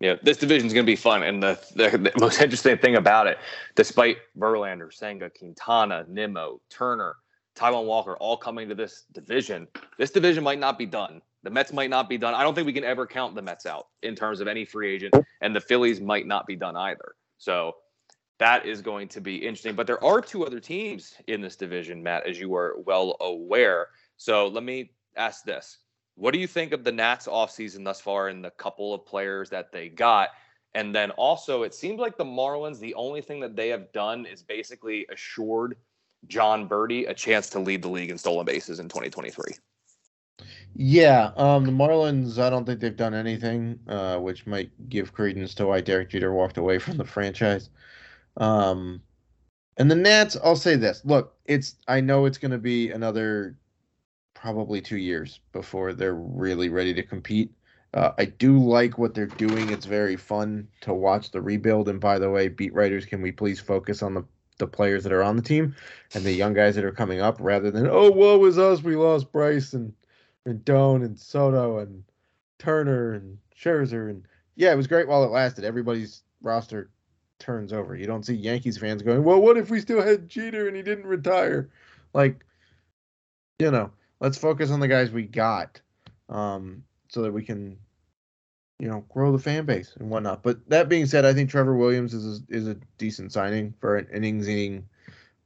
Yeah, 0.00 0.16
this 0.22 0.36
division 0.36 0.66
is 0.66 0.74
going 0.74 0.84
to 0.84 0.90
be 0.90 0.96
fun. 0.96 1.22
And 1.22 1.42
the, 1.42 1.58
the, 1.74 1.96
the, 1.96 2.12
most 2.20 2.40
interesting 2.40 2.76
thing 2.76 2.96
about 2.96 3.26
it, 3.26 3.38
despite 3.74 4.18
Verlander, 4.38 4.92
Senga, 4.92 5.30
Quintana, 5.30 6.04
Nimmo, 6.08 6.60
Turner, 6.68 7.16
Taijuan 7.56 7.86
Walker 7.86 8.16
all 8.18 8.36
coming 8.36 8.68
to 8.68 8.74
this 8.74 9.04
division, 9.12 9.66
this 9.98 10.10
division 10.10 10.44
might 10.44 10.58
not 10.58 10.78
be 10.78 10.86
done. 10.86 11.22
The 11.42 11.50
Mets 11.50 11.72
might 11.72 11.90
not 11.90 12.08
be 12.08 12.18
done. 12.18 12.34
I 12.34 12.42
don't 12.42 12.54
think 12.54 12.66
we 12.66 12.72
can 12.72 12.84
ever 12.84 13.06
count 13.06 13.34
the 13.34 13.42
Mets 13.42 13.66
out 13.66 13.88
in 14.02 14.14
terms 14.14 14.40
of 14.40 14.48
any 14.48 14.64
free 14.64 14.92
agent, 14.92 15.14
and 15.40 15.54
the 15.54 15.60
Phillies 15.60 16.00
might 16.00 16.26
not 16.26 16.46
be 16.46 16.56
done 16.56 16.76
either. 16.76 17.14
So 17.38 17.76
that 18.38 18.66
is 18.66 18.82
going 18.82 19.08
to 19.08 19.20
be 19.20 19.36
interesting. 19.36 19.74
But 19.74 19.86
there 19.86 20.02
are 20.04 20.20
two 20.20 20.44
other 20.44 20.60
teams 20.60 21.14
in 21.28 21.40
this 21.40 21.56
division, 21.56 22.02
Matt, 22.02 22.26
as 22.26 22.38
you 22.38 22.54
are 22.54 22.76
well 22.84 23.16
aware. 23.20 23.88
So 24.16 24.48
let 24.48 24.64
me 24.64 24.90
ask 25.16 25.44
this. 25.44 25.78
What 26.16 26.32
do 26.32 26.38
you 26.38 26.46
think 26.46 26.72
of 26.72 26.82
the 26.82 26.92
Nats 26.92 27.26
offseason 27.26 27.84
thus 27.84 28.00
far 28.00 28.28
and 28.28 28.44
the 28.44 28.50
couple 28.50 28.92
of 28.92 29.06
players 29.06 29.50
that 29.50 29.70
they 29.72 29.88
got? 29.88 30.30
And 30.74 30.94
then 30.94 31.10
also, 31.12 31.62
it 31.62 31.74
seems 31.74 32.00
like 32.00 32.18
the 32.18 32.24
Marlins, 32.24 32.78
the 32.78 32.94
only 32.94 33.22
thing 33.22 33.40
that 33.40 33.56
they 33.56 33.68
have 33.68 33.92
done 33.92 34.26
is 34.26 34.42
basically 34.42 35.06
assured 35.10 35.76
Jon 36.28 36.68
Berti 36.68 37.08
a 37.08 37.14
chance 37.14 37.50
to 37.50 37.58
lead 37.58 37.82
the 37.82 37.88
league 37.88 38.10
in 38.10 38.18
stolen 38.18 38.44
bases 38.44 38.80
in 38.80 38.88
2023. 38.88 39.54
Yeah, 40.74 41.30
um, 41.36 41.64
the 41.64 41.72
Marlins, 41.72 42.38
I 42.38 42.50
don't 42.50 42.66
think 42.66 42.80
they've 42.80 42.96
done 42.96 43.14
anything, 43.14 43.78
uh, 43.88 44.18
which 44.18 44.46
might 44.46 44.70
give 44.90 45.14
credence 45.14 45.54
to 45.54 45.66
why 45.66 45.80
Derek 45.80 46.10
Jeter 46.10 46.32
walked 46.32 46.58
away 46.58 46.78
from 46.78 46.98
the 46.98 47.04
franchise. 47.04 47.70
Um, 48.36 49.00
and 49.78 49.90
the 49.90 49.94
Nats, 49.94 50.36
I'll 50.42 50.56
say 50.56 50.76
this: 50.76 51.02
look, 51.04 51.34
it's 51.46 51.76
I 51.88 52.00
know 52.00 52.26
it's 52.26 52.38
going 52.38 52.50
to 52.50 52.58
be 52.58 52.90
another 52.90 53.56
probably 54.34 54.80
two 54.80 54.98
years 54.98 55.40
before 55.52 55.92
they're 55.94 56.14
really 56.14 56.68
ready 56.68 56.92
to 56.94 57.02
compete. 57.02 57.50
Uh, 57.94 58.12
I 58.18 58.26
do 58.26 58.58
like 58.58 58.98
what 58.98 59.14
they're 59.14 59.26
doing. 59.26 59.70
It's 59.70 59.86
very 59.86 60.16
fun 60.16 60.68
to 60.82 60.92
watch 60.92 61.30
the 61.30 61.40
rebuild. 61.40 61.88
And 61.88 61.98
by 61.98 62.18
the 62.18 62.30
way, 62.30 62.48
beat 62.48 62.74
writers, 62.74 63.06
can 63.06 63.22
we 63.22 63.32
please 63.32 63.58
focus 63.58 64.02
on 64.02 64.12
the 64.12 64.24
the 64.58 64.66
players 64.66 65.04
that 65.04 65.12
are 65.12 65.22
on 65.22 65.36
the 65.36 65.42
team 65.42 65.74
and 66.14 66.24
the 66.24 66.32
young 66.32 66.54
guys 66.54 66.74
that 66.74 66.84
are 66.84 66.92
coming 66.92 67.20
up 67.20 67.36
rather 67.40 67.70
than 67.70 67.86
oh 67.86 68.10
woe 68.10 68.38
was 68.38 68.58
us 68.58 68.82
we 68.82 68.96
lost 68.96 69.32
Bryce 69.32 69.72
and 69.72 69.92
and 70.44 70.64
Doan 70.64 71.02
and 71.02 71.18
Soto 71.18 71.78
and 71.78 72.04
Turner 72.58 73.12
and 73.12 73.38
Scherzer 73.56 74.10
and 74.10 74.24
yeah 74.54 74.72
it 74.72 74.76
was 74.76 74.86
great 74.86 75.08
while 75.08 75.24
it 75.24 75.30
lasted. 75.30 75.64
Everybody's 75.64 76.22
roster 76.40 76.90
turns 77.38 77.72
over. 77.72 77.94
You 77.94 78.06
don't 78.06 78.24
see 78.24 78.34
Yankees 78.34 78.78
fans 78.78 79.02
going 79.02 79.24
well 79.24 79.40
what 79.40 79.58
if 79.58 79.70
we 79.70 79.80
still 79.80 80.02
had 80.02 80.28
Jeter 80.28 80.68
and 80.68 80.76
he 80.76 80.82
didn't 80.82 81.06
retire? 81.06 81.70
Like 82.14 82.44
you 83.58 83.70
know 83.70 83.90
let's 84.20 84.38
focus 84.38 84.70
on 84.70 84.80
the 84.80 84.88
guys 84.88 85.10
we 85.10 85.24
got 85.24 85.80
um 86.28 86.82
so 87.08 87.22
that 87.22 87.32
we 87.32 87.44
can 87.44 87.78
you 88.78 88.88
know, 88.88 89.04
grow 89.08 89.32
the 89.32 89.38
fan 89.38 89.64
base 89.64 89.94
and 89.98 90.10
whatnot. 90.10 90.42
But 90.42 90.68
that 90.68 90.88
being 90.88 91.06
said, 91.06 91.24
I 91.24 91.32
think 91.32 91.48
Trevor 91.50 91.76
Williams 91.76 92.12
is 92.12 92.40
a, 92.40 92.54
is 92.54 92.68
a 92.68 92.76
decent 92.98 93.32
signing 93.32 93.74
for 93.80 93.96
an 93.96 94.06
innings 94.12 94.48
eating 94.48 94.86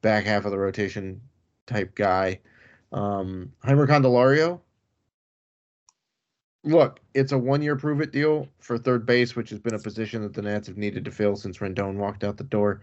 back 0.02 0.24
half 0.24 0.44
of 0.44 0.50
the 0.50 0.58
rotation 0.58 1.20
type 1.66 1.94
guy. 1.94 2.40
Um, 2.92 3.52
Jeimer 3.64 3.86
Candelario. 3.86 4.60
Look, 6.62 7.00
it's 7.14 7.32
a 7.32 7.38
one 7.38 7.62
year 7.62 7.76
prove 7.76 8.00
it 8.00 8.12
deal 8.12 8.46
for 8.58 8.76
third 8.76 9.06
base, 9.06 9.34
which 9.34 9.48
has 9.50 9.58
been 9.60 9.74
a 9.74 9.78
position 9.78 10.22
that 10.22 10.34
the 10.34 10.42
Nats 10.42 10.66
have 10.66 10.76
needed 10.76 11.04
to 11.06 11.10
fill 11.10 11.36
since 11.36 11.58
Rendon 11.58 11.94
walked 11.94 12.22
out 12.24 12.36
the 12.36 12.44
door. 12.44 12.82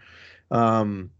Um, 0.49 1.11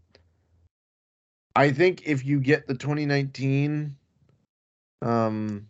I 1.54 1.70
think 1.70 2.02
if 2.06 2.24
you 2.24 2.40
get 2.40 2.66
the 2.66 2.74
2019 2.74 3.94
um, 5.02 5.68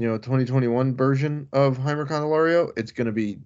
you 0.00 0.08
know 0.08 0.16
2021 0.16 0.96
version 0.96 1.46
of 1.52 1.76
Jeimer 1.76 2.08
Candelario, 2.08 2.72
it's 2.74 2.90
going 2.90 3.06
to 3.06 3.12
be 3.12 3.38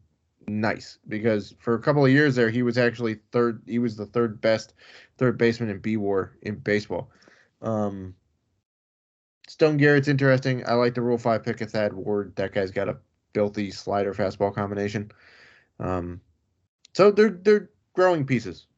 nice 0.46 0.98
because 1.09 1.52
for 1.59 1.74
a 1.74 1.80
couple 1.80 2.05
of 2.05 2.12
years 2.12 2.36
there 2.36 2.48
he 2.48 2.62
was 2.62 2.78
actually 2.78 3.16
third. 3.32 3.61
He 3.66 3.80
was 3.80 3.96
the 3.96 4.07
third 4.07 4.40
best 4.40 4.72
third 5.18 5.36
baseman 5.36 5.68
in 5.68 5.80
B 5.80 5.96
WAR 5.96 6.36
in 6.42 6.55
baseball. 6.55 7.11
Um, 7.61 8.14
Stone 9.48 9.78
Garrett's 9.78 10.07
interesting. 10.07 10.62
I 10.64 10.74
like 10.74 10.94
the 10.94 11.02
Rule 11.02 11.18
Five 11.18 11.42
pick 11.42 11.61
of 11.61 11.72
Thad 11.72 11.92
Ward. 11.92 12.36
That 12.36 12.52
guy's 12.52 12.70
got 12.70 12.88
a 12.88 12.98
filthy 13.34 13.72
slider 13.72 14.14
fastball 14.14 14.55
combination. 14.55 15.11
Um, 15.80 16.20
so 16.92 17.11
they're 17.11 17.30
they're 17.30 17.70
growing 17.94 18.24
pieces. 18.24 18.68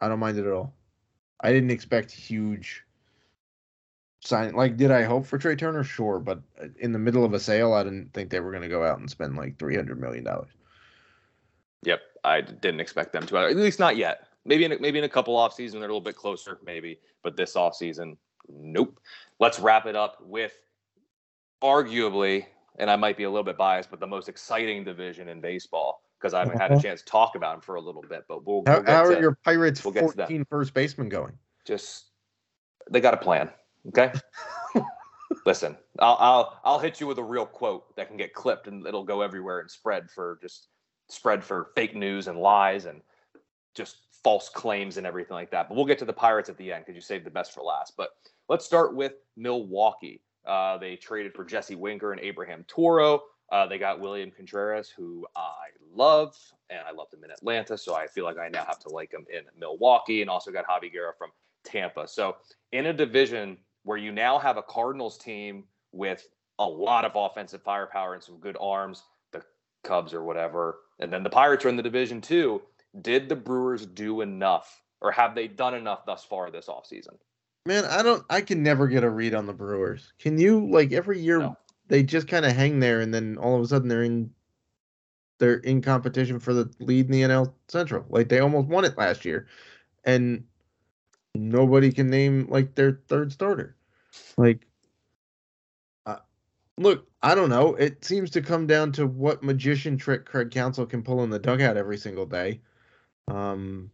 I 0.00 0.06
don't 0.06 0.20
mind 0.20 0.38
it 0.38 0.46
at 0.46 0.52
all. 0.52 0.72
I 1.40 1.52
didn't 1.52 1.72
expect 1.72 2.12
huge 2.12 2.83
sign 4.24 4.54
like 4.54 4.76
did 4.76 4.90
I 4.90 5.02
hope 5.02 5.26
for 5.26 5.38
Trea 5.38 5.56
Turner? 5.56 5.84
Sure, 5.84 6.18
but 6.18 6.40
uh, 6.60 6.66
in 6.78 6.92
the 6.92 6.98
middle 6.98 7.24
of 7.24 7.32
a 7.34 7.40
sale, 7.40 7.72
I 7.72 7.84
didn't 7.84 8.12
think 8.12 8.30
they 8.30 8.40
were 8.40 8.50
going 8.50 8.62
to 8.62 8.68
go 8.68 8.84
out 8.84 8.98
and 8.98 9.10
spend 9.10 9.36
like 9.36 9.58
three 9.58 9.76
hundred 9.76 10.00
million 10.00 10.24
dollars. 10.24 10.50
Yep, 11.82 12.00
I 12.24 12.40
didn't 12.40 12.80
expect 12.80 13.12
them 13.12 13.26
to. 13.26 13.38
At 13.38 13.56
least 13.56 13.78
not 13.78 13.96
yet. 13.96 14.28
Maybe 14.46 14.64
in 14.64 14.72
a, 14.72 14.78
maybe 14.78 14.98
in 14.98 15.04
a 15.04 15.08
couple 15.08 15.36
off 15.36 15.54
season 15.54 15.80
they're 15.80 15.88
a 15.88 15.92
little 15.92 16.00
bit 16.00 16.16
closer, 16.16 16.58
maybe. 16.64 16.98
But 17.22 17.36
this 17.36 17.56
off 17.56 17.74
season, 17.74 18.16
nope. 18.48 18.98
Let's 19.40 19.58
wrap 19.58 19.86
it 19.86 19.96
up 19.96 20.18
with 20.20 20.52
arguably, 21.62 22.46
and 22.78 22.90
I 22.90 22.96
might 22.96 23.16
be 23.16 23.24
a 23.24 23.30
little 23.30 23.44
bit 23.44 23.56
biased, 23.56 23.90
but 23.90 24.00
the 24.00 24.06
most 24.06 24.28
exciting 24.28 24.84
division 24.84 25.28
in 25.28 25.40
baseball 25.40 26.02
because 26.20 26.32
I 26.32 26.40
haven't 26.40 26.58
had 26.58 26.70
a 26.70 26.74
uh-huh. 26.74 26.82
chance 26.82 27.00
to 27.00 27.06
talk 27.06 27.34
about 27.36 27.56
him 27.56 27.60
for 27.60 27.74
a 27.74 27.80
little 27.80 28.02
bit. 28.02 28.24
But 28.28 28.46
we'll. 28.46 28.62
How, 28.66 28.80
we'll 28.80 28.86
how 28.86 29.04
are 29.04 29.14
to, 29.14 29.20
your 29.20 29.38
Pirates' 29.44 29.84
we'll 29.84 29.92
14 29.92 30.46
first 30.48 30.72
baseman 30.72 31.08
going? 31.08 31.32
Just 31.66 32.06
they 32.90 33.00
got 33.00 33.14
a 33.14 33.18
plan. 33.18 33.50
Okay. 33.88 34.12
Listen, 35.46 35.76
I'll, 35.98 36.16
I'll 36.20 36.60
I'll 36.64 36.78
hit 36.78 37.00
you 37.00 37.06
with 37.06 37.18
a 37.18 37.22
real 37.22 37.46
quote 37.46 37.94
that 37.96 38.08
can 38.08 38.16
get 38.16 38.34
clipped 38.34 38.66
and 38.66 38.86
it'll 38.86 39.04
go 39.04 39.20
everywhere 39.20 39.60
and 39.60 39.70
spread 39.70 40.10
for 40.10 40.38
just 40.40 40.68
spread 41.08 41.44
for 41.44 41.70
fake 41.74 41.94
news 41.94 42.28
and 42.28 42.38
lies 42.38 42.86
and 42.86 43.00
just 43.74 43.96
false 44.22 44.48
claims 44.48 44.96
and 44.96 45.06
everything 45.06 45.34
like 45.34 45.50
that. 45.50 45.68
But 45.68 45.74
we'll 45.76 45.84
get 45.84 45.98
to 45.98 46.04
the 46.04 46.12
Pirates 46.12 46.48
at 46.48 46.56
the 46.56 46.72
end 46.72 46.84
because 46.84 46.94
you 46.94 47.02
saved 47.02 47.26
the 47.26 47.30
best 47.30 47.52
for 47.52 47.62
last. 47.62 47.94
But 47.96 48.10
let's 48.48 48.64
start 48.64 48.94
with 48.94 49.14
Milwaukee. 49.36 50.22
Uh, 50.46 50.78
they 50.78 50.96
traded 50.96 51.34
for 51.34 51.44
Jesse 51.44 51.74
Winker 51.74 52.12
and 52.12 52.20
Abraham 52.20 52.64
Toro. 52.68 53.22
Uh, 53.52 53.66
they 53.66 53.78
got 53.78 54.00
William 54.00 54.30
Contreras, 54.30 54.88
who 54.88 55.26
I 55.36 55.66
love, 55.94 56.34
and 56.70 56.80
I 56.88 56.92
loved 56.92 57.12
him 57.12 57.24
in 57.24 57.30
Atlanta, 57.30 57.76
so 57.76 57.94
I 57.94 58.06
feel 58.06 58.24
like 58.24 58.38
I 58.38 58.48
now 58.48 58.64
have 58.64 58.78
to 58.80 58.88
like 58.88 59.12
him 59.12 59.26
in 59.32 59.42
Milwaukee, 59.58 60.22
and 60.22 60.30
also 60.30 60.50
got 60.50 60.66
Javi 60.66 60.90
Guerra 60.90 61.12
from 61.16 61.30
Tampa. 61.62 62.08
So 62.08 62.36
in 62.72 62.86
a 62.86 62.92
division 62.92 63.58
where 63.84 63.98
you 63.98 64.10
now 64.10 64.38
have 64.38 64.56
a 64.56 64.62
Cardinals 64.62 65.16
team 65.16 65.64
with 65.92 66.26
a 66.58 66.66
lot 66.66 67.04
of 67.04 67.12
offensive 67.14 67.62
firepower 67.62 68.14
and 68.14 68.22
some 68.22 68.38
good 68.38 68.56
arms, 68.60 69.02
the 69.32 69.42
Cubs 69.84 70.12
or 70.12 70.24
whatever, 70.24 70.78
and 70.98 71.12
then 71.12 71.22
the 71.22 71.30
Pirates 71.30 71.64
are 71.64 71.68
in 71.68 71.76
the 71.76 71.82
division 71.82 72.20
too. 72.20 72.62
Did 73.00 73.28
the 73.28 73.36
Brewers 73.36 73.86
do 73.86 74.20
enough 74.20 74.82
or 75.00 75.12
have 75.12 75.34
they 75.34 75.48
done 75.48 75.74
enough 75.74 76.06
thus 76.06 76.24
far 76.24 76.50
this 76.50 76.66
offseason? 76.66 77.16
Man, 77.66 77.84
I 77.84 78.02
don't 78.02 78.24
I 78.30 78.40
can 78.40 78.62
never 78.62 78.88
get 78.88 79.04
a 79.04 79.10
read 79.10 79.34
on 79.34 79.46
the 79.46 79.52
Brewers. 79.52 80.12
Can 80.18 80.38
you 80.38 80.66
like 80.70 80.92
every 80.92 81.18
year 81.18 81.38
no. 81.38 81.56
they 81.88 82.02
just 82.02 82.28
kind 82.28 82.44
of 82.44 82.52
hang 82.52 82.80
there 82.80 83.00
and 83.00 83.12
then 83.12 83.36
all 83.38 83.56
of 83.56 83.62
a 83.62 83.66
sudden 83.66 83.88
they're 83.88 84.04
in 84.04 84.30
they're 85.38 85.56
in 85.58 85.82
competition 85.82 86.38
for 86.38 86.54
the 86.54 86.70
lead 86.78 87.06
in 87.06 87.12
the 87.12 87.22
NL 87.22 87.52
Central. 87.68 88.04
Like 88.08 88.28
they 88.28 88.38
almost 88.38 88.68
won 88.68 88.84
it 88.84 88.96
last 88.96 89.24
year. 89.24 89.46
And 90.04 90.44
nobody 91.34 91.92
can 91.92 92.08
name 92.08 92.46
like 92.48 92.74
their 92.74 93.00
third 93.08 93.32
starter. 93.32 93.76
Like, 94.36 94.66
uh, 96.06 96.18
look, 96.78 97.08
I 97.22 97.34
don't 97.34 97.50
know. 97.50 97.74
It 97.74 98.04
seems 98.04 98.30
to 98.30 98.42
come 98.42 98.66
down 98.66 98.92
to 98.92 99.06
what 99.06 99.42
magician 99.42 99.96
trick 99.96 100.24
Craig 100.24 100.50
Counsell 100.50 100.86
can 100.86 101.02
pull 101.02 101.22
in 101.24 101.30
the 101.30 101.38
dugout 101.38 101.76
every 101.76 101.98
single 101.98 102.26
day. 102.26 102.60
Um, 103.28 103.90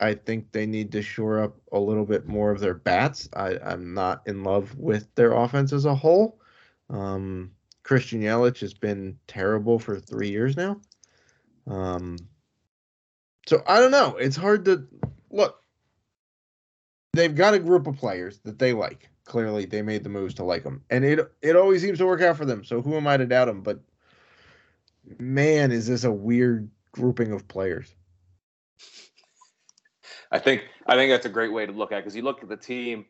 I 0.00 0.14
think 0.14 0.50
they 0.50 0.66
need 0.66 0.92
to 0.92 1.02
shore 1.02 1.40
up 1.40 1.56
a 1.72 1.78
little 1.78 2.04
bit 2.04 2.26
more 2.26 2.50
of 2.50 2.60
their 2.60 2.74
bats. 2.74 3.28
I, 3.34 3.58
I'm 3.58 3.94
not 3.94 4.22
in 4.26 4.42
love 4.42 4.76
with 4.76 5.14
their 5.14 5.32
offense 5.32 5.72
as 5.72 5.84
a 5.84 5.94
whole. 5.94 6.40
Um, 6.90 7.52
Christian 7.84 8.20
Yelich 8.20 8.60
has 8.60 8.74
been 8.74 9.18
terrible 9.26 9.78
for 9.78 9.98
three 9.98 10.30
years 10.30 10.56
now. 10.56 10.80
Um, 11.66 12.18
so 13.46 13.62
I 13.66 13.80
don't 13.80 13.90
know. 13.90 14.16
It's 14.16 14.36
hard 14.36 14.64
to 14.66 14.86
look 15.30 15.61
they've 17.12 17.34
got 17.34 17.54
a 17.54 17.58
group 17.58 17.86
of 17.86 17.96
players 17.96 18.38
that 18.44 18.58
they 18.58 18.72
like. 18.72 19.08
Clearly, 19.24 19.66
they 19.66 19.82
made 19.82 20.02
the 20.02 20.10
moves 20.10 20.34
to 20.34 20.44
like 20.44 20.64
them, 20.64 20.82
and 20.90 21.04
it 21.04 21.20
it 21.42 21.54
always 21.54 21.80
seems 21.80 21.98
to 21.98 22.06
work 22.06 22.20
out 22.20 22.36
for 22.36 22.44
them. 22.44 22.64
So 22.64 22.82
who 22.82 22.96
am 22.96 23.06
I 23.06 23.16
to 23.16 23.24
doubt 23.24 23.46
them? 23.46 23.62
But 23.62 23.80
man, 25.18 25.70
is 25.70 25.86
this 25.86 26.02
a 26.04 26.10
weird 26.10 26.68
grouping 26.90 27.32
of 27.32 27.46
players? 27.46 27.94
I 30.32 30.38
think 30.38 30.62
I 30.86 30.96
think 30.96 31.12
that's 31.12 31.26
a 31.26 31.30
great 31.30 31.52
way 31.52 31.66
to 31.66 31.72
look 31.72 31.92
at 31.92 31.98
because 31.98 32.16
you 32.16 32.22
look 32.22 32.42
at 32.42 32.48
the 32.48 32.56
team 32.56 33.04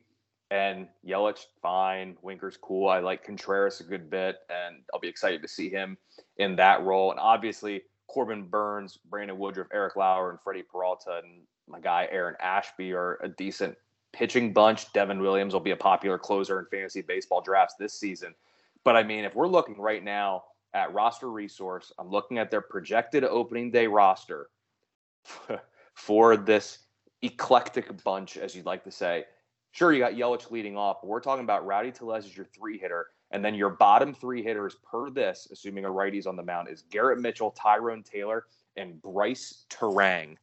and 0.50 0.86
Yelich 1.06 1.46
fine, 1.62 2.18
Winker's 2.20 2.58
cool. 2.58 2.88
I 2.88 2.98
like 2.98 3.24
Contreras 3.24 3.80
a 3.80 3.84
good 3.84 4.10
bit, 4.10 4.36
and 4.50 4.82
I'll 4.92 5.00
be 5.00 5.08
excited 5.08 5.40
to 5.40 5.48
see 5.48 5.70
him 5.70 5.96
in 6.36 6.56
that 6.56 6.82
role. 6.82 7.10
And 7.10 7.18
obviously 7.18 7.82
Corbin 8.06 8.48
Burnes, 8.48 8.98
Brandon 9.08 9.38
Woodruff, 9.38 9.68
Eric 9.72 9.96
Lauer, 9.96 10.30
and 10.30 10.38
Freddy 10.44 10.62
Peralta, 10.62 11.22
and 11.24 11.42
my 11.66 11.80
guy 11.80 12.06
Aaron 12.10 12.34
Ashby 12.38 12.92
are 12.92 13.18
a 13.22 13.28
decent 13.28 13.76
pitching 14.12 14.52
bunch. 14.52 14.92
Devin 14.92 15.20
Williams 15.20 15.52
will 15.52 15.60
be 15.60 15.70
a 15.70 15.76
popular 15.76 16.18
closer 16.18 16.58
in 16.58 16.66
fantasy 16.66 17.02
baseball 17.02 17.40
drafts 17.40 17.74
this 17.78 17.94
season. 17.94 18.34
But 18.84 18.96
I 18.96 19.02
mean, 19.02 19.24
if 19.24 19.34
we're 19.34 19.48
looking 19.48 19.78
right 19.78 20.02
now 20.02 20.44
at 20.74 20.92
roster 20.92 21.30
resource, 21.30 21.92
I'm 21.98 22.10
looking 22.10 22.38
at 22.38 22.50
their 22.50 22.60
projected 22.60 23.24
opening 23.24 23.70
day 23.70 23.86
roster 23.86 24.48
for 25.94 26.36
this 26.36 26.78
eclectic 27.22 28.02
bunch, 28.04 28.36
as 28.36 28.54
you'd 28.54 28.66
like 28.66 28.84
to 28.84 28.90
say. 28.90 29.24
Sure, 29.70 29.92
you 29.92 30.00
got 30.00 30.12
Yelich 30.12 30.50
leading 30.50 30.76
off, 30.76 30.98
but 31.00 31.08
we're 31.08 31.20
talking 31.20 31.44
about 31.44 31.64
Rowdy 31.64 31.92
Tellez 31.92 32.26
as 32.26 32.36
your 32.36 32.46
three 32.46 32.78
hitter. 32.78 33.06
And 33.30 33.42
then 33.42 33.54
your 33.54 33.70
bottom 33.70 34.12
three 34.12 34.42
hitters 34.42 34.76
per 34.82 35.08
this, 35.08 35.48
assuming 35.50 35.86
a 35.86 35.90
righty's 35.90 36.26
on 36.26 36.36
the 36.36 36.42
mound, 36.42 36.68
is 36.68 36.82
Garrett 36.90 37.18
Mitchell, 37.18 37.50
Tyrone 37.52 38.02
Taylor, 38.02 38.44
and 38.76 39.00
Brice 39.00 39.64
Turang. 39.70 40.36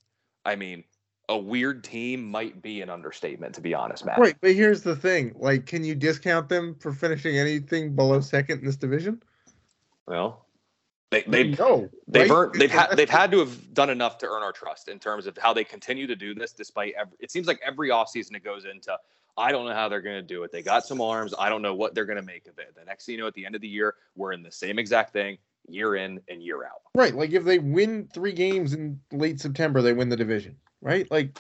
I 0.44 0.56
mean, 0.56 0.84
a 1.30 1.38
weird 1.38 1.84
team 1.84 2.30
might 2.30 2.62
be 2.62 2.82
an 2.82 2.90
understatement, 2.90 3.56
to 3.56 3.62
be 3.62 3.74
honest, 3.74 4.06
Matt. 4.06 4.20
Right, 4.20 4.36
but 4.42 4.54
here's 4.54 4.82
the 4.82 4.96
thing: 4.96 5.34
like, 5.38 5.66
can 5.66 5.84
you 5.84 5.96
discount 5.96 6.50
them 6.50 6.76
for 6.80 6.92
finishing 6.92 7.38
anything 7.38 7.96
below 7.96 8.20
second 8.20 8.60
in 8.60 8.66
this 8.66 8.76
division? 8.76 9.22
Well, 10.08 10.46
they 11.12 11.24
they 11.24 11.50
no, 11.50 11.90
they've 12.08 12.30
right? 12.30 12.36
earned 12.36 12.56
they've 12.56 12.72
had 12.72 12.98
they've 12.98 13.10
had 13.10 13.32
to 13.32 13.40
have 13.40 13.74
done 13.74 13.90
enough 13.90 14.18
to 14.20 14.28
earn 14.28 14.44
our 14.44 14.52
trust 14.52 14.90
in 14.90 15.00
terms 15.00 15.28
of 15.28 15.38
how 15.38 15.54
they 15.54 15.64
continue 15.64 16.08
to 16.08 16.16
do 16.16 16.34
this, 16.34 16.52
despite 16.52 16.94
every, 17.00 17.16
it 17.20 17.32
seems 17.32 17.48
like 17.48 17.60
every 17.66 17.90
offseason 17.90 18.36
it 18.36 18.44
goes 18.44 18.66
into. 18.66 18.98
I 19.38 19.52
don't 19.52 19.66
know 19.66 19.74
how 19.74 19.88
they're 19.88 20.02
going 20.02 20.18
to 20.18 20.22
do 20.22 20.44
it. 20.44 20.52
They 20.52 20.62
got 20.62 20.86
some 20.86 21.00
arms. 21.00 21.34
I 21.40 21.48
don't 21.48 21.62
know 21.62 21.74
what 21.74 21.96
they're 21.96 22.06
going 22.06 22.18
to 22.18 22.26
make 22.26 22.48
of 22.48 22.60
it. 22.60 22.76
The 22.76 22.84
next 22.84 23.06
thing 23.06 23.16
you 23.16 23.22
know, 23.22 23.28
at 23.28 23.34
the 23.36 23.46
end 23.46 23.56
of 23.56 23.62
the 23.62 23.70
year, 23.70 23.96
we're 24.18 24.34
in 24.34 24.44
the 24.44 24.52
same 24.52 24.78
exact 24.78 25.14
thing 25.14 25.38
year 25.68 25.96
in 25.96 26.20
and 26.28 26.44
year 26.44 26.66
out. 26.66 26.82
Right, 26.96 27.14
like 27.14 27.32
if 27.32 27.46
they 27.46 27.60
win 27.60 28.10
three 28.14 28.34
games 28.34 28.74
in 28.74 29.00
late 29.12 29.40
September, 29.40 29.82
they 29.82 29.94
win 29.94 30.10
the 30.10 30.18
division. 30.18 30.58
Right, 30.82 31.10
like, 31.12 31.38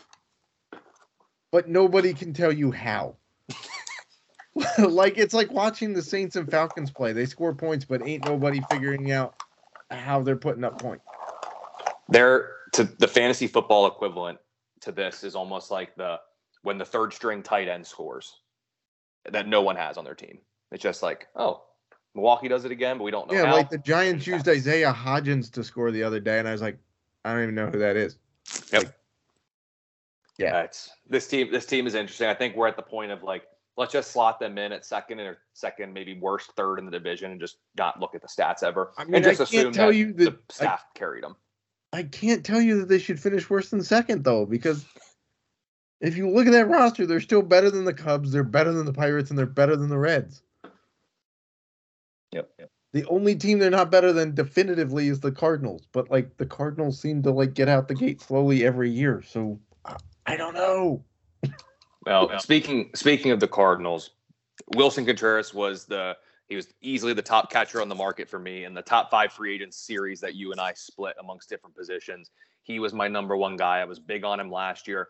but 1.51 1.69
nobody 1.69 2.13
can 2.13 2.33
tell 2.33 2.51
you 2.51 2.71
how. 2.71 3.15
like 4.77 5.17
it's 5.17 5.33
like 5.33 5.51
watching 5.51 5.93
the 5.93 6.01
Saints 6.01 6.35
and 6.35 6.49
Falcons 6.49 6.91
play. 6.91 7.13
They 7.13 7.25
score 7.25 7.53
points, 7.53 7.85
but 7.85 8.05
ain't 8.05 8.25
nobody 8.25 8.61
figuring 8.69 9.11
out 9.11 9.35
how 9.89 10.21
they're 10.21 10.35
putting 10.35 10.63
up 10.63 10.81
points. 10.81 11.05
They're 12.09 12.51
to 12.73 12.83
the 12.83 13.07
fantasy 13.07 13.47
football 13.47 13.87
equivalent 13.87 14.39
to 14.81 14.91
this 14.91 15.23
is 15.23 15.35
almost 15.35 15.71
like 15.71 15.95
the 15.95 16.19
when 16.63 16.77
the 16.77 16.85
third 16.85 17.13
string 17.13 17.41
tight 17.41 17.67
end 17.67 17.85
scores 17.85 18.41
that 19.29 19.47
no 19.47 19.61
one 19.61 19.75
has 19.75 19.97
on 19.97 20.03
their 20.03 20.15
team. 20.15 20.39
It's 20.71 20.83
just 20.83 21.01
like, 21.01 21.27
oh, 21.35 21.63
Milwaukee 22.15 22.47
does 22.47 22.65
it 22.65 22.71
again, 22.71 22.97
but 22.97 23.03
we 23.03 23.11
don't 23.11 23.29
know. 23.29 23.37
Yeah, 23.37 23.47
how. 23.47 23.55
like 23.55 23.69
the 23.69 23.77
Giants 23.77 24.27
used 24.27 24.47
Isaiah 24.47 24.93
Hodgins 24.93 25.51
to 25.53 25.63
score 25.63 25.91
the 25.91 26.03
other 26.03 26.19
day, 26.19 26.39
and 26.39 26.47
I 26.47 26.51
was 26.51 26.61
like, 26.61 26.77
I 27.25 27.33
don't 27.33 27.43
even 27.43 27.55
know 27.55 27.67
who 27.67 27.79
that 27.79 27.95
is. 27.95 28.17
Yep. 28.71 28.83
Like, 28.83 28.93
yeah, 30.39 30.57
Uh, 30.57 30.63
it's 30.63 30.89
this 31.07 31.27
team. 31.27 31.51
This 31.51 31.65
team 31.65 31.85
is 31.85 31.95
interesting. 31.95 32.27
I 32.27 32.33
think 32.33 32.55
we're 32.55 32.67
at 32.67 32.75
the 32.75 32.81
point 32.81 33.11
of 33.11 33.23
like, 33.23 33.43
let's 33.77 33.91
just 33.91 34.11
slot 34.11 34.39
them 34.39 34.57
in 34.57 34.71
at 34.71 34.85
second 34.85 35.19
or 35.19 35.37
second, 35.53 35.93
maybe 35.93 36.17
worst 36.19 36.51
third 36.55 36.79
in 36.79 36.85
the 36.85 36.91
division, 36.91 37.31
and 37.31 37.39
just 37.39 37.57
not 37.77 37.99
look 37.99 38.15
at 38.15 38.21
the 38.21 38.27
stats 38.27 38.63
ever, 38.63 38.91
I 38.97 39.03
mean, 39.03 39.15
and 39.15 39.23
just 39.23 39.41
I 39.41 39.43
assume 39.43 39.63
can't 39.63 39.75
tell 39.75 39.87
that 39.89 39.95
you 39.95 40.13
the 40.13 40.25
that 40.25 40.39
I, 40.49 40.53
staff 40.53 40.85
carried 40.95 41.23
them. 41.23 41.35
I 41.91 42.03
can't 42.03 42.45
tell 42.45 42.61
you 42.61 42.79
that 42.79 42.87
they 42.87 42.99
should 42.99 43.19
finish 43.19 43.49
worse 43.49 43.69
than 43.69 43.83
second 43.83 44.23
though, 44.23 44.45
because 44.45 44.85
if 46.01 46.15
you 46.15 46.29
look 46.29 46.47
at 46.47 46.53
that 46.53 46.69
roster, 46.69 47.05
they're 47.05 47.19
still 47.19 47.41
better 47.41 47.69
than 47.69 47.83
the 47.83 47.93
Cubs, 47.93 48.31
they're 48.31 48.43
better 48.43 48.71
than 48.71 48.85
the 48.85 48.93
Pirates, 48.93 49.29
and 49.29 49.37
they're 49.37 49.45
better 49.45 49.75
than 49.75 49.89
the 49.89 49.97
Reds. 49.97 50.41
Yep. 52.31 52.49
yep. 52.59 52.71
The 52.91 53.05
only 53.05 53.35
team 53.35 53.59
they're 53.59 53.69
not 53.69 53.91
better 53.91 54.13
than 54.13 54.33
definitively 54.33 55.09
is 55.09 55.19
the 55.19 55.31
Cardinals, 55.31 55.87
but 55.91 56.09
like 56.09 56.37
the 56.37 56.45
Cardinals 56.45 56.99
seem 56.99 57.21
to 57.23 57.31
like 57.31 57.53
get 57.53 57.69
out 57.69 57.87
the 57.87 57.95
gate 57.95 58.21
slowly 58.21 58.65
every 58.65 58.89
year. 58.89 59.21
So 59.21 59.59
I, 60.29 60.33
I 60.33 60.37
don't 60.37 60.53
know. 60.53 61.03
Well, 62.05 62.39
speaking 62.39 62.91
speaking 62.93 63.31
of 63.31 63.39
the 63.39 63.47
Cardinals, 63.47 64.11
Willson 64.75 65.05
Contreras 65.05 65.53
was 65.53 65.85
the 65.85 66.15
he 66.47 66.55
was 66.55 66.67
easily 66.81 67.13
the 67.13 67.21
top 67.21 67.51
catcher 67.51 67.81
on 67.81 67.89
the 67.89 67.95
market 67.95 68.29
for 68.29 68.39
me 68.39 68.65
in 68.65 68.73
the 68.73 68.81
top 68.81 69.11
five 69.11 69.31
free 69.31 69.53
agents 69.53 69.77
series 69.77 70.19
that 70.21 70.35
you 70.35 70.51
and 70.51 70.59
I 70.59 70.73
split 70.73 71.15
amongst 71.19 71.49
different 71.49 71.75
positions. 71.75 72.31
He 72.63 72.79
was 72.79 72.93
my 72.93 73.07
number 73.07 73.35
one 73.35 73.57
guy. 73.57 73.79
I 73.79 73.85
was 73.85 73.99
big 73.99 74.23
on 74.23 74.39
him 74.39 74.51
last 74.51 74.87
year. 74.87 75.09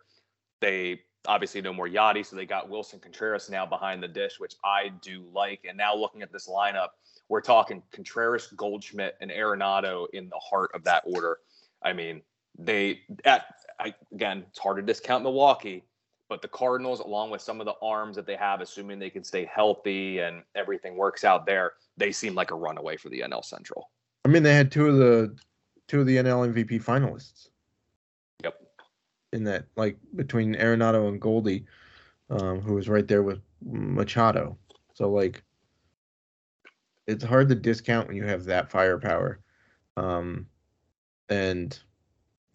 They 0.62 1.02
obviously 1.28 1.62
no 1.62 1.74
more 1.74 1.88
Yadi, 1.88 2.26
so 2.26 2.36
they 2.36 2.46
got 2.46 2.70
Willson 2.70 3.02
Contreras 3.02 3.50
now 3.50 3.66
behind 3.66 4.02
the 4.02 4.08
dish, 4.08 4.40
which 4.40 4.56
I 4.64 4.92
do 5.02 5.26
like. 5.34 5.66
And 5.68 5.78
now 5.78 5.96
looking 5.96 6.22
at 6.22 6.32
this 6.32 6.48
lineup, 6.48 6.90
we're 7.28 7.42
talking 7.42 7.84
Contreras, 7.92 8.48
Goldschmidt, 8.56 9.16
and 9.22 9.32
Arenado 9.32 10.08
in 10.14 10.30
the 10.30 10.40
heart 10.40 10.72
of 10.74 10.84
that 10.86 11.04
order. 11.06 11.40
I 11.84 11.94
mean, 11.94 12.22
they 12.58 13.02
at 13.26 13.46
I, 13.80 13.94
again, 14.12 14.46
it's 14.50 14.60
hard 14.60 14.78
to 14.78 14.84
discount 14.84 15.24
Milwaukee, 15.24 15.86
but 16.28 16.42
the 16.42 16.48
Cardinals, 16.48 17.00
along 17.00 17.32
with 17.32 17.42
some 17.42 17.60
of 17.60 17.66
the 17.66 17.76
arms 17.82 18.16
that 18.16 18.26
they 18.26 18.36
have, 18.36 18.62
assuming 18.62 19.00
they 19.00 19.10
can 19.10 19.24
stay 19.24 19.46
healthy 19.46 20.20
and 20.20 20.44
everything 20.56 20.96
works 20.96 21.24
out 21.24 21.46
there, 21.46 21.74
they 21.98 22.12
seem 22.12 22.36
like 22.36 22.52
a 22.52 22.56
runaway 22.56 22.98
for 22.98 23.10
the 23.10 23.22
NL 23.22 23.44
Central. 23.44 23.90
I 24.26 24.28
mean, 24.28 24.44
they 24.44 24.54
had 24.54 24.72
two 24.72 24.88
of 24.88 24.98
the 24.98 25.36
two 25.88 26.02
of 26.02 26.06
the 26.06 26.18
NL 26.18 26.54
MVP 26.54 26.84
finalists. 26.84 27.50
Yep. 28.44 28.56
In 29.34 29.44
that, 29.46 29.66
like 29.76 29.98
between 30.16 30.56
Arenado 30.56 31.08
and 31.08 31.20
Goldie, 31.20 31.66
um, 32.30 32.62
who 32.62 32.76
was 32.76 32.90
right 32.90 33.08
there 33.08 33.24
with 33.24 33.40
Machado. 33.66 34.58
So 34.94 35.10
like, 35.10 35.44
it's 37.08 37.24
hard 37.24 37.50
to 37.50 37.56
discount 37.56 38.08
when 38.08 38.18
you 38.18 38.26
have 38.26 38.44
that 38.46 38.70
firepower. 38.70 39.40
Um, 39.98 40.46
and 41.30 41.80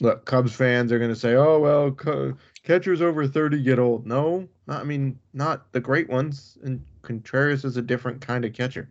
look, 0.01 0.25
Cubs 0.25 0.55
fans 0.55 0.93
are 0.93 0.99
gonna 0.99 1.17
say, 1.17 1.35
"Oh 1.35 1.59
well, 1.59 1.91
cu- 1.93 2.37
catchers 2.63 3.03
over 3.03 3.27
thirty 3.27 3.63
get 3.63 3.79
old." 3.79 4.07
No, 4.07 4.49
not, 4.67 4.81
I 4.81 4.85
mean 4.85 5.19
not 5.33 5.73
the 5.73 5.81
great 5.81 6.09
ones. 6.09 6.59
And 6.63 6.85
Contreras 7.03 7.65
is 7.65 7.77
a 7.77 7.83
different 7.83 8.21
kind 8.21 8.45
of 8.45 8.53
catcher. 8.53 8.89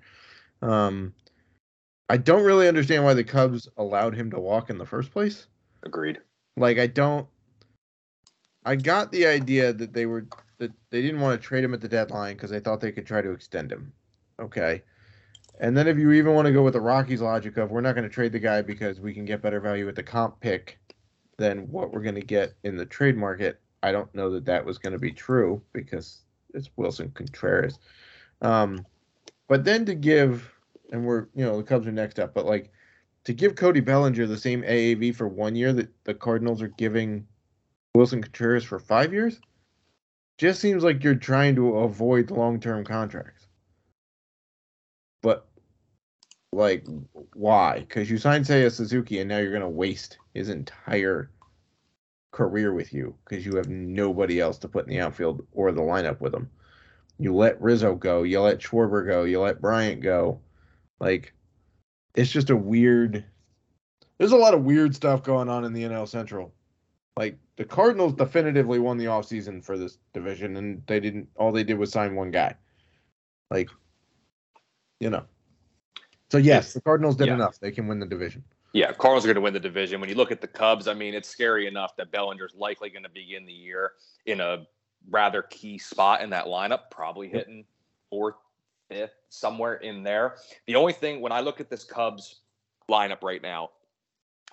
Um, 0.61 1.13
I 2.09 2.17
don't 2.17 2.43
really 2.43 2.67
understand 2.67 3.03
why 3.03 3.13
the 3.13 3.23
Cubs 3.23 3.67
allowed 3.77 4.15
him 4.15 4.31
to 4.31 4.39
walk 4.39 4.69
in 4.69 4.77
the 4.77 4.85
first 4.85 5.11
place. 5.11 5.47
Agreed. 5.83 6.19
Like 6.57 6.79
I 6.79 6.87
don't. 6.87 7.27
I 8.65 8.75
got 8.75 9.11
the 9.11 9.25
idea 9.25 9.73
that 9.73 9.93
they 9.93 10.05
were 10.05 10.25
that 10.59 10.71
they 10.89 11.01
didn't 11.01 11.19
want 11.19 11.39
to 11.39 11.47
trade 11.47 11.63
him 11.63 11.73
at 11.73 11.81
the 11.81 11.89
deadline 11.89 12.35
because 12.35 12.49
they 12.49 12.59
thought 12.59 12.79
they 12.79 12.91
could 12.91 13.05
try 13.05 13.21
to 13.21 13.31
extend 13.31 13.71
him. 13.71 13.91
Okay. 14.39 14.83
And 15.59 15.77
then 15.77 15.87
if 15.87 15.97
you 15.97 16.11
even 16.13 16.33
want 16.33 16.47
to 16.47 16.51
go 16.53 16.63
with 16.63 16.73
the 16.73 16.81
Rockies 16.81 17.21
logic 17.21 17.57
of 17.57 17.69
we're 17.69 17.81
not 17.81 17.93
going 17.93 18.07
to 18.07 18.13
trade 18.13 18.31
the 18.31 18.39
guy 18.39 18.61
because 18.61 18.99
we 18.99 19.13
can 19.13 19.23
get 19.23 19.41
better 19.41 19.59
value 19.59 19.87
at 19.87 19.95
the 19.95 20.03
comp 20.03 20.39
pick 20.39 20.79
than 21.37 21.69
what 21.71 21.91
we're 21.91 22.01
going 22.01 22.15
to 22.15 22.21
get 22.21 22.53
in 22.63 22.77
the 22.77 22.85
trade 22.85 23.17
market, 23.17 23.59
I 23.81 23.91
don't 23.91 24.13
know 24.15 24.29
that 24.31 24.45
that 24.45 24.65
was 24.65 24.77
going 24.77 24.93
to 24.93 24.99
be 24.99 25.11
true 25.11 25.61
because 25.73 26.21
it's 26.53 26.69
Willson 26.77 27.13
Contreras. 27.13 27.79
Um, 28.41 28.85
but 29.47 29.63
then 29.63 29.85
to 29.85 29.95
give, 29.95 30.49
and 30.91 31.05
we're 31.05 31.27
you 31.35 31.43
know 31.45 31.57
the 31.57 31.63
Cubs 31.63 31.87
are 31.87 31.91
next 31.91 32.19
up, 32.19 32.33
but 32.33 32.45
like 32.45 32.71
to 33.25 33.33
give 33.33 33.55
Cody 33.55 33.79
Bellinger 33.79 34.25
the 34.25 34.37
same 34.37 34.63
AAV 34.63 35.15
for 35.15 35.27
one 35.27 35.55
year 35.55 35.73
that 35.73 35.89
the 36.03 36.13
Cardinals 36.13 36.61
are 36.61 36.69
giving 36.69 37.25
Willson 37.95 38.21
Contreras 38.21 38.63
for 38.63 38.79
five 38.79 39.13
years, 39.13 39.39
just 40.37 40.59
seems 40.59 40.83
like 40.83 41.03
you're 41.03 41.15
trying 41.15 41.55
to 41.55 41.77
avoid 41.77 42.31
long 42.31 42.59
term 42.59 42.83
contracts. 42.83 43.47
But 45.21 45.47
like, 46.53 46.85
why? 47.33 47.79
Because 47.79 48.09
you 48.09 48.17
signed 48.17 48.45
Seiya 48.45 48.71
Suzuki 48.71 49.19
and 49.19 49.29
now 49.29 49.37
you're 49.37 49.53
gonna 49.53 49.69
waste 49.69 50.17
his 50.33 50.49
entire 50.49 51.29
career 52.31 52.73
with 52.73 52.93
you 52.93 53.15
because 53.23 53.45
you 53.45 53.55
have 53.55 53.69
nobody 53.69 54.39
else 54.39 54.57
to 54.59 54.67
put 54.67 54.85
in 54.85 54.89
the 54.89 54.99
outfield 54.99 55.45
or 55.51 55.71
the 55.71 55.81
lineup 55.81 56.19
with 56.19 56.33
him. 56.33 56.49
You 57.19 57.33
let 57.35 57.61
Rizzo 57.61 57.95
go, 57.95 58.23
you 58.23 58.41
let 58.41 58.59
Schwarber 58.59 59.05
go, 59.07 59.23
you 59.23 59.39
let 59.39 59.61
Bryant 59.61 60.01
go. 60.01 60.41
Like, 60.99 61.33
it's 62.15 62.31
just 62.31 62.49
a 62.49 62.55
weird. 62.55 63.23
There's 64.17 64.31
a 64.31 64.37
lot 64.37 64.53
of 64.53 64.63
weird 64.63 64.95
stuff 64.95 65.23
going 65.23 65.49
on 65.49 65.65
in 65.65 65.73
the 65.73 65.83
NL 65.83 66.07
Central. 66.07 66.53
Like 67.17 67.37
the 67.57 67.65
Cardinals 67.65 68.13
definitively 68.13 68.79
won 68.79 68.97
the 68.97 69.05
offseason 69.05 69.63
for 69.63 69.77
this 69.77 69.99
division, 70.13 70.57
and 70.57 70.81
they 70.87 70.99
didn't. 70.99 71.27
All 71.35 71.51
they 71.51 71.63
did 71.63 71.77
was 71.77 71.91
sign 71.91 72.15
one 72.15 72.31
guy. 72.31 72.55
Like, 73.51 73.69
you 74.99 75.09
know. 75.09 75.25
So 76.33 76.39
yes, 76.39 76.73
the 76.73 76.81
Cardinals 76.81 77.15
did 77.15 77.27
yeah. 77.27 77.35
enough. 77.35 77.59
They 77.59 77.69
can 77.69 77.85
win 77.85 77.99
the 77.99 78.07
division. 78.07 78.43
Yeah, 78.71 78.91
Cardinals 78.91 79.23
are 79.23 79.27
going 79.27 79.35
to 79.35 79.41
win 79.41 79.53
the 79.53 79.59
division. 79.59 80.01
When 80.01 80.09
you 80.09 80.15
look 80.15 80.31
at 80.31 80.41
the 80.41 80.47
Cubs, 80.47 80.87
I 80.87 80.95
mean, 80.95 81.13
it's 81.13 81.29
scary 81.29 81.67
enough 81.67 81.95
that 81.97 82.11
Bellinger's 82.11 82.55
likely 82.57 82.89
going 82.89 83.03
to 83.03 83.09
begin 83.09 83.45
the 83.45 83.53
year 83.53 83.91
in 84.25 84.41
a 84.41 84.65
rather 85.11 85.43
key 85.43 85.77
spot 85.77 86.23
in 86.23 86.31
that 86.31 86.45
lineup, 86.45 86.89
probably 86.89 87.29
hitting 87.29 87.65
fourth, 88.09 88.33
fifth, 88.89 89.13
somewhere 89.29 89.75
in 89.75 90.01
there. 90.01 90.37
The 90.65 90.73
only 90.73 90.93
thing 90.93 91.21
when 91.21 91.31
I 91.31 91.41
look 91.41 91.61
at 91.61 91.69
this 91.69 91.83
Cubs 91.83 92.39
lineup 92.89 93.21
right 93.21 93.43
now, 93.43 93.69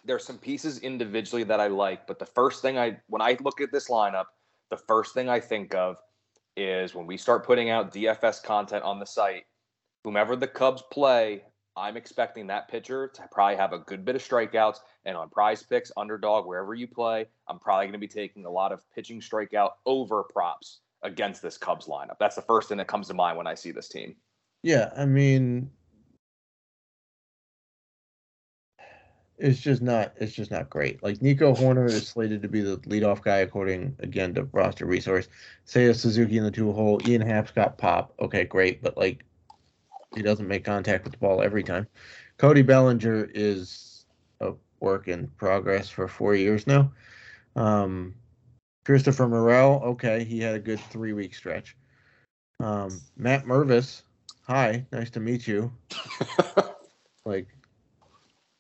there's 0.05 0.27
some 0.27 0.37
pieces 0.37 0.81
individually 0.81 1.45
that 1.45 1.61
I 1.61 1.69
like, 1.69 2.07
but 2.07 2.19
the 2.19 2.27
first 2.27 2.61
thing 2.61 2.77
I 2.77 2.99
when 3.07 3.23
I 3.23 3.39
look 3.41 3.63
at 3.63 3.73
this 3.73 3.89
lineup, 3.89 4.27
the 4.69 4.77
first 4.77 5.15
thing 5.15 5.31
I 5.31 5.41
think 5.41 5.75
of 5.75 5.97
is 6.59 6.95
when 6.95 7.07
we 7.07 7.17
start 7.17 7.47
putting 7.47 7.71
out 7.71 7.91
DFS 7.91 8.43
content 8.43 8.85
on 8.85 9.01
the 9.01 9.07
site, 9.07 9.45
whomever 10.05 10.37
the 10.37 10.47
Cubs 10.47 10.83
play, 10.93 11.43
I'm 11.77 11.97
expecting 11.97 12.49
that 12.49 12.69
pitcher 12.69 13.09
to 13.15 13.23
probably 13.31 13.57
have 13.57 13.73
a 13.73 13.79
good 13.79 14.05
bit 14.05 14.17
of 14.17 14.23
strikeouts. 14.23 14.79
And 15.05 15.17
on 15.17 15.31
prize 15.31 15.63
picks, 15.63 15.93
underdog, 15.97 16.47
wherever 16.47 16.75
you 16.75 16.87
play, 16.87 17.27
I'm 17.49 17.59
probably 17.59 17.87
going 17.87 17.93
to 17.93 17.99
be 17.99 18.09
taking 18.09 18.45
a 18.45 18.51
lot 18.51 18.73
of 18.73 18.83
pitching 18.95 19.21
strikeout 19.21 19.71
over 19.87 20.25
props 20.25 20.81
against 21.03 21.43
this 21.43 21.57
Cubs 21.57 21.87
lineup. 21.87 22.19
That's 22.19 22.37
the 22.37 22.43
first 22.43 22.69
thing 22.69 22.79
that 22.79 22.89
comes 22.89 23.09
to 23.09 23.15
mind 23.15 23.39
when 23.39 23.47
I 23.47 23.55
see 23.55 23.71
this 23.71 23.89
team. 23.89 24.17
Yeah, 24.63 24.91
I 24.97 25.07
mean, 25.07 25.71
it's 29.39 29.61
just 29.61 29.81
not. 29.81 30.13
It's 30.17 30.35
just 30.35 30.51
not 30.51 30.69
great. 30.69 31.03
Like 31.03 31.23
Nico 31.23 31.55
Hoerner 31.55 31.87
is 31.87 32.07
slated 32.07 32.43
to 32.43 32.49
be 32.49 32.61
the 32.61 32.77
leadoff 32.79 33.23
guy 33.23 33.39
according 33.39 33.97
again 34.01 34.35
to 34.35 34.45
roster 34.53 34.85
resource. 34.85 35.29
Seiya 35.67 35.97
Suzuki 35.97 36.37
in 36.37 36.45
the 36.45 36.51
two 36.51 36.73
hole. 36.73 37.01
Ian 37.09 37.23
Happ's 37.23 37.53
got 37.53 37.79
pop. 37.79 38.13
Okay, 38.21 38.45
great, 38.45 38.83
but 38.83 38.99
like 38.99 39.25
he 40.15 40.23
doesn't 40.23 40.49
make 40.49 40.65
contact 40.65 41.05
with 41.05 41.13
the 41.13 41.19
ball 41.19 41.43
every 41.43 41.63
time. 41.63 41.87
Cody 42.37 42.63
Bellinger 42.63 43.31
is 43.35 44.07
a 44.41 44.53
work 44.81 45.09
in 45.09 45.29
progress 45.37 45.89
for 45.89 46.09
four 46.09 46.35
years 46.35 46.67
now. 46.67 46.93
Um, 47.57 48.15
Christopher 48.85 49.29
Morel, 49.29 49.83
okay, 49.85 50.25
he 50.25 50.41
had 50.41 50.55
a 50.55 50.61
good 50.61 50.81
three 50.81 51.13
week 51.13 51.35
stretch. 51.35 51.77
Um, 52.61 53.01
Matt 53.17 53.45
Mervis, 53.45 54.03
hi, 54.47 54.85
nice 54.93 55.11
to 55.11 55.21
meet 55.21 55.47
you. 55.47 55.73
like, 57.25 57.49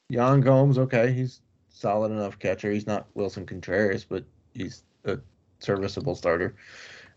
Yan 0.08 0.40
Gomes, 0.40 0.78
okay, 0.78 1.12
he's 1.12 1.40
solid 1.68 2.12
enough 2.12 2.38
catcher. 2.38 2.70
He's 2.70 2.86
not 2.86 3.06
Willson 3.14 3.46
Contreras, 3.46 4.04
but 4.04 4.24
he's 4.54 4.84
a 5.04 5.18
serviceable 5.58 6.14
starter. 6.14 6.56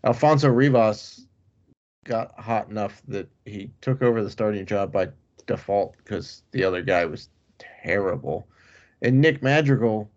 Alfonso 0.04 0.48
Rivas 0.48 1.26
got 2.04 2.38
hot 2.38 2.68
enough 2.68 3.02
that 3.08 3.28
he 3.44 3.70
took 3.80 4.02
over 4.02 4.22
the 4.22 4.30
starting 4.30 4.64
job 4.66 4.92
by 4.92 5.08
default 5.46 5.96
because 5.98 6.42
the 6.52 6.64
other 6.64 6.82
guy 6.82 7.04
was 7.04 7.28
terrible. 7.58 8.46
And 9.02 9.20
Nick 9.20 9.42
Madrigal, 9.42 10.10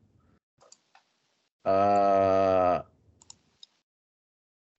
uh, 1.66 2.82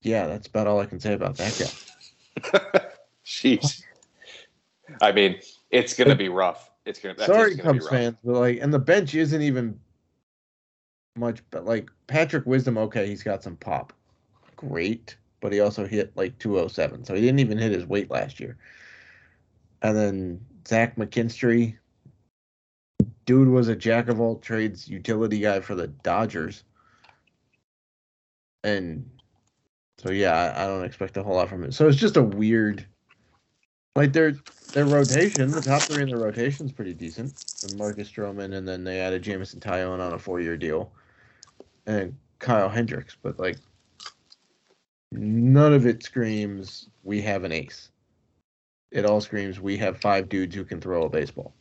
yeah, 0.02 0.26
that's 0.26 0.46
about 0.46 0.66
all 0.66 0.80
I 0.80 0.86
can 0.86 1.00
say 1.00 1.14
about 1.14 1.36
that 1.36 1.58
guy. 1.58 2.80
Jeez. 3.26 3.82
I 5.02 5.12
mean, 5.12 5.38
it's 5.70 5.94
gonna 5.94 6.16
be 6.16 6.28
rough. 6.28 6.70
It's 6.86 6.98
gonna. 6.98 7.18
Sorry, 7.24 7.56
gonna 7.56 7.78
Cubs 7.78 7.88
fans, 7.88 8.16
but 8.24 8.34
like, 8.34 8.58
and 8.60 8.72
the 8.72 8.78
bench 8.78 9.14
isn't 9.14 9.42
even 9.42 9.78
much. 11.16 11.42
But 11.50 11.66
like 11.66 11.90
Patrick 12.06 12.46
Wisdom, 12.46 12.78
okay, 12.78 13.06
he's 13.06 13.22
got 13.22 13.42
some 13.42 13.56
pop, 13.56 13.92
great, 14.56 15.16
but 15.40 15.52
he 15.52 15.60
also 15.60 15.86
hit 15.86 16.16
like 16.16 16.38
207, 16.38 17.04
so 17.04 17.14
he 17.14 17.20
didn't 17.20 17.40
even 17.40 17.58
hit 17.58 17.72
his 17.72 17.86
weight 17.86 18.10
last 18.10 18.40
year. 18.40 18.56
And 19.82 19.96
then 19.96 20.40
Zach 20.66 20.96
McKinstry, 20.96 21.76
dude 23.26 23.48
was 23.48 23.68
a 23.68 23.76
jack 23.76 24.08
of 24.08 24.20
all 24.20 24.36
trades 24.36 24.88
utility 24.88 25.38
guy 25.38 25.60
for 25.60 25.74
the 25.74 25.88
Dodgers. 25.88 26.64
And 28.64 29.08
so 29.98 30.10
yeah, 30.10 30.32
I, 30.32 30.64
I 30.64 30.66
don't 30.66 30.84
expect 30.84 31.16
a 31.16 31.22
whole 31.22 31.36
lot 31.36 31.48
from 31.48 31.64
it. 31.64 31.74
So 31.74 31.86
it's 31.86 31.96
just 31.96 32.16
a 32.16 32.22
weird 32.22 32.84
like 33.98 34.12
their 34.12 34.34
their 34.72 34.84
rotation, 34.84 35.50
the 35.50 35.60
top 35.60 35.82
three 35.82 36.02
in 36.02 36.08
their 36.08 36.18
rotation 36.18 36.66
is 36.66 36.72
pretty 36.72 36.94
decent. 36.94 37.34
And 37.64 37.76
Marcus 37.76 38.08
Stroman, 38.08 38.54
and 38.54 38.66
then 38.66 38.84
they 38.84 39.00
added 39.00 39.22
Jameson 39.22 39.58
Taillon 39.58 39.98
on 39.98 40.12
a 40.12 40.18
four 40.18 40.40
year 40.40 40.56
deal, 40.56 40.92
and 41.86 42.16
Kyle 42.38 42.68
Hendricks. 42.68 43.16
But 43.20 43.40
like, 43.40 43.58
none 45.12 45.72
of 45.72 45.86
it 45.86 46.02
screams 46.02 46.88
we 47.02 47.20
have 47.22 47.44
an 47.44 47.52
ace. 47.52 47.90
It 48.90 49.04
all 49.04 49.20
screams 49.20 49.60
we 49.60 49.76
have 49.78 50.00
five 50.00 50.28
dudes 50.28 50.54
who 50.54 50.64
can 50.64 50.80
throw 50.80 51.04
a 51.04 51.08
baseball. 51.08 51.54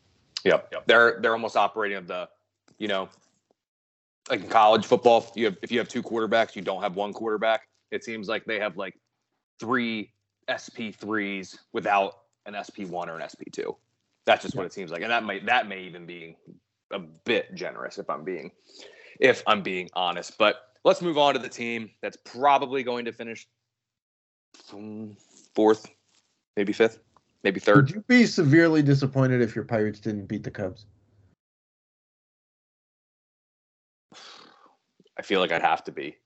Yep, 0.44 0.70
yep. 0.72 0.88
They're 0.88 1.20
they're 1.22 1.34
almost 1.34 1.58
operating 1.58 1.98
of 1.98 2.08
the, 2.08 2.30
you 2.78 2.88
know, 2.88 3.10
like 4.30 4.42
in 4.42 4.48
college 4.48 4.86
football, 4.86 5.30
you 5.36 5.46
have 5.46 5.58
if 5.62 5.72
you 5.72 5.80
have 5.80 5.88
two 5.88 6.04
quarterbacks, 6.04 6.56
you 6.56 6.62
don't 6.62 6.82
have 6.82 6.96
one 6.96 7.14
quarterback. 7.14 7.68
It 7.92 8.04
seems 8.04 8.28
like 8.28 8.46
they 8.46 8.60
have 8.60 8.78
like 8.78 8.98
three 9.60 10.12
SP 10.48 10.96
threes 10.96 11.58
without 11.74 12.20
an 12.46 12.56
SP 12.56 12.88
one 12.88 13.10
or 13.10 13.18
an 13.18 13.28
SP 13.28 13.52
two. 13.52 13.76
That's 14.26 14.44
just 14.44 14.56
what 14.56 14.66
it 14.66 14.74
seems 14.74 14.92
like, 14.92 15.02
and 15.02 15.12
that 15.12 15.24
might 15.24 15.46
that 15.46 15.68
may 15.68 15.82
even 15.82 16.06
be 16.06 16.38
a 16.92 17.00
bit 17.00 17.54
generous 17.56 17.98
if 17.98 18.10
I'm 18.10 18.24
being 18.24 18.52
if 19.20 19.44
I'm 19.48 19.62
being 19.62 19.90
honest. 19.94 20.38
But 20.38 20.67
let's 20.84 21.02
move 21.02 21.18
on 21.18 21.34
to 21.34 21.40
the 21.40 21.50
team 21.50 21.92
that's 22.02 22.18
probably 22.26 22.84
going 22.84 23.06
to 23.06 23.12
finish 23.12 23.48
fourth, 25.54 25.88
maybe 26.56 26.74
fifth 26.74 27.00
maybe 27.48 27.60
third. 27.60 27.88
Would 27.88 27.92
you 27.92 28.04
be 28.08 28.26
severely 28.26 28.82
disappointed 28.82 29.42
if 29.42 29.56
your 29.56 29.64
Pirates 29.64 30.00
didn't 30.00 30.26
beat 30.26 30.44
the 30.44 30.52
Cubs? 30.52 30.86
I 35.18 35.22
feel 35.24 35.40
like 35.40 35.52
I'd 35.52 35.62
have 35.62 35.84
to 35.86 35.92
be. 35.92 36.18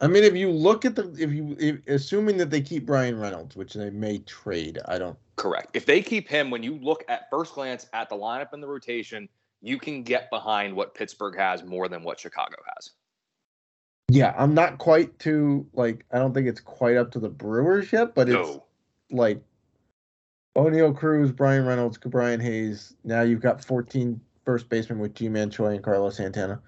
I 0.00 0.06
mean, 0.08 0.24
if 0.24 0.34
you 0.34 0.50
look 0.50 0.84
at 0.84 0.94
the, 0.94 1.10
if 1.18 1.32
you, 1.32 1.56
if, 1.58 1.88
assuming 1.88 2.36
that 2.36 2.50
they 2.50 2.60
keep 2.60 2.84
Bryan 2.84 3.18
Reynolds, 3.18 3.56
which 3.56 3.72
they 3.72 3.88
may 3.88 4.18
trade, 4.18 4.78
I 4.86 4.98
don't. 4.98 5.16
Correct. 5.36 5.70
If 5.74 5.86
they 5.86 6.02
keep 6.02 6.28
him, 6.28 6.50
when 6.50 6.62
you 6.62 6.76
look 6.76 7.02
at 7.08 7.30
first 7.30 7.54
glance 7.54 7.86
at 7.94 8.10
the 8.10 8.14
lineup 8.14 8.52
and 8.52 8.62
the 8.62 8.68
rotation, 8.68 9.26
you 9.62 9.78
can 9.78 10.02
get 10.02 10.28
behind 10.28 10.76
what 10.76 10.94
Pittsburgh 10.94 11.36
has 11.36 11.64
more 11.64 11.88
than 11.88 12.02
what 12.02 12.20
Chicago 12.20 12.56
has. 12.74 12.90
Yeah, 14.08 14.34
I'm 14.38 14.54
not 14.54 14.78
quite 14.78 15.18
to 15.20 15.66
like. 15.72 16.04
I 16.12 16.18
don't 16.18 16.32
think 16.32 16.46
it's 16.46 16.60
quite 16.60 16.96
up 16.96 17.10
to 17.12 17.18
the 17.18 17.28
Brewers 17.28 17.92
yet, 17.92 18.14
but 18.14 18.28
it's 18.28 18.48
no. 18.48 18.64
like 19.10 19.42
Oneil 20.56 20.96
Cruz, 20.96 21.32
Bryan 21.32 21.66
Reynolds, 21.66 21.98
Brian 21.98 22.40
Hayes. 22.40 22.94
Now 23.04 23.22
you've 23.22 23.42
got 23.42 23.64
14 23.64 24.20
first 24.44 24.68
basemen 24.68 25.00
with 25.00 25.14
Ji-Man 25.14 25.50
Choi 25.50 25.74
and 25.74 25.82
Carlos 25.82 26.16
Santana. 26.16 26.60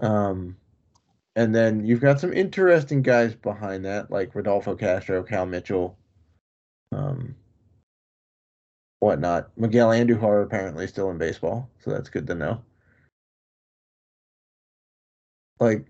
Um, 0.00 0.56
and 1.36 1.54
then 1.54 1.84
you've 1.84 2.00
got 2.00 2.20
some 2.20 2.32
interesting 2.32 3.02
guys 3.02 3.34
behind 3.34 3.84
that, 3.84 4.10
like 4.10 4.34
Rodolfo 4.34 4.76
Castro, 4.76 5.22
Cal 5.22 5.46
Mitchell, 5.46 5.98
um, 6.92 7.34
whatnot. 9.00 9.50
Miguel 9.56 9.90
Andujar 9.90 10.42
apparently 10.42 10.86
still 10.86 11.10
in 11.10 11.18
baseball, 11.18 11.68
so 11.80 11.90
that's 11.90 12.08
good 12.08 12.26
to 12.28 12.34
know. 12.34 12.62
Like, 15.58 15.89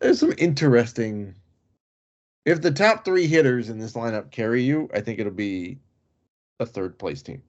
there's 0.00 0.18
some 0.18 0.34
interesting. 0.38 1.34
If 2.46 2.62
the 2.62 2.70
top 2.70 3.04
three 3.04 3.26
hitters 3.26 3.68
in 3.68 3.78
this 3.78 3.92
lineup 3.92 4.30
carry 4.30 4.62
you, 4.62 4.88
I 4.94 5.00
think 5.00 5.18
it'll 5.18 5.32
be 5.32 5.78
a 6.58 6.66
third 6.66 6.98
place 6.98 7.22
team. 7.22 7.42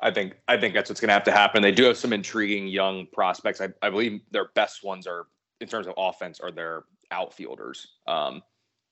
I 0.00 0.10
think 0.10 0.36
I 0.48 0.56
think 0.56 0.74
that's 0.74 0.90
what's 0.90 1.00
going 1.00 1.08
to 1.08 1.14
have 1.14 1.24
to 1.24 1.32
happen. 1.32 1.62
They 1.62 1.72
do 1.72 1.84
have 1.84 1.96
some 1.96 2.12
intriguing 2.12 2.68
young 2.68 3.06
prospects. 3.12 3.60
I, 3.60 3.68
I 3.82 3.90
believe 3.90 4.20
their 4.30 4.48
best 4.54 4.84
ones 4.84 5.06
are 5.06 5.26
in 5.60 5.68
terms 5.68 5.86
of 5.86 5.94
offense 5.96 6.40
are 6.40 6.50
their 6.50 6.84
outfielders, 7.10 7.86
um, 8.06 8.42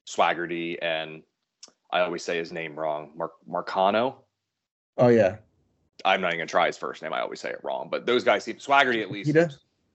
Swaggerty 0.09 0.79
and 0.83 1.23
I 1.93 2.01
always 2.01 2.25
say 2.25 2.39
his 2.39 2.53
name 2.53 2.79
wrong, 2.79 3.13
Mark 3.15 3.33
Marcano. 3.49 4.15
Oh 4.97 5.09
yeah, 5.09 5.37
I'm 6.05 6.21
not 6.21 6.29
even 6.29 6.39
gonna 6.41 6.47
try 6.47 6.67
his 6.67 6.79
first 6.79 7.03
name. 7.03 7.13
I 7.13 7.21
always 7.21 7.41
say 7.41 7.51
it 7.51 7.61
wrong, 7.63 7.89
but 7.91 8.07
those 8.07 8.25
guys 8.25 8.45
seem 8.45 8.57
Swaggerty 8.57 9.03
at 9.03 9.11
least. 9.11 9.29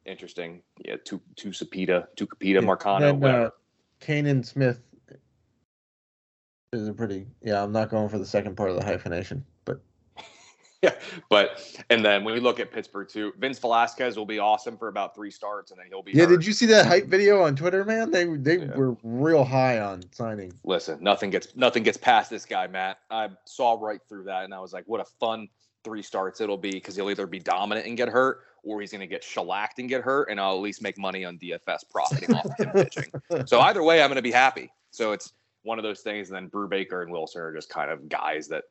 Interesting. 0.07 0.61
Yeah, 0.83 0.95
two 1.03 1.21
two 1.35 1.49
Sapita, 1.49 2.07
two 2.15 2.27
Capita, 2.27 2.61
yeah, 2.61 2.67
Marcano. 2.67 3.19
Then, 3.19 3.23
uh, 3.23 3.49
Canaan 3.99 4.41
Smith 4.41 4.79
is 6.71 6.87
a 6.87 6.93
pretty 6.93 7.27
yeah. 7.43 7.61
I'm 7.61 7.73
not 7.73 7.89
going 7.89 8.07
for 8.07 8.17
the 8.17 8.25
second 8.25 8.55
part 8.55 8.69
of 8.69 8.77
the 8.77 8.85
hyphenation, 8.85 9.43
but 9.65 9.81
yeah. 10.81 10.93
But 11.29 11.83
and 11.89 12.05
then 12.05 12.23
when 12.23 12.33
we 12.33 12.39
look 12.39 12.61
at 12.61 12.71
Pittsburgh 12.71 13.09
too, 13.09 13.33
Vince 13.37 13.59
Velasquez 13.59 14.15
will 14.15 14.25
be 14.25 14.39
awesome 14.39 14.77
for 14.77 14.87
about 14.87 15.13
three 15.13 15.29
starts, 15.29 15.71
and 15.71 15.79
then 15.79 15.87
he'll 15.89 16.03
be. 16.03 16.13
Yeah, 16.13 16.23
hurt. 16.23 16.29
did 16.29 16.45
you 16.45 16.53
see 16.53 16.67
that 16.67 16.85
hype 16.85 17.07
video 17.07 17.41
on 17.41 17.57
Twitter, 17.57 17.83
man? 17.83 18.09
They 18.09 18.23
they 18.37 18.59
yeah. 18.59 18.77
were 18.77 18.95
real 19.03 19.43
high 19.43 19.79
on 19.79 20.03
signing. 20.13 20.53
Listen, 20.63 20.99
nothing 21.01 21.31
gets 21.31 21.53
nothing 21.57 21.83
gets 21.83 21.97
past 21.97 22.29
this 22.29 22.45
guy, 22.45 22.67
Matt. 22.67 22.99
I 23.11 23.27
saw 23.43 23.77
right 23.77 23.99
through 24.07 24.23
that, 24.23 24.45
and 24.45 24.53
I 24.53 24.61
was 24.61 24.71
like, 24.71 24.85
what 24.87 25.01
a 25.01 25.05
fun 25.19 25.49
three 25.83 26.01
starts 26.01 26.41
it'll 26.41 26.57
be 26.57 26.71
because 26.71 26.95
he'll 26.95 27.09
either 27.09 27.27
be 27.27 27.39
dominant 27.39 27.87
and 27.87 27.95
get 27.95 28.09
hurt, 28.09 28.41
or 28.67 28.81
he's 28.81 28.91
going 28.91 29.01
to 29.01 29.07
get 29.07 29.23
shellacked 29.23 29.79
and 29.79 29.87
get 29.87 30.01
hurt, 30.01 30.29
and 30.29 30.39
I'll 30.39 30.55
at 30.55 30.61
least 30.61 30.81
make 30.81 30.97
money 30.97 31.25
on 31.25 31.37
DFS 31.37 31.89
profiting 31.89 32.35
off 32.35 32.45
of 32.45 32.57
him 32.57 32.69
pitching. 32.73 33.11
So 33.45 33.61
either 33.61 33.81
way, 33.81 34.01
I'm 34.01 34.09
going 34.09 34.17
to 34.17 34.21
be 34.21 34.31
happy. 34.31 34.71
So 34.91 35.13
it's 35.13 35.33
one 35.63 35.79
of 35.79 35.83
those 35.83 36.01
things. 36.01 36.29
And 36.29 36.35
then 36.35 36.49
Brubaker 36.49 37.01
and 37.01 37.11
Wilson 37.11 37.41
are 37.41 37.53
just 37.53 37.69
kind 37.69 37.89
of 37.89 38.09
guys 38.09 38.47
that 38.49 38.63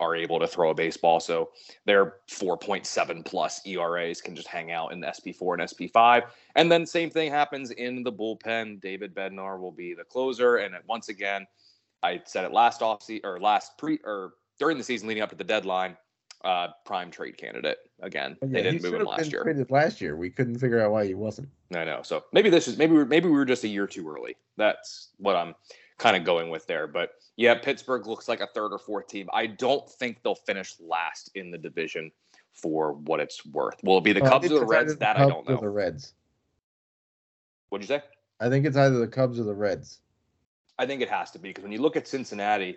are 0.00 0.14
able 0.14 0.38
to 0.38 0.46
throw 0.46 0.70
a 0.70 0.74
baseball. 0.74 1.20
So 1.20 1.50
their 1.84 2.16
4.7 2.30 3.24
plus 3.24 3.60
ERAs 3.66 4.20
can 4.20 4.36
just 4.36 4.48
hang 4.48 4.70
out 4.70 4.92
in 4.92 5.00
the 5.00 5.08
SP4 5.08 5.60
and 5.60 5.62
SP5. 5.62 6.24
And 6.54 6.70
then 6.70 6.86
same 6.86 7.10
thing 7.10 7.30
happens 7.30 7.70
in 7.72 8.02
the 8.02 8.12
bullpen. 8.12 8.80
David 8.80 9.14
Bednar 9.14 9.58
will 9.58 9.72
be 9.72 9.94
the 9.94 10.04
closer. 10.04 10.56
And 10.56 10.74
once 10.86 11.08
again, 11.08 11.46
I 12.02 12.20
said 12.24 12.44
it 12.44 12.52
last 12.52 12.82
off 12.82 13.08
or 13.24 13.40
last 13.40 13.76
pre 13.76 13.98
or 14.04 14.34
during 14.60 14.78
the 14.78 14.84
season 14.84 15.08
leading 15.08 15.22
up 15.22 15.30
to 15.30 15.36
the 15.36 15.44
deadline. 15.44 15.96
Uh, 16.44 16.68
prime 16.84 17.10
trade 17.10 17.36
candidate 17.36 17.78
again. 18.00 18.36
Yeah, 18.42 18.48
they 18.48 18.62
didn't 18.62 18.82
move 18.82 18.94
him 18.94 19.04
last 19.06 19.32
year. 19.32 19.42
Traded 19.42 19.70
last 19.72 20.00
year, 20.00 20.16
we 20.16 20.30
couldn't 20.30 20.58
figure 20.58 20.80
out 20.80 20.92
why 20.92 21.04
he 21.04 21.14
wasn't. 21.14 21.48
I 21.74 21.84
know. 21.84 22.00
So 22.04 22.24
maybe 22.32 22.48
this 22.48 22.68
is 22.68 22.78
maybe 22.78 22.94
we 22.94 23.04
maybe 23.04 23.28
we 23.28 23.34
were 23.34 23.44
just 23.44 23.64
a 23.64 23.68
year 23.68 23.88
too 23.88 24.08
early. 24.08 24.36
That's 24.56 25.08
what 25.16 25.34
I'm 25.34 25.56
kind 25.98 26.16
of 26.16 26.24
going 26.24 26.48
with 26.48 26.64
there. 26.68 26.86
But 26.86 27.10
yeah, 27.36 27.54
Pittsburgh 27.56 28.06
looks 28.06 28.28
like 28.28 28.40
a 28.40 28.46
third 28.54 28.72
or 28.72 28.78
fourth 28.78 29.08
team. 29.08 29.28
I 29.32 29.46
don't 29.46 29.90
think 29.90 30.22
they'll 30.22 30.36
finish 30.36 30.74
last 30.80 31.30
in 31.34 31.50
the 31.50 31.58
division 31.58 32.12
for 32.52 32.92
what 32.92 33.20
it's 33.20 33.44
worth. 33.46 33.80
Will 33.82 33.98
it 33.98 34.04
be 34.04 34.12
the 34.12 34.22
uh, 34.22 34.30
Cubs 34.30 34.50
or 34.50 34.60
the 34.60 34.66
Reds? 34.66 34.96
That 34.96 35.18
I 35.18 35.26
don't 35.28 35.48
know. 35.48 35.60
the 35.60 35.68
Reds. 35.68 36.14
What'd 37.68 37.88
you 37.88 37.96
say? 37.96 38.02
I 38.40 38.48
think 38.48 38.64
it's 38.64 38.76
either 38.76 38.98
the 38.98 39.08
Cubs 39.08 39.38
or 39.38 39.44
the 39.44 39.54
Reds. 39.54 39.98
I 40.78 40.86
think 40.86 41.02
it 41.02 41.10
has 41.10 41.32
to 41.32 41.38
be 41.38 41.48
because 41.48 41.64
when 41.64 41.72
you 41.72 41.80
look 41.80 41.96
at 41.96 42.06
Cincinnati, 42.06 42.76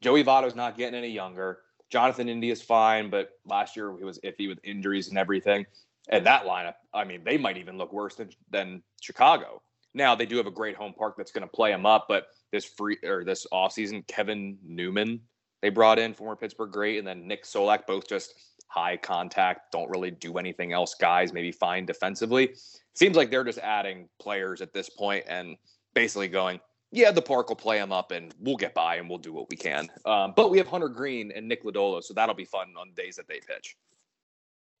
Joey 0.00 0.24
Votto's 0.24 0.56
not 0.56 0.76
getting 0.76 0.96
any 0.96 1.08
younger. 1.08 1.60
Jonathan 1.90 2.28
India 2.28 2.52
is 2.52 2.62
fine, 2.62 3.10
but 3.10 3.30
last 3.44 3.76
year 3.76 3.96
he 3.96 4.04
was 4.04 4.18
iffy 4.20 4.48
with 4.48 4.58
injuries 4.64 5.08
and 5.08 5.18
everything. 5.18 5.66
And 6.08 6.26
that 6.26 6.44
lineup, 6.44 6.74
I 6.94 7.04
mean, 7.04 7.22
they 7.24 7.36
might 7.36 7.56
even 7.56 7.78
look 7.78 7.92
worse 7.92 8.14
than, 8.14 8.30
than 8.50 8.82
Chicago. 9.00 9.62
Now 9.94 10.14
they 10.14 10.26
do 10.26 10.36
have 10.36 10.46
a 10.46 10.52
great 10.52 10.76
home 10.76 10.92
park 10.92 11.14
that's 11.16 11.32
going 11.32 11.42
to 11.42 11.48
play 11.48 11.70
them 11.70 11.86
up, 11.86 12.06
but 12.08 12.26
this 12.52 12.64
free 12.64 12.98
or 13.04 13.24
this 13.24 13.46
offseason, 13.52 14.06
Kevin 14.06 14.58
Newman 14.64 15.20
they 15.62 15.70
brought 15.70 15.98
in 15.98 16.14
former 16.14 16.36
Pittsburgh 16.36 16.70
great, 16.70 16.98
and 16.98 17.06
then 17.06 17.26
Nick 17.26 17.44
Solak 17.44 17.86
both 17.86 18.08
just 18.08 18.34
high 18.68 18.96
contact, 18.96 19.72
don't 19.72 19.90
really 19.90 20.10
do 20.10 20.38
anything 20.38 20.72
else, 20.72 20.94
guys, 20.94 21.32
maybe 21.32 21.50
fine 21.50 21.86
defensively. 21.86 22.54
Seems 22.94 23.16
like 23.16 23.30
they're 23.30 23.44
just 23.44 23.58
adding 23.58 24.08
players 24.20 24.60
at 24.60 24.72
this 24.72 24.90
point 24.90 25.24
and 25.28 25.56
basically 25.94 26.28
going, 26.28 26.60
yeah, 26.96 27.10
the 27.10 27.22
park 27.22 27.50
will 27.50 27.56
play 27.56 27.78
them 27.78 27.92
up 27.92 28.10
and 28.10 28.34
we'll 28.40 28.56
get 28.56 28.72
by 28.72 28.96
and 28.96 29.08
we'll 29.08 29.18
do 29.18 29.32
what 29.32 29.50
we 29.50 29.56
can. 29.56 29.88
Um, 30.06 30.32
but 30.34 30.50
we 30.50 30.56
have 30.56 30.66
Hunter 30.66 30.88
Greene 30.88 31.30
and 31.30 31.46
Nick 31.46 31.62
Lodolo, 31.62 32.02
so 32.02 32.14
that'll 32.14 32.34
be 32.34 32.46
fun 32.46 32.72
on 32.78 32.90
days 32.96 33.16
that 33.16 33.28
they 33.28 33.38
pitch. 33.46 33.76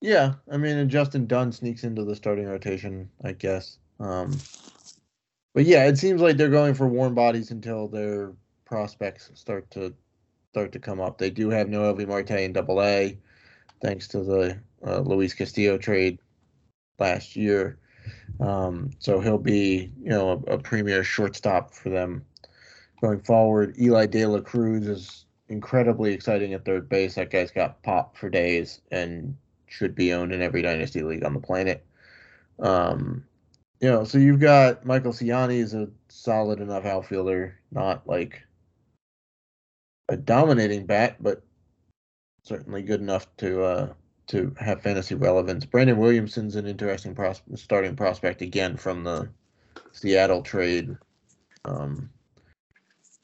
Yeah, 0.00 0.34
I 0.50 0.56
mean, 0.56 0.78
and 0.78 0.90
Justin 0.90 1.26
Dunn 1.26 1.52
sneaks 1.52 1.84
into 1.84 2.04
the 2.04 2.16
starting 2.16 2.46
rotation, 2.46 3.10
I 3.22 3.32
guess. 3.32 3.78
Um, 4.00 4.32
but 5.54 5.64
yeah, 5.64 5.86
it 5.86 5.98
seems 5.98 6.22
like 6.22 6.38
they're 6.38 6.48
going 6.48 6.74
for 6.74 6.88
warm 6.88 7.14
bodies 7.14 7.50
until 7.50 7.86
their 7.86 8.32
prospects 8.64 9.30
start 9.34 9.70
to 9.72 9.94
start 10.52 10.72
to 10.72 10.78
come 10.78 11.00
up. 11.00 11.18
They 11.18 11.30
do 11.30 11.50
have 11.50 11.68
Noelvi 11.68 12.06
Marte 12.06 12.30
in 12.30 12.54
Double 12.54 12.82
A, 12.82 13.18
thanks 13.82 14.08
to 14.08 14.22
the 14.22 14.58
uh, 14.86 15.00
Luis 15.00 15.34
Castillo 15.34 15.76
trade 15.76 16.18
last 16.98 17.36
year. 17.36 17.78
Um, 18.40 18.90
so 18.98 19.20
he'll 19.20 19.38
be, 19.38 19.90
you 20.02 20.10
know, 20.10 20.42
a, 20.46 20.54
a, 20.54 20.58
premier 20.58 21.02
shortstop 21.02 21.72
for 21.72 21.88
them 21.88 22.24
going 23.00 23.20
forward. 23.20 23.74
Elly 23.80 24.06
De 24.06 24.26
La 24.26 24.40
Cruz 24.40 24.86
is 24.86 25.24
incredibly 25.48 26.12
exciting 26.12 26.52
at 26.52 26.64
third 26.64 26.88
base. 26.88 27.14
That 27.14 27.30
guy's 27.30 27.50
got 27.50 27.82
pop 27.82 28.16
for 28.16 28.28
days 28.28 28.80
and 28.90 29.36
should 29.68 29.94
be 29.94 30.12
owned 30.12 30.32
in 30.32 30.42
every 30.42 30.62
dynasty 30.62 31.02
league 31.02 31.24
on 31.24 31.34
the 31.34 31.40
planet. 31.40 31.84
Um, 32.58 33.24
you 33.80 33.90
know, 33.90 34.04
so 34.04 34.18
you've 34.18 34.40
got 34.40 34.84
Michael 34.84 35.12
Siani 35.12 35.58
is 35.58 35.74
a 35.74 35.88
solid 36.08 36.60
enough 36.60 36.84
outfielder, 36.84 37.58
not 37.70 38.06
like 38.06 38.42
a 40.08 40.16
dominating 40.16 40.86
bat, 40.86 41.16
but 41.20 41.42
certainly 42.42 42.82
good 42.82 43.00
enough 43.00 43.26
to 43.38 43.62
uh, 43.62 43.92
to 44.28 44.54
have 44.58 44.82
fantasy 44.82 45.14
relevance. 45.14 45.64
Brandon 45.64 45.98
Williamson's 45.98 46.56
an 46.56 46.66
interesting 46.66 47.14
pros- 47.14 47.42
starting 47.54 47.94
prospect 47.96 48.42
again 48.42 48.76
from 48.76 49.04
the 49.04 49.28
Seattle 49.92 50.42
trade. 50.42 50.96
Um, 51.64 52.10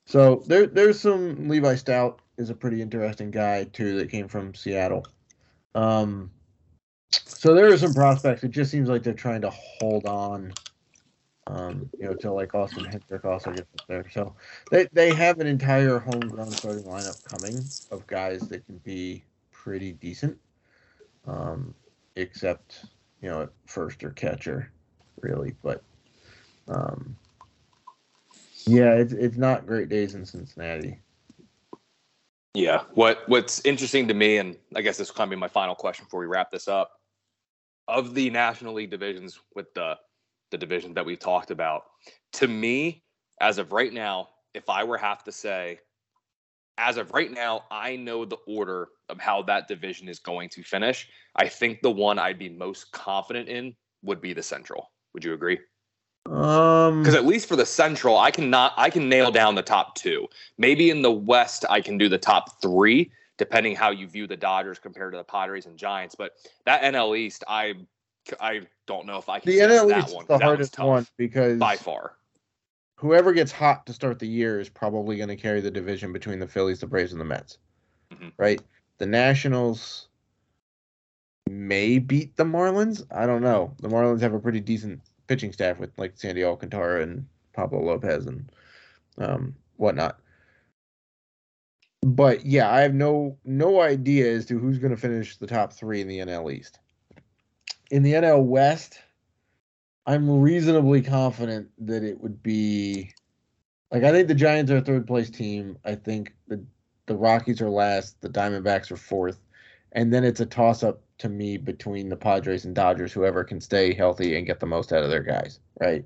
so 0.06 0.42
there 0.46 0.66
there's 0.66 1.00
some 1.00 1.48
Levi 1.48 1.74
Stoudt 1.74 2.18
is 2.38 2.50
a 2.50 2.54
pretty 2.54 2.82
interesting 2.82 3.30
guy 3.30 3.64
too 3.64 3.98
that 3.98 4.10
came 4.10 4.28
from 4.28 4.54
Seattle. 4.54 5.06
Um, 5.74 6.30
so 7.10 7.54
there 7.54 7.72
are 7.72 7.78
some 7.78 7.94
prospects. 7.94 8.44
It 8.44 8.50
just 8.50 8.70
seems 8.70 8.88
like 8.88 9.02
they're 9.02 9.14
trying 9.14 9.42
to 9.42 9.50
hold 9.50 10.06
on, 10.06 10.52
um, 11.46 11.90
you 11.98 12.06
know, 12.06 12.14
till 12.14 12.34
like 12.34 12.54
Austin 12.54 12.84
Hendrick 12.84 13.24
also 13.24 13.50
gets 13.50 13.68
up 13.80 13.86
there. 13.88 14.06
So 14.10 14.34
they 14.70 14.88
they 14.92 15.14
have 15.14 15.40
an 15.40 15.46
entire 15.46 15.98
homegrown 15.98 16.50
starting 16.50 16.84
lineup 16.84 17.22
coming 17.24 17.64
of 17.90 18.06
guys 18.06 18.48
that 18.48 18.66
can 18.66 18.78
be 18.78 19.24
pretty 19.50 19.92
decent, 19.92 20.38
um, 21.26 21.74
except 22.16 22.86
you 23.20 23.28
know 23.28 23.48
first 23.66 24.02
or 24.04 24.10
catcher, 24.10 24.72
really. 25.20 25.54
But 25.62 25.82
um, 26.68 27.16
yeah, 28.66 28.94
it's 28.94 29.12
it's 29.12 29.36
not 29.36 29.66
great 29.66 29.88
days 29.88 30.14
in 30.14 30.24
Cincinnati. 30.24 30.98
Yeah. 32.54 32.82
What 32.94 33.22
What's 33.26 33.64
interesting 33.64 34.08
to 34.08 34.14
me, 34.14 34.38
and 34.38 34.56
I 34.76 34.82
guess 34.82 34.98
this 34.98 35.08
will 35.08 35.16
kind 35.16 35.28
of 35.28 35.36
be 35.36 35.40
my 35.40 35.48
final 35.48 35.74
question 35.74 36.04
before 36.04 36.20
we 36.20 36.26
wrap 36.26 36.50
this 36.50 36.68
up, 36.68 37.00
of 37.88 38.14
the 38.14 38.30
National 38.30 38.74
League 38.74 38.90
divisions 38.90 39.40
with 39.54 39.72
the 39.74 39.98
the 40.50 40.58
division 40.58 40.92
that 40.94 41.06
we 41.06 41.16
talked 41.16 41.50
about, 41.50 41.84
to 42.34 42.46
me, 42.46 43.02
as 43.40 43.56
of 43.56 43.72
right 43.72 43.92
now, 43.92 44.28
if 44.52 44.68
I 44.68 44.84
were 44.84 44.98
have 44.98 45.24
to 45.24 45.32
say, 45.32 45.78
as 46.78 46.96
of 46.96 47.12
right 47.12 47.30
now, 47.30 47.64
I 47.70 47.96
know 47.96 48.24
the 48.24 48.38
order 48.46 48.88
of 49.08 49.20
how 49.20 49.42
that 49.42 49.68
division 49.68 50.08
is 50.08 50.18
going 50.18 50.48
to 50.50 50.62
finish. 50.62 51.08
I 51.36 51.48
think 51.48 51.82
the 51.82 51.90
one 51.90 52.18
I'd 52.18 52.38
be 52.38 52.48
most 52.48 52.92
confident 52.92 53.48
in 53.48 53.74
would 54.02 54.20
be 54.20 54.32
the 54.32 54.42
Central. 54.42 54.90
Would 55.14 55.24
you 55.24 55.34
agree? 55.34 55.58
Um, 56.26 57.02
because 57.02 57.14
at 57.14 57.26
least 57.26 57.48
for 57.48 57.56
the 57.56 57.66
Central, 57.66 58.16
I 58.16 58.30
can 58.30 58.48
not 58.48 58.72
I 58.76 58.90
can 58.90 59.08
nail 59.08 59.30
down 59.30 59.54
the 59.54 59.62
top 59.62 59.94
two. 59.96 60.28
Maybe 60.56 60.90
in 60.90 61.02
the 61.02 61.10
West, 61.10 61.64
I 61.68 61.80
can 61.80 61.98
do 61.98 62.08
the 62.08 62.18
top 62.18 62.62
three, 62.62 63.10
depending 63.38 63.74
how 63.74 63.90
you 63.90 64.06
view 64.06 64.26
the 64.26 64.36
Dodgers 64.36 64.78
compared 64.78 65.12
to 65.12 65.18
the 65.18 65.24
Padres 65.24 65.66
and 65.66 65.76
Giants. 65.76 66.14
But 66.14 66.32
that 66.64 66.82
NL 66.82 67.18
East, 67.18 67.42
I 67.48 67.74
I 68.40 68.62
don't 68.86 69.06
know 69.06 69.18
if 69.18 69.28
I 69.28 69.40
can. 69.40 69.50
The 69.50 69.58
NL 69.58 69.98
East 69.98 70.16
is 70.16 70.26
the 70.28 70.38
hardest 70.38 70.78
one 70.78 71.06
because 71.16 71.58
by 71.58 71.76
far, 71.76 72.12
whoever 73.02 73.32
gets 73.32 73.50
hot 73.50 73.84
to 73.84 73.92
start 73.92 74.20
the 74.20 74.28
year 74.28 74.60
is 74.60 74.68
probably 74.68 75.16
going 75.16 75.28
to 75.28 75.36
carry 75.36 75.60
the 75.60 75.72
division 75.72 76.12
between 76.12 76.38
the 76.38 76.46
Phillies, 76.46 76.78
the 76.78 76.86
Braves, 76.86 77.10
and 77.10 77.20
the 77.20 77.24
Mets. 77.24 77.58
Mm-hmm. 78.14 78.28
Right? 78.36 78.62
The 78.98 79.06
Nationals 79.06 80.06
may 81.50 81.98
beat 81.98 82.36
the 82.36 82.44
Marlins. 82.44 83.02
I 83.10 83.26
don't 83.26 83.42
know. 83.42 83.74
The 83.80 83.88
Marlins 83.88 84.20
have 84.20 84.34
a 84.34 84.38
pretty 84.38 84.60
decent 84.60 85.00
pitching 85.26 85.52
staff 85.52 85.80
with 85.80 85.90
like 85.98 86.12
Sandy 86.14 86.44
Alcantara 86.44 87.02
and 87.02 87.26
Pablo 87.54 87.82
Lopez 87.82 88.26
and 88.26 88.48
um, 89.18 89.56
whatnot. 89.78 90.20
But 92.02 92.46
yeah, 92.46 92.72
I 92.72 92.82
have 92.82 92.94
no 92.94 93.36
no 93.44 93.80
idea 93.80 94.32
as 94.32 94.46
to 94.46 94.58
who's 94.60 94.78
going 94.78 94.94
to 94.94 95.00
finish 95.00 95.36
the 95.36 95.46
top 95.48 95.72
three 95.72 96.00
in 96.00 96.08
the 96.08 96.18
NL 96.18 96.52
East. 96.52 96.78
In 97.90 98.04
the 98.04 98.12
NL 98.12 98.44
West, 98.44 99.00
I'm 100.06 100.40
reasonably 100.40 101.00
confident 101.02 101.70
that 101.86 102.02
it 102.02 102.20
would 102.20 102.42
be 102.42 103.12
like 103.90 104.02
I 104.02 104.10
think 104.10 104.28
the 104.28 104.34
Giants 104.34 104.70
are 104.70 104.78
a 104.78 104.82
third 104.82 105.06
place 105.06 105.30
team. 105.30 105.78
I 105.84 105.94
think 105.94 106.34
the 106.48 106.64
the 107.06 107.16
Rockies 107.16 107.60
are 107.60 107.70
last, 107.70 108.20
the 108.20 108.28
Diamondbacks 108.28 108.90
are 108.90 108.96
fourth, 108.96 109.40
and 109.92 110.12
then 110.12 110.24
it's 110.24 110.40
a 110.40 110.46
toss 110.46 110.82
up 110.82 111.02
to 111.18 111.28
me 111.28 111.56
between 111.56 112.08
the 112.08 112.16
Padres 112.16 112.64
and 112.64 112.74
Dodgers, 112.74 113.12
whoever 113.12 113.44
can 113.44 113.60
stay 113.60 113.94
healthy 113.94 114.36
and 114.36 114.46
get 114.46 114.60
the 114.60 114.66
most 114.66 114.92
out 114.92 115.04
of 115.04 115.10
their 115.10 115.22
guys, 115.22 115.60
right? 115.80 116.04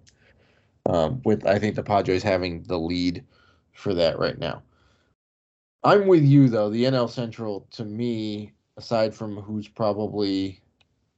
Um, 0.86 1.20
with 1.24 1.47
I 1.47 1.59
think 1.59 1.74
the 1.74 1.82
Padres 1.82 2.22
having 2.22 2.62
the 2.64 2.78
lead 2.78 3.24
for 3.72 3.94
that 3.94 4.18
right 4.18 4.38
now. 4.38 4.62
I'm 5.84 6.07
with 6.07 6.24
you 6.24 6.49
though. 6.49 6.68
The 6.68 6.84
NL 6.84 7.09
Central 7.09 7.66
to 7.72 7.84
me, 7.84 8.53
aside 8.76 9.14
from 9.14 9.36
who's 9.36 9.68
probably 9.68 10.61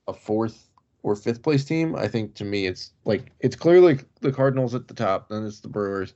a 0.07 0.13
fourth 0.13 0.68
or 1.03 1.15
fifth 1.17 1.43
place 1.43 1.65
team, 1.65 1.95
I 1.97 2.09
think 2.09 2.35
to 2.37 2.45
me 2.45 2.67
it's 2.67 2.93
like 3.05 3.33
it's 3.41 3.57
clearly 3.57 4.01
the 4.21 4.33
Cardinals 4.33 4.75
at 4.75 4.89
the 4.89 4.95
top, 4.95 5.29
then 5.29 5.45
it's 5.47 5.61
the 5.61 5.69
Brewers. 5.69 6.15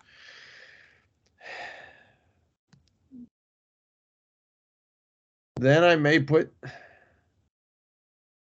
Then 5.57 5.85
I 5.85 5.97
may 5.97 6.19
put 6.19 6.53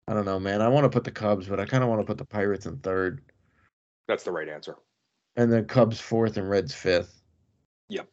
I 0.08 0.14
don't 0.14 0.26
know, 0.26 0.40
man. 0.40 0.62
I 0.62 0.68
want 0.68 0.84
to 0.84 0.90
put 0.90 1.04
the 1.04 1.12
Cubs, 1.12 1.48
but 1.48 1.60
I 1.60 1.66
kind 1.66 1.84
of 1.84 1.90
want 1.90 2.02
to 2.02 2.06
put 2.06 2.18
the 2.18 2.26
Pirates 2.26 2.66
in 2.66 2.78
third. 2.80 3.22
That's 4.08 4.24
the 4.24 4.32
right 4.32 4.50
answer. 4.50 4.76
And 5.38 5.52
then 5.52 5.66
Cubs 5.66 6.02
fourth 6.02 6.36
and 6.38 6.50
Reds 6.50 6.74
fifth. 6.74 7.22
Yep. 7.90 8.10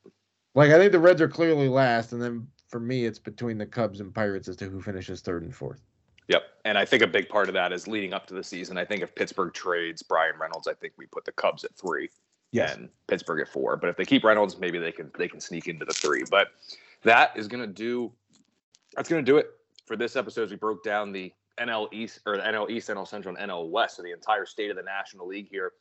Like 0.55 0.71
I 0.71 0.79
think 0.79 0.93
the 0.93 1.01
Reds 1.01 1.21
are 1.21 1.29
clearly 1.29 1.69
last, 1.69 2.13
and 2.13 2.23
then 2.23 2.47
for 2.69 2.79
me, 2.79 3.07
it's 3.07 3.19
between 3.19 3.59
the 3.59 3.67
Cubs 3.67 4.01
and 4.01 4.15
Pirates 4.15 4.49
as 4.49 4.57
to 4.57 4.69
who 4.69 4.81
finishes 4.81 5.23
third 5.23 5.43
and 5.43 5.55
fourth. 5.55 5.81
Yep. 6.29 6.43
And 6.65 6.77
I 6.77 6.85
think 6.85 7.03
a 7.03 7.07
big 7.07 7.29
part 7.29 7.49
of 7.49 7.55
that 7.55 7.73
is 7.73 7.89
leading 7.89 8.13
up 8.13 8.27
to 8.27 8.35
the 8.35 8.45
season. 8.45 8.77
I 8.77 8.85
think 8.85 9.03
if 9.03 9.15
Pittsburgh 9.15 9.53
trades 9.53 10.03
Bryan 10.03 10.35
Reynolds, 10.39 10.69
I 10.69 10.75
think 10.75 10.93
we 10.97 11.07
put 11.07 11.25
the 11.25 11.33
Cubs 11.33 11.65
at 11.65 11.75
three. 11.75 12.11
Yes. 12.53 12.77
And 12.77 12.89
Pittsburgh 13.07 13.41
at 13.41 13.49
four. 13.49 13.77
But 13.77 13.91
if 13.91 13.97
they 13.97 14.05
keep 14.05 14.25
Reynolds, 14.25 14.59
maybe 14.59 14.79
they 14.79 14.93
can 14.93 15.11
they 15.19 15.29
can 15.29 15.41
sneak 15.41 15.69
into 15.69 15.85
the 15.85 15.93
three. 15.93 16.25
But 16.31 16.49
that 17.03 17.37
is 17.37 17.49
gonna 17.49 17.67
do 17.67 18.13
that's 18.95 19.09
gonna 19.09 19.23
do 19.23 19.39
it 19.39 19.51
for 19.87 19.97
this 19.97 20.17
episode 20.17 20.45
as 20.45 20.51
we 20.51 20.57
broke 20.57 20.85
down 20.85 21.13
the 21.13 21.33
NL 21.59 21.93
East 21.93 22.21
or 22.27 22.37
the 22.37 22.43
NL 22.43 22.71
East, 22.71 22.89
NL 22.89 23.09
Central, 23.09 23.35
and 23.37 23.51
NL 23.51 23.69
West. 23.71 23.97
So 23.97 24.03
the 24.03 24.13
entire 24.13 24.47
state 24.47 24.71
of 24.71 24.77
the 24.77 24.83
National 24.83 25.27
League 25.27 25.49
here 25.49 25.73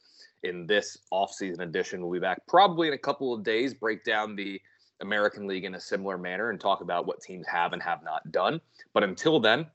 in 0.43 0.65
this 0.65 0.97
offseason 1.11 1.59
edition. 1.59 2.01
We'll 2.01 2.11
be 2.11 2.19
back 2.19 2.39
probably 2.47 2.87
in 2.87 2.93
a 2.93 2.97
couple 2.97 3.33
of 3.33 3.43
days, 3.43 3.73
break 3.73 4.03
down 4.03 4.35
the 4.35 4.61
American 5.01 5.47
League 5.47 5.65
in 5.65 5.75
a 5.75 5.79
similar 5.79 6.17
manner 6.17 6.49
and 6.49 6.59
talk 6.59 6.81
about 6.81 7.05
what 7.05 7.21
teams 7.21 7.45
have 7.47 7.73
and 7.73 7.81
have 7.81 8.03
not 8.03 8.31
done. 8.31 8.59
But 8.93 9.03
until 9.03 9.39
then, 9.39 9.67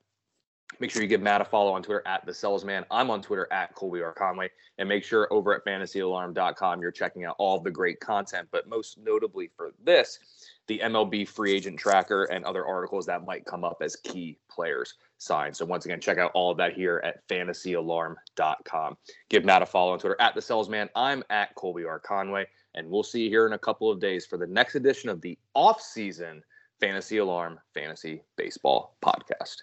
make 0.81 0.91
sure 0.91 1.03
you 1.03 1.09
give 1.09 1.23
Matt 1.23 1.41
a 1.41 1.45
follow 1.45 1.73
on 1.73 1.83
Twitter 1.83 2.03
at 2.07 2.25
the 2.27 2.35
Salesman. 2.35 2.85
I'm 2.91 3.11
on 3.11 3.23
Twitter 3.23 3.49
at 3.53 3.75
Colby 3.75 4.03
R. 4.03 4.12
Conway. 4.12 4.51
And 4.79 4.89
make 4.89 5.05
sure 5.05 5.33
over 5.33 5.55
at 5.55 5.64
fantasyalarm.com 5.64 6.81
you're 6.81 6.91
checking 6.91 7.25
out 7.25 7.37
all 7.39 7.61
the 7.61 7.70
great 7.70 8.01
content, 8.01 8.49
but 8.51 8.68
most 8.68 8.99
notably 8.99 9.51
for 9.57 9.73
this, 9.85 10.18
the 10.66 10.81
MLB 10.81 11.29
free 11.29 11.53
agent 11.53 11.79
tracker 11.79 12.25
and 12.25 12.45
other 12.45 12.66
articles 12.66 13.07
that 13.07 13.25
might 13.25 13.45
come 13.45 13.64
up 13.64 13.79
as 13.83 13.97
key 13.97 14.39
players 14.49 14.95
signed. 15.18 15.57
So 15.57 15.64
once 15.64 15.85
again, 15.85 16.01
check 16.01 16.18
out 16.18 16.33
all 16.35 16.51
of 16.51 16.57
that 16.59 16.75
here 16.75 17.01
at 17.05 17.27
fantasyalarm.com. 17.29 18.97
Give 19.29 19.45
Matt 19.45 19.62
a 19.62 19.66
follow 19.66 19.93
on 19.93 19.99
Twitter 19.99 20.20
at 20.20 20.35
the 20.35 20.43
salesman. 20.43 20.89
I'm 20.97 21.23
at 21.31 21.55
Colby 21.55 21.85
R. 21.85 21.99
Conway, 21.99 22.47
and 22.75 22.89
we'll 22.89 23.03
see 23.03 23.25
you 23.25 23.29
here 23.29 23.47
in 23.47 23.53
a 23.53 23.59
couple 23.59 23.91
of 23.91 24.01
days 24.01 24.27
for 24.27 24.39
the 24.39 24.47
next 24.47 24.75
edition 24.75 25.11
of 25.11 25.20
the 25.20 25.39
off-season 25.55 26.43
Fantasy 26.81 27.18
Alarm 27.18 27.61
Fantasy 27.75 28.23
Baseball 28.37 28.97
Podcast. 29.05 29.62